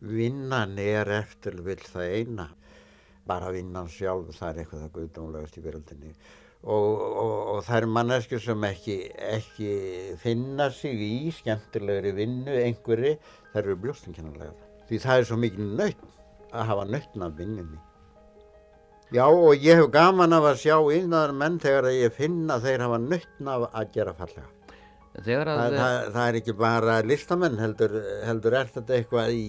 Vinnan 0.00 0.80
er 0.80 1.12
eftir 1.20 1.60
vil 1.66 1.82
það 1.84 2.16
eina. 2.16 2.48
Bara 3.28 3.52
vinnan 3.52 3.92
sjálf, 3.92 4.32
það 4.38 4.48
er 4.48 4.64
eitthvað 4.64 4.84
það 4.86 4.96
guðdónlegast 4.96 5.60
í 5.60 5.68
veröldinni 5.68 6.16
og, 6.66 7.02
og, 7.22 7.34
og 7.54 7.58
það 7.66 7.78
er 7.78 7.88
mannesku 7.94 8.38
sem 8.42 8.64
ekki, 8.66 8.96
ekki 9.30 9.72
finna 10.22 10.68
sig 10.74 11.02
í 11.06 11.32
skemmtilegri 11.34 12.12
vinnu 12.16 12.56
einhverju, 12.64 13.16
það 13.52 13.60
eru 13.62 13.76
bljóstingkennarlegar. 13.84 14.56
Því 14.86 15.02
það 15.02 15.20
er 15.20 15.28
svo 15.28 15.38
mikið 15.42 15.76
nöytt 15.78 16.08
að 16.52 16.66
hafa 16.72 16.88
nöyttna 16.90 17.30
vinninni. 17.38 17.78
Já 19.14 19.22
og 19.30 19.62
ég 19.62 19.78
hef 19.78 19.86
gaman 19.94 20.34
af 20.34 20.48
að 20.50 20.60
sjá 20.64 20.76
einnaðar 20.80 21.34
menn 21.38 21.60
þegar 21.62 21.92
ég 21.94 22.14
finna 22.14 22.58
þeir 22.62 22.82
hafa 22.82 22.98
nöyttna 23.02 23.58
að 23.70 23.92
gera 23.94 24.14
fallega. 24.18 24.48
Að 25.16 25.28
það, 25.30 25.76
það, 25.78 26.08
það 26.16 26.24
er 26.24 26.38
ekki 26.40 26.54
bara 26.58 26.96
listamenn 27.06 27.60
heldur, 27.62 27.94
heldur 28.26 28.56
er 28.58 28.72
þetta 28.74 28.98
eitthvað 28.98 29.30
í, 29.32 29.46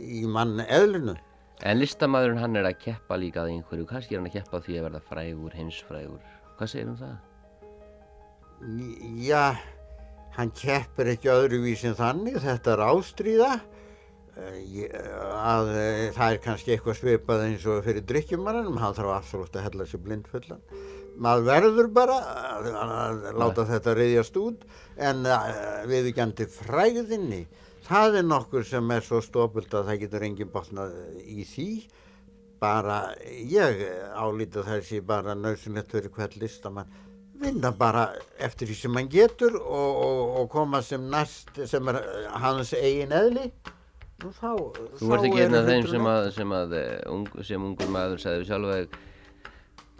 í 0.00 0.24
mann 0.26 0.64
eðlunu. 0.64 1.14
En 1.62 1.78
listamæðurinn 1.78 2.40
hann 2.42 2.58
er 2.58 2.66
að 2.66 2.80
keppa 2.82 3.18
líka 3.20 3.44
að 3.44 3.52
einhverju, 3.52 3.84
kannski 3.86 4.16
er 4.16 4.18
hann 4.18 4.30
að 4.30 4.38
keppa 4.40 4.60
því 4.64 4.78
að 4.78 4.86
verða 4.88 5.02
frægur, 5.06 5.52
heimsfrægur. 5.58 6.32
Hvað 6.58 6.72
segir 6.72 6.88
um 6.90 6.96
það? 6.98 7.20
Já, 9.22 9.44
hann 10.34 10.50
keppir 10.58 11.12
ekki 11.12 11.30
öðruvís 11.30 11.84
en 11.86 11.94
þannig, 11.98 12.40
þetta 12.42 12.74
er 12.74 12.84
ástríða. 12.88 13.52
Að, 14.32 15.70
það 16.16 16.26
er 16.26 16.38
kannski 16.42 16.74
eitthvað 16.74 16.98
svipað 16.98 17.46
eins 17.46 17.66
og 17.68 17.82
fyrir 17.86 18.06
drikkjumarinn, 18.10 18.78
hann 18.80 18.96
þarf 18.96 19.14
absolutt 19.18 19.58
að 19.58 19.66
hella 19.68 19.86
sér 19.86 20.02
blindfullan. 20.06 20.62
Maður 21.22 21.48
verður 21.50 21.90
bara 21.94 22.16
að, 22.56 23.26
láta 23.38 23.66
þetta 23.68 23.94
reyðjast 23.98 24.38
út 24.40 24.64
en 24.96 25.26
við 25.90 26.08
ekki 26.10 26.24
andi 26.24 26.46
fræðinni 26.48 27.42
það 27.86 28.20
er 28.20 28.26
nokkur 28.26 28.66
sem 28.66 28.94
er 28.94 29.04
svo 29.04 29.20
stofult 29.24 29.74
að 29.74 29.90
það 29.90 30.00
getur 30.04 30.26
enginn 30.26 30.52
botnað 30.52 30.94
í 31.22 31.46
því. 31.48 31.68
Bara 32.62 32.98
ég 33.26 33.80
álítið 34.14 34.68
þessi 34.68 35.00
bara 35.06 35.34
nöðsynlegt 35.34 35.94
fyrir 35.94 36.12
hvert 36.14 36.36
listamann. 36.38 36.90
Vinna 37.42 37.72
bara 37.74 38.06
eftir 38.38 38.70
því 38.70 38.76
sem 38.78 38.98
hann 39.00 39.10
getur 39.10 39.56
og, 39.58 40.02
og, 40.06 40.20
og 40.40 40.50
koma 40.52 40.82
sem 40.86 41.08
næst 41.10 41.58
sem 41.66 41.90
er 41.90 41.98
hans 42.44 42.74
eigin 42.78 43.14
eðli. 43.18 43.48
Og 44.22 44.36
þá 44.38 44.50
Þú 45.00 45.14
ert 45.16 45.26
ekki 45.26 45.42
einn 45.42 45.58
af 45.58 45.66
þeim 45.66 45.88
sem 45.90 46.10
að, 46.12 46.28
sem, 46.36 46.52
að, 46.54 46.76
um, 47.10 47.24
sem 47.42 47.64
ungur 47.66 47.90
maður 47.90 48.22
sagði 48.22 48.46
sjálf 48.46 48.76
að 48.76 49.00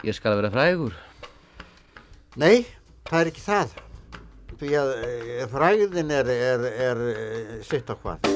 ég 0.07 0.15
skal 0.15 0.37
vera 0.39 0.53
frægur. 0.53 0.95
Nei, 2.39 2.63
það 3.09 3.19
er 3.19 3.33
ekki 3.33 3.43
það 3.43 3.75
því 4.63 4.77
að 4.79 4.93
eh, 5.03 5.43
fræðin 5.51 6.13
er, 6.15 6.31
er, 6.31 6.67
er 6.87 7.03
eh, 7.11 7.57
sitt 7.67 7.91
á 7.91 7.95
hvað. 7.99 8.29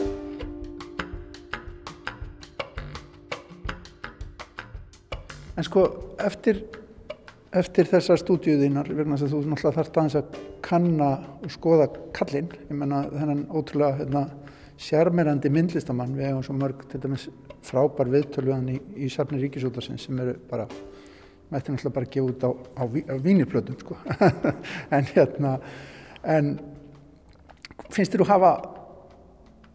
En 5.58 5.66
sko, 5.66 5.84
eftir, 6.22 6.60
eftir 7.58 7.88
þessar 7.90 8.20
stúdíuðinnar, 8.22 8.92
vegna 8.94 9.18
þess 9.18 9.32
að 9.32 9.32
þú 9.34 9.40
náttúrulega 9.54 9.78
þarft 9.80 9.96
aðeins 9.98 10.18
að 10.20 10.36
kanna 10.68 11.08
og 11.42 11.54
skoða 11.54 11.88
kallinn, 12.14 12.52
ég 12.68 12.78
menna 12.78 13.00
þennan 13.10 13.48
ótrúlega 13.50 14.04
hérna, 14.04 14.28
sjarmerandi 14.78 15.50
myndlistamann, 15.50 16.14
við 16.14 16.30
hefum 16.30 16.46
svo 16.46 16.58
mörg 16.60 16.84
til 16.92 17.02
dæmis 17.02 17.26
frábær 17.66 18.12
viðtöluðan 18.14 18.70
í, 18.76 18.78
í 19.02 19.10
safni 19.10 19.42
Ríkisútarsins 19.42 20.06
sem 20.06 20.20
eru 20.22 20.36
bara, 20.52 20.68
mætti 21.50 21.74
náttúrulega 21.74 21.96
bara 21.96 22.12
gefa 22.14 22.30
út 22.30 22.46
á, 22.46 22.50
á, 22.54 22.84
á 22.86 23.16
vínirplötum, 23.26 23.80
sko, 23.82 23.98
en 24.94 25.10
hérna, 25.16 25.58
en 26.28 26.58
finnst 27.94 28.14
þér 28.14 28.24
þú 28.24 28.30
hafa 28.32 28.52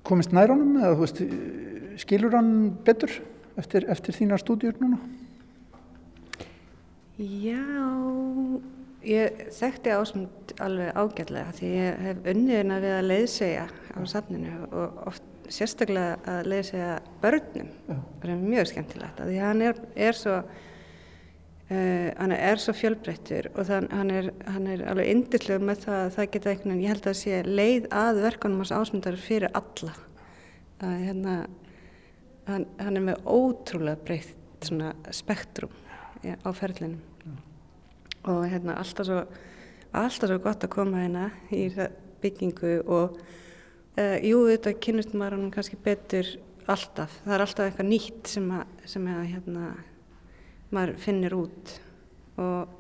komist 0.07 0.35
nær 0.35 0.53
honum 0.53 0.79
eða 0.81 0.99
veist, 1.01 1.23
skilur 2.03 2.37
hann 2.37 2.53
betur 2.85 3.15
eftir, 3.61 3.87
eftir 3.93 4.17
þína 4.17 4.39
stúdíur 4.41 4.79
núna? 4.83 4.99
Já, 7.23 7.63
ég 9.07 9.45
þekkti 9.55 9.93
ásmund 9.95 10.55
alveg 10.63 10.97
ágætlega 10.97 11.53
því 11.59 11.75
ég 11.77 12.01
hef 12.07 12.25
unniðina 12.33 12.81
við 12.83 12.97
að 12.97 13.09
leiðsegja 13.11 13.67
á 13.69 14.01
safninu 14.11 14.57
og 14.71 15.05
oft 15.13 15.29
sérstaklega 15.53 16.19
að 16.33 16.51
leiðsegja 16.53 16.93
börnum, 17.23 17.73
það 17.87 18.29
er 18.33 18.43
mjög 18.43 18.71
skemmtilegt 18.71 19.21
því 19.21 19.41
hann 19.43 19.65
er, 19.69 19.81
er 20.09 20.17
svo 20.17 20.39
hann 21.73 22.35
er 22.35 22.61
svo 22.61 22.75
fjölbreyttur 22.77 23.49
og 23.53 23.67
þann, 23.69 23.89
hann, 23.95 24.11
er, 24.13 24.31
hann 24.51 24.67
er 24.71 24.85
alveg 24.91 25.11
indislegur 25.13 25.65
með 25.65 25.85
það 25.87 25.99
að 26.01 26.15
það 26.17 26.31
geta 26.35 26.51
einhvern 26.53 26.73
veginn, 26.73 26.83
ég 26.83 26.93
held 26.93 27.09
að 27.09 27.19
sé 27.21 27.43
leið 27.47 27.89
að 28.03 28.23
verkanum 28.27 28.63
hans 28.63 28.75
ásmundar 28.75 29.19
fyrir 29.21 29.53
alla 29.59 29.95
að 30.83 31.05
hérna 31.07 31.37
hann, 32.49 32.67
hann 32.81 32.99
er 32.99 33.07
með 33.07 33.27
ótrúlega 33.31 34.03
breytt 34.07 34.67
svona 34.67 34.93
spektrum 35.15 35.73
ja, 36.27 36.37
á 36.43 36.51
ferlinum 36.55 37.01
ja. 37.25 37.37
og 38.31 38.45
hérna 38.51 38.79
alltaf 38.83 39.09
svo 39.09 39.23
alltaf 39.93 40.31
svo 40.31 40.41
gott 40.43 40.65
að 40.65 40.75
koma 40.75 41.05
hérna 41.05 41.29
í 41.53 41.67
byggingu 42.23 42.79
og 42.87 43.19
uh, 43.99 44.19
jú 44.23 44.45
þetta 44.49 44.75
kynust 44.83 45.15
maður 45.15 45.39
hann 45.39 45.55
kannski 45.55 45.79
betur 45.83 46.29
alltaf, 46.71 47.19
það 47.25 47.35
er 47.35 47.45
alltaf 47.45 47.67
eitthvað 47.67 47.91
nýtt 47.91 48.31
sem 48.31 48.53
að, 48.55 48.77
sem 48.89 49.09
að 49.11 49.25
hérna 49.33 49.73
maður 50.73 50.97
finnir 51.03 51.37
út 51.37 51.75
og 52.41 52.79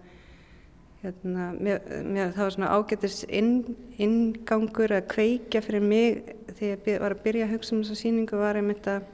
hérna, 1.02 1.50
mér, 1.58 1.80
mér, 2.06 2.30
það 2.34 2.44
var 2.44 2.54
svona 2.56 2.70
ágættis 2.76 3.22
inn, 3.28 3.56
inngangur 4.00 4.94
að 4.94 5.08
kveikja 5.12 5.62
fyrir 5.64 5.82
mig 5.84 6.22
þegar 6.58 6.92
ég 6.92 7.02
var 7.02 7.16
að 7.16 7.24
byrja 7.24 7.48
að 7.48 7.56
hugsa 7.56 7.74
um 7.74 7.82
þessa 7.82 7.98
síningu 7.98 8.38
var 8.38 8.58
einmitt 8.60 8.86
að 8.90 9.08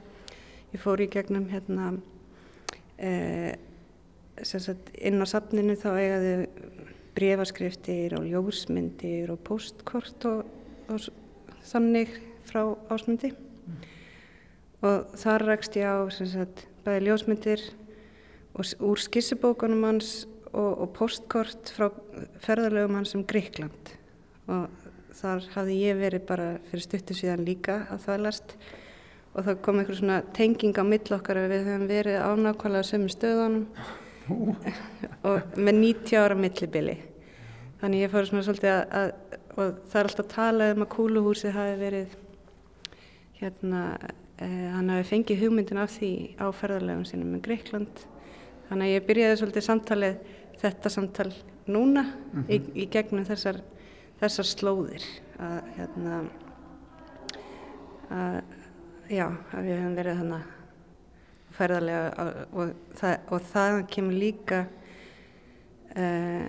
ég 0.73 0.83
fór 0.83 1.01
í 1.01 1.09
gegnum 1.09 1.47
hérna 1.49 1.91
eh, 3.01 3.57
sagt, 4.43 4.91
inn 5.01 5.17
á 5.17 5.25
safninu 5.29 5.77
þá 5.79 5.89
eigaði 5.97 6.33
brefaskriftir 7.17 8.15
og 8.19 8.27
ljósmyndir 8.29 9.33
og 9.33 9.41
postkort 9.47 10.29
og, 10.29 10.45
og 10.93 11.09
þannig 11.65 12.13
frá 12.47 12.61
ásmundi 12.93 13.33
mm. 13.33 13.81
og 14.85 15.17
þar 15.19 15.47
rækst 15.49 15.79
ég 15.81 15.89
á 15.89 16.05
sagt, 16.13 16.67
bæði 16.85 17.09
ljósmyndir 17.09 17.65
og 18.59 18.89
úr 18.91 19.01
skissubókunum 19.01 19.85
hans 19.87 20.27
og, 20.51 20.83
og 20.83 20.91
postkort 20.97 21.71
frá 21.75 21.89
ferðarlegum 22.43 22.99
hans 22.99 23.15
um 23.15 23.23
Gríkland 23.27 23.95
og 24.49 24.67
þar 25.19 25.47
hafði 25.53 25.79
ég 25.83 25.99
verið 25.99 26.25
bara 26.27 26.49
fyrir 26.69 26.85
stuttu 26.85 27.17
síðan 27.17 27.45
líka 27.47 27.83
að 27.91 28.05
þvælast. 28.05 28.53
Og 29.37 29.45
það 29.45 29.59
kom 29.65 29.79
einhver 29.79 29.97
svona 29.99 30.19
tenging 30.35 30.79
á 30.79 30.83
millokkar 30.87 31.37
við 31.51 31.67
höfum 31.67 31.89
verið 31.89 32.23
ánákvæmlega 32.23 32.87
sömum 32.87 33.11
stöðunum. 33.13 33.65
Og 35.29 35.57
með 35.57 35.81
90 35.83 36.17
ára 36.21 36.37
millibili. 36.37 36.95
Þannig 37.81 38.05
ég 38.05 38.13
fór 38.13 38.27
svona 38.29 38.45
svolítið 38.47 38.73
að, 38.73 38.81
að 38.99 39.39
og 39.59 39.79
það 39.89 39.99
er 39.99 40.09
alltaf 40.09 40.25
að 40.25 40.33
tala 40.33 40.69
um 40.73 40.83
að 40.85 40.91
kúluhúsið 40.93 41.55
hafi 41.55 41.75
verið 41.79 42.15
hérna 43.39 43.81
eh, 44.39 44.67
hann 44.75 44.91
hafi 44.93 45.07
fengið 45.09 45.43
hugmyndin 45.43 45.81
af 45.81 45.91
því 45.97 46.11
á 46.39 46.47
ferðarlegum 46.55 47.05
sinum 47.07 47.33
með 47.33 47.45
Greikland 47.47 48.03
þannig 48.69 48.85
að 48.85 48.93
ég 48.93 49.07
byrjaði 49.07 49.39
svolítið 49.41 49.65
samtalið 49.65 50.19
þetta 50.59 50.89
samtal 50.89 51.31
núna 51.69 52.03
mm 52.03 52.13
-hmm. 52.33 52.45
í, 52.49 52.59
mhm. 52.59 52.71
í 52.75 52.85
gegnum 52.91 53.25
þessar, 53.25 53.61
þessar 54.19 54.45
slóðir 54.45 55.05
að 55.39 55.59
hérna 55.77 56.21
að 58.09 58.41
já, 59.09 59.27
að 59.53 59.63
við 59.65 59.75
hefum 59.77 59.95
verið 59.97 60.21
þannig 60.21 60.47
ferðarlega 61.59 62.23
og, 62.23 62.41
og, 62.53 62.73
það, 62.99 63.15
og 63.29 63.47
það 63.53 63.79
kemur 63.93 64.17
líka 64.23 64.59
uh, 65.95 66.45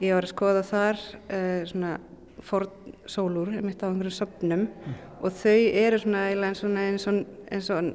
ég 0.00 0.14
var 0.14 0.26
að 0.26 0.32
skoða 0.32 0.62
þar 0.62 1.02
uh, 1.30 1.60
svona 1.68 1.92
fórsólur 2.40 3.52
mitt 3.64 3.82
á 3.84 3.88
einhverju 3.90 4.16
söpnum 4.16 4.66
mm. 4.68 4.96
og 5.20 5.34
þau 5.36 5.60
eru 5.82 6.00
svona 6.00 6.26
eins 6.30 7.06
og, 7.08 7.20
eins 7.52 7.70
og 7.74 7.92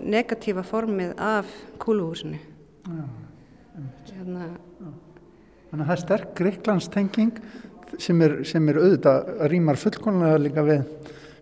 negatífa 0.00 0.64
formið 0.66 1.14
af 1.16 1.48
kúluhúsinu 1.80 2.40
hérna. 2.88 4.50
Þannig 5.68 5.82
að 5.82 5.88
það 5.88 5.94
er 5.94 6.02
sterk 6.02 6.34
Greiklandstenging 6.38 7.40
sem 8.00 8.22
er, 8.24 8.36
sem 8.48 8.68
er 8.70 8.78
auðvitað 8.80 9.32
að 9.34 9.50
rýmar 9.52 9.80
fullkonlega 9.80 10.38
líka 10.42 10.64
við, 10.66 10.86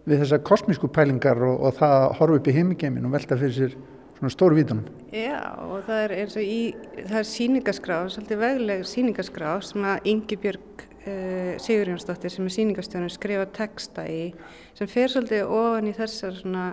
við 0.07 0.22
þessar 0.24 0.42
kosmísku 0.47 0.90
pælingar 0.92 1.42
og, 1.47 1.61
og 1.68 1.76
það 1.78 1.99
að 1.99 2.16
horfa 2.20 2.40
upp 2.40 2.51
í 2.51 2.57
heimingeimin 2.57 3.07
og 3.07 3.14
velta 3.14 3.38
fyrir 3.38 3.57
sér 3.57 3.76
svona 4.16 4.32
stóru 4.32 4.59
vítunum. 4.59 4.86
Já 5.12 5.40
og 5.61 5.84
það 5.86 6.03
er 6.03 6.14
eins 6.20 6.36
og 6.38 6.47
í, 6.47 6.61
það 7.03 7.18
er 7.20 7.28
síningaskrá, 7.30 7.99
svolítið 8.14 8.42
vegleg 8.42 8.84
síningaskrá 8.88 9.51
sem 9.66 9.86
að 9.86 10.11
Ingi 10.12 10.38
Björg 10.40 10.84
uh, 10.86 11.53
Sigurjónsdóttir 11.62 12.32
sem 12.32 12.49
er 12.49 12.55
síningarstjónum 12.57 13.12
skrifa 13.12 13.47
texta 13.57 14.07
í 14.09 14.30
sem 14.78 14.90
fer 14.90 15.12
svolítið 15.12 15.53
ofan 15.53 15.90
í 15.90 15.94
þessar 15.97 16.40
svona 16.40 16.66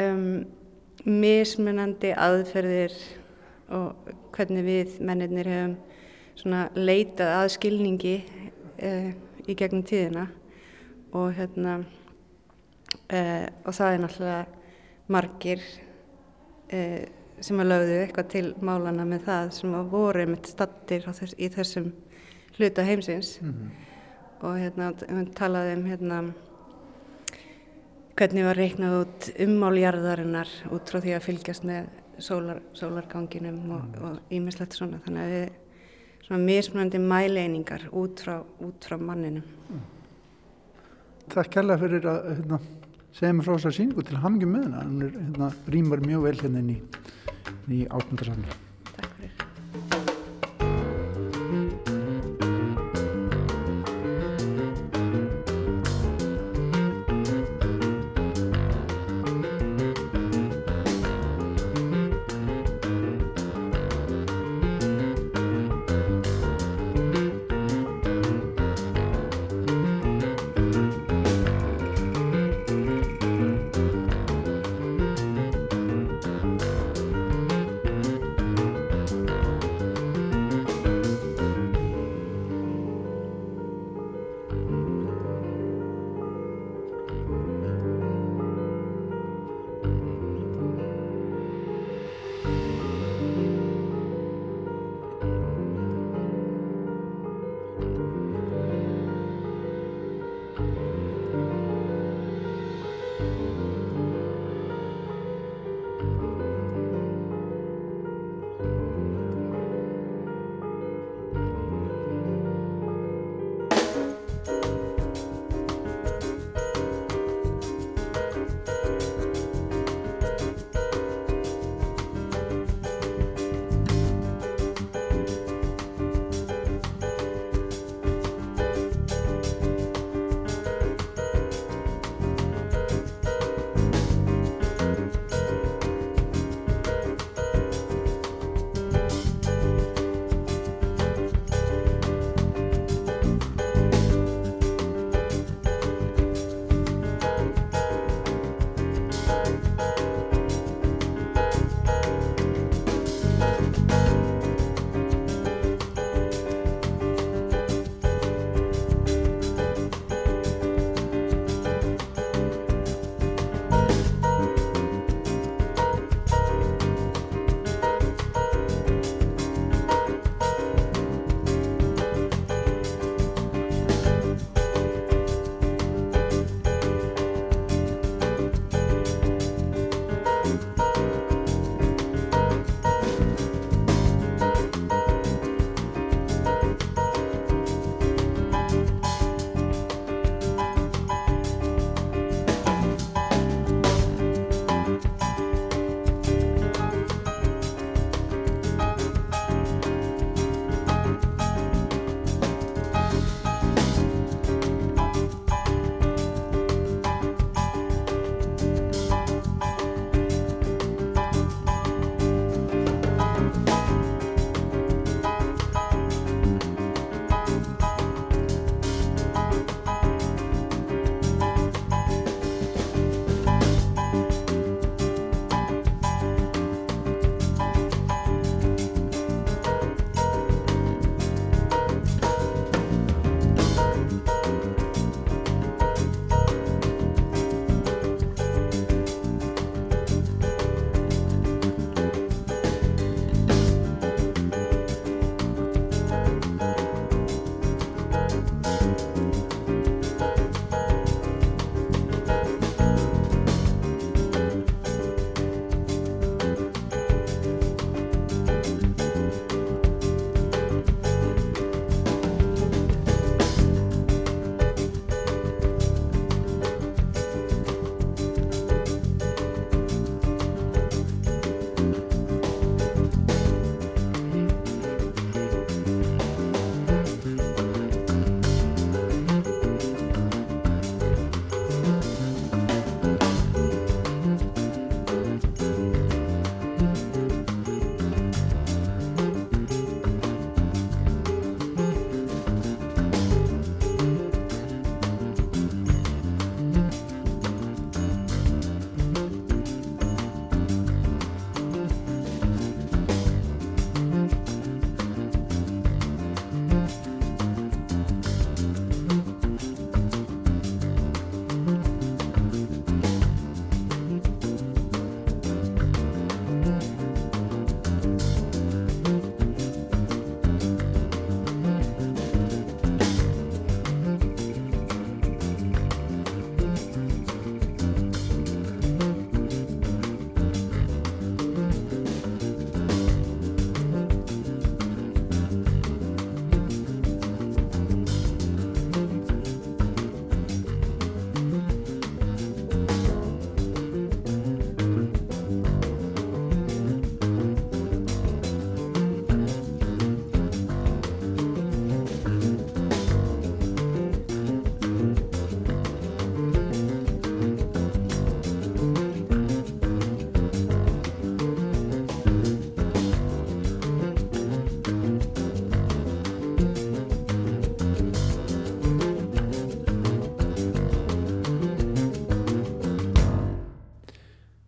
um, 0.00 0.26
mismunandi 1.04 2.14
aðferðir 2.16 2.96
og 3.74 4.10
hvernig 4.36 4.64
við 4.66 4.98
mennirnir 5.06 5.50
hefum 5.50 6.56
leitað 6.76 7.32
að 7.40 7.52
skilningi 7.56 8.16
uh, 8.22 9.10
í 9.46 9.56
gegnum 9.58 9.84
tíðina 9.86 10.26
og 11.16 11.32
hérna 11.38 11.78
uh, 11.80 13.46
og 13.64 13.72
það 13.72 13.92
er 13.92 14.02
náttúrulega 14.04 14.46
margir 15.06 15.62
sem 16.66 17.60
að 17.62 17.68
lögðu 17.70 17.98
eitthvað 18.00 18.30
til 18.32 18.46
málana 18.64 19.04
með 19.06 19.26
það 19.28 19.50
sem 19.54 19.74
að 19.78 19.92
voru 19.92 20.24
með 20.32 20.48
stattir 20.50 21.04
þess, 21.06 21.36
í 21.38 21.46
þessum 21.54 21.92
hluta 22.56 22.82
heimsins 22.82 23.36
mm 23.40 23.52
-hmm. 23.52 23.70
og 24.48 24.58
hérna 24.58 24.88
við 24.98 25.30
talaðum 25.38 25.84
um 25.84 25.86
hérna 25.90 26.18
hvernig 28.16 28.44
var 28.44 28.56
reiknað 28.56 28.98
út 29.02 29.28
ummáljarðarinnar 29.44 30.48
út 30.72 30.90
frá 30.90 31.00
því 31.00 31.14
að 31.16 31.26
fylgjast 31.26 31.64
með 31.68 31.88
sólar, 32.22 32.62
sólarganginum 32.76 33.76
og 33.76 34.18
ímislegt 34.32 34.72
mm. 34.72 34.78
svona 34.78 35.00
þannig 35.04 35.22
að 35.24 35.34
við 35.34 36.26
svona 36.26 36.40
mismunandi 36.42 37.02
mæleiningar 37.02 37.88
út 37.92 38.24
frá, 38.24 38.40
út 38.64 38.88
frá 38.88 38.98
manninu 39.00 39.42
mm. 39.44 39.84
Takk 41.32 41.56
kærlega 41.56 41.82
fyrir 41.82 42.04
að 42.06 42.28
hérna, 42.36 42.60
segja 43.16 43.34
mig 43.34 43.46
frá 43.46 43.56
þessar 43.56 43.74
síningu 43.80 44.06
til 44.06 44.20
hamingi 44.22 44.50
með 44.50 44.68
hana, 44.68 44.84
hann 44.84 45.02
hérna, 45.08 45.50
rýmar 45.74 46.04
mjög 46.06 46.28
vel 46.28 46.38
hérna 46.44 46.62
inn 46.62 46.76
í, 46.76 46.78
í 47.80 47.82
áttundarsafni 47.90 48.65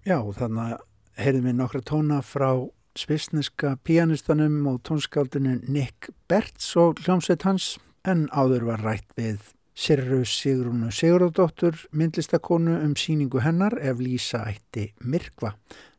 Já, 0.09 0.23
þannig 0.39 0.71
að 0.73 0.79
heyrðum 1.21 1.47
við 1.51 1.57
nokkra 1.59 1.81
tóna 1.85 2.19
frá 2.25 2.49
svisneska 2.97 3.75
pianistanum 3.85 4.63
og 4.71 4.79
tónskáldinu 4.89 5.59
Nick 5.69 6.09
Bertz 6.31 6.71
og 6.81 7.03
hljómsveit 7.03 7.45
hans 7.45 7.67
en 8.09 8.23
áður 8.33 8.65
var 8.71 8.81
rætt 8.87 9.11
við 9.19 9.51
Sirru 9.77 10.23
Sigrunu 10.25 10.89
Sigurðardóttur 10.97 11.77
myndlistakonu 11.93 12.79
um 12.87 12.95
síningu 12.97 13.43
hennar 13.45 13.77
ef 13.85 14.01
Lísa 14.01 14.47
ætti 14.49 14.87
Mirkva 15.05 15.53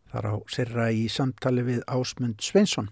þar 0.09 0.31
á 0.33 0.35
Sirra 0.49 0.89
í 0.89 1.05
samtali 1.05 1.67
við 1.67 1.85
Ásmund 1.85 2.41
Sveinsson. 2.41 2.89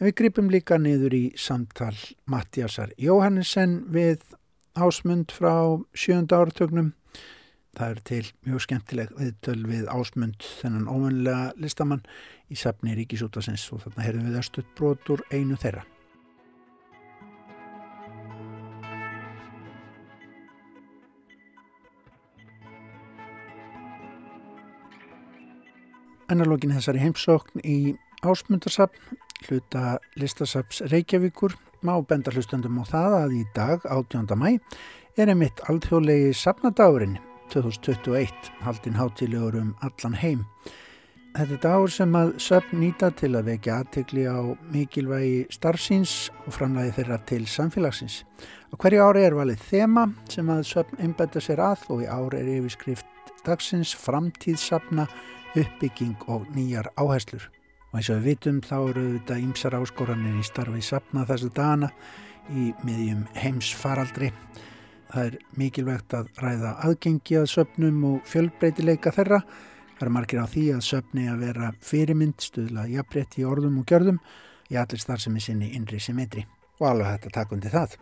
En 0.00 0.08
við 0.08 0.16
gripum 0.22 0.48
líka 0.48 0.80
niður 0.80 1.18
í 1.20 1.24
samtal 1.36 1.92
Mattiasar 2.24 2.96
Jóhannesson 2.96 3.82
við 3.92 4.24
Ásmund 4.72 5.36
frá 5.36 5.84
sjönda 5.92 6.40
áratögnum. 6.40 6.94
Það 7.76 7.90
er 7.92 7.98
til 8.08 8.22
mjög 8.46 8.62
skemmtileg 8.64 9.10
viðtöl 9.18 9.58
við 9.68 9.88
Ásmund 9.92 10.44
þennan 10.62 10.86
óvönlega 10.88 11.50
listamann 11.60 12.06
í 12.48 12.56
safni 12.56 12.94
Ríkisútasins 12.96 13.66
og 13.76 13.82
þarna 13.82 14.06
heyrðum 14.06 14.30
við 14.30 14.38
östuð 14.40 14.70
brotur 14.78 15.24
einu 15.28 15.58
þeirra. 15.60 15.84
Ennarlókin 26.32 26.72
þessari 26.74 27.04
heimsókn 27.04 27.60
í 27.60 27.92
Ásmundarsafn, 28.24 29.20
hluta 29.46 29.98
listasaps 30.16 30.80
Reykjavíkur, 30.88 31.52
má 31.84 31.94
benda 32.08 32.32
hlustandum 32.32 32.80
á 32.80 32.84
það 32.88 33.20
að 33.20 33.38
í 33.42 33.46
dag, 33.54 33.84
18. 33.84 34.32
mæ, 34.32 34.56
er 35.20 35.28
einmitt 35.28 35.60
alþjóðlegi 35.68 36.32
safnadagurinn 36.34 37.20
2021, 37.52 38.50
haldinn 38.64 38.98
hátilegur 38.98 39.56
um 39.60 39.72
allan 39.86 40.18
heim. 40.18 40.44
Þetta 41.36 41.52
er 41.52 41.60
dagur 41.60 41.92
sem 41.92 42.14
að 42.16 42.30
söfn 42.40 42.78
nýta 42.80 43.10
til 43.12 43.34
að 43.36 43.50
vekja 43.50 43.74
aðtegli 43.82 44.22
á 44.24 44.40
mikilvægi 44.72 45.42
starfsins 45.52 46.14
og 46.46 46.54
framlægi 46.56 46.94
þeirra 46.96 47.18
til 47.28 47.42
samfélagsins. 47.44 48.22
Á 48.72 48.74
hverju 48.80 49.02
ári 49.04 49.26
er 49.26 49.36
valið 49.36 49.66
þema 49.68 50.06
sem 50.32 50.48
að 50.48 50.62
söfn 50.70 51.02
einbæta 51.04 51.42
sér 51.44 51.60
að 51.60 51.84
og 51.92 52.00
í 52.06 52.08
ári 52.08 52.40
er 52.40 52.48
yfirskrift 52.54 53.34
dagsins 53.44 53.92
framtíðsafna 54.00 55.04
uppbygging 55.52 56.16
og 56.32 56.48
nýjar 56.56 56.88
áherslur. 56.96 57.50
Og 57.92 58.00
eins 58.00 58.08
og 58.12 58.22
við 58.22 58.30
vitum 58.30 58.62
þá 58.64 58.76
eru 58.78 59.04
þetta 59.18 59.36
ýmsar 59.44 59.76
áskoranir 59.78 60.40
í 60.40 60.46
starfi 60.46 60.82
sapna 60.84 61.26
þessu 61.28 61.52
dana 61.52 61.92
í 62.48 62.70
miðjum 62.80 63.26
heims 63.36 63.74
faraldri. 63.76 64.32
Það 65.10 65.26
er 65.26 65.36
mikilvægt 65.60 66.14
að 66.18 66.30
ræða 66.42 66.72
aðgengi 66.86 67.38
að 67.40 67.50
söpnum 67.52 68.02
og 68.08 68.30
fjölbreytileika 68.30 69.12
þeirra. 69.14 69.42
Það 69.96 70.06
er 70.06 70.12
margir 70.12 70.42
á 70.42 70.46
því 70.50 70.64
að 70.76 70.82
söpni 70.88 71.28
að 71.30 71.44
vera 71.46 71.70
fyrirmynd, 71.80 72.40
stuðla 72.42 72.88
jafnbreytt 72.90 73.38
í 73.40 73.46
orðum 73.48 73.78
og 73.80 73.86
gjörðum 73.88 74.18
í 74.72 74.80
allir 74.80 75.00
starfsemi 75.00 75.40
sinni 75.40 75.70
innri 75.78 76.00
symmetri. 76.02 76.44
Og 76.80 76.90
alveg 76.90 77.12
hægt 77.12 77.30
að 77.30 77.36
taka 77.38 77.56
undir 77.56 77.72
það. 77.72 77.96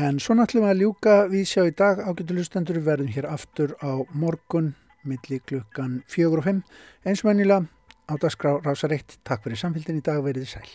En 0.00 0.22
svo 0.22 0.38
náttúrulega 0.38 0.72
að 0.72 0.80
ljúka 0.80 1.16
við 1.28 1.44
sjá 1.50 1.66
í 1.68 1.74
dag 1.76 1.98
ágætulustendur 2.00 2.78
verðum 2.86 3.12
hér 3.12 3.28
aftur 3.28 3.74
á 3.84 4.00
morgun 4.16 4.72
milli 5.04 5.42
klukkan 5.44 6.00
fjögur 6.08 6.40
og 6.40 6.46
fimm 6.46 6.62
eins 7.04 7.24
og 7.24 7.32
vennilega 7.32 7.66
á 8.08 8.14
dagskrá 8.16 8.56
rásar 8.62 8.94
eitt. 8.96 9.18
Takk 9.26 9.44
fyrir 9.44 9.60
samfélgin 9.60 10.00
í 10.00 10.06
dag, 10.06 10.22
verið 10.24 10.48
sæl. 10.54 10.70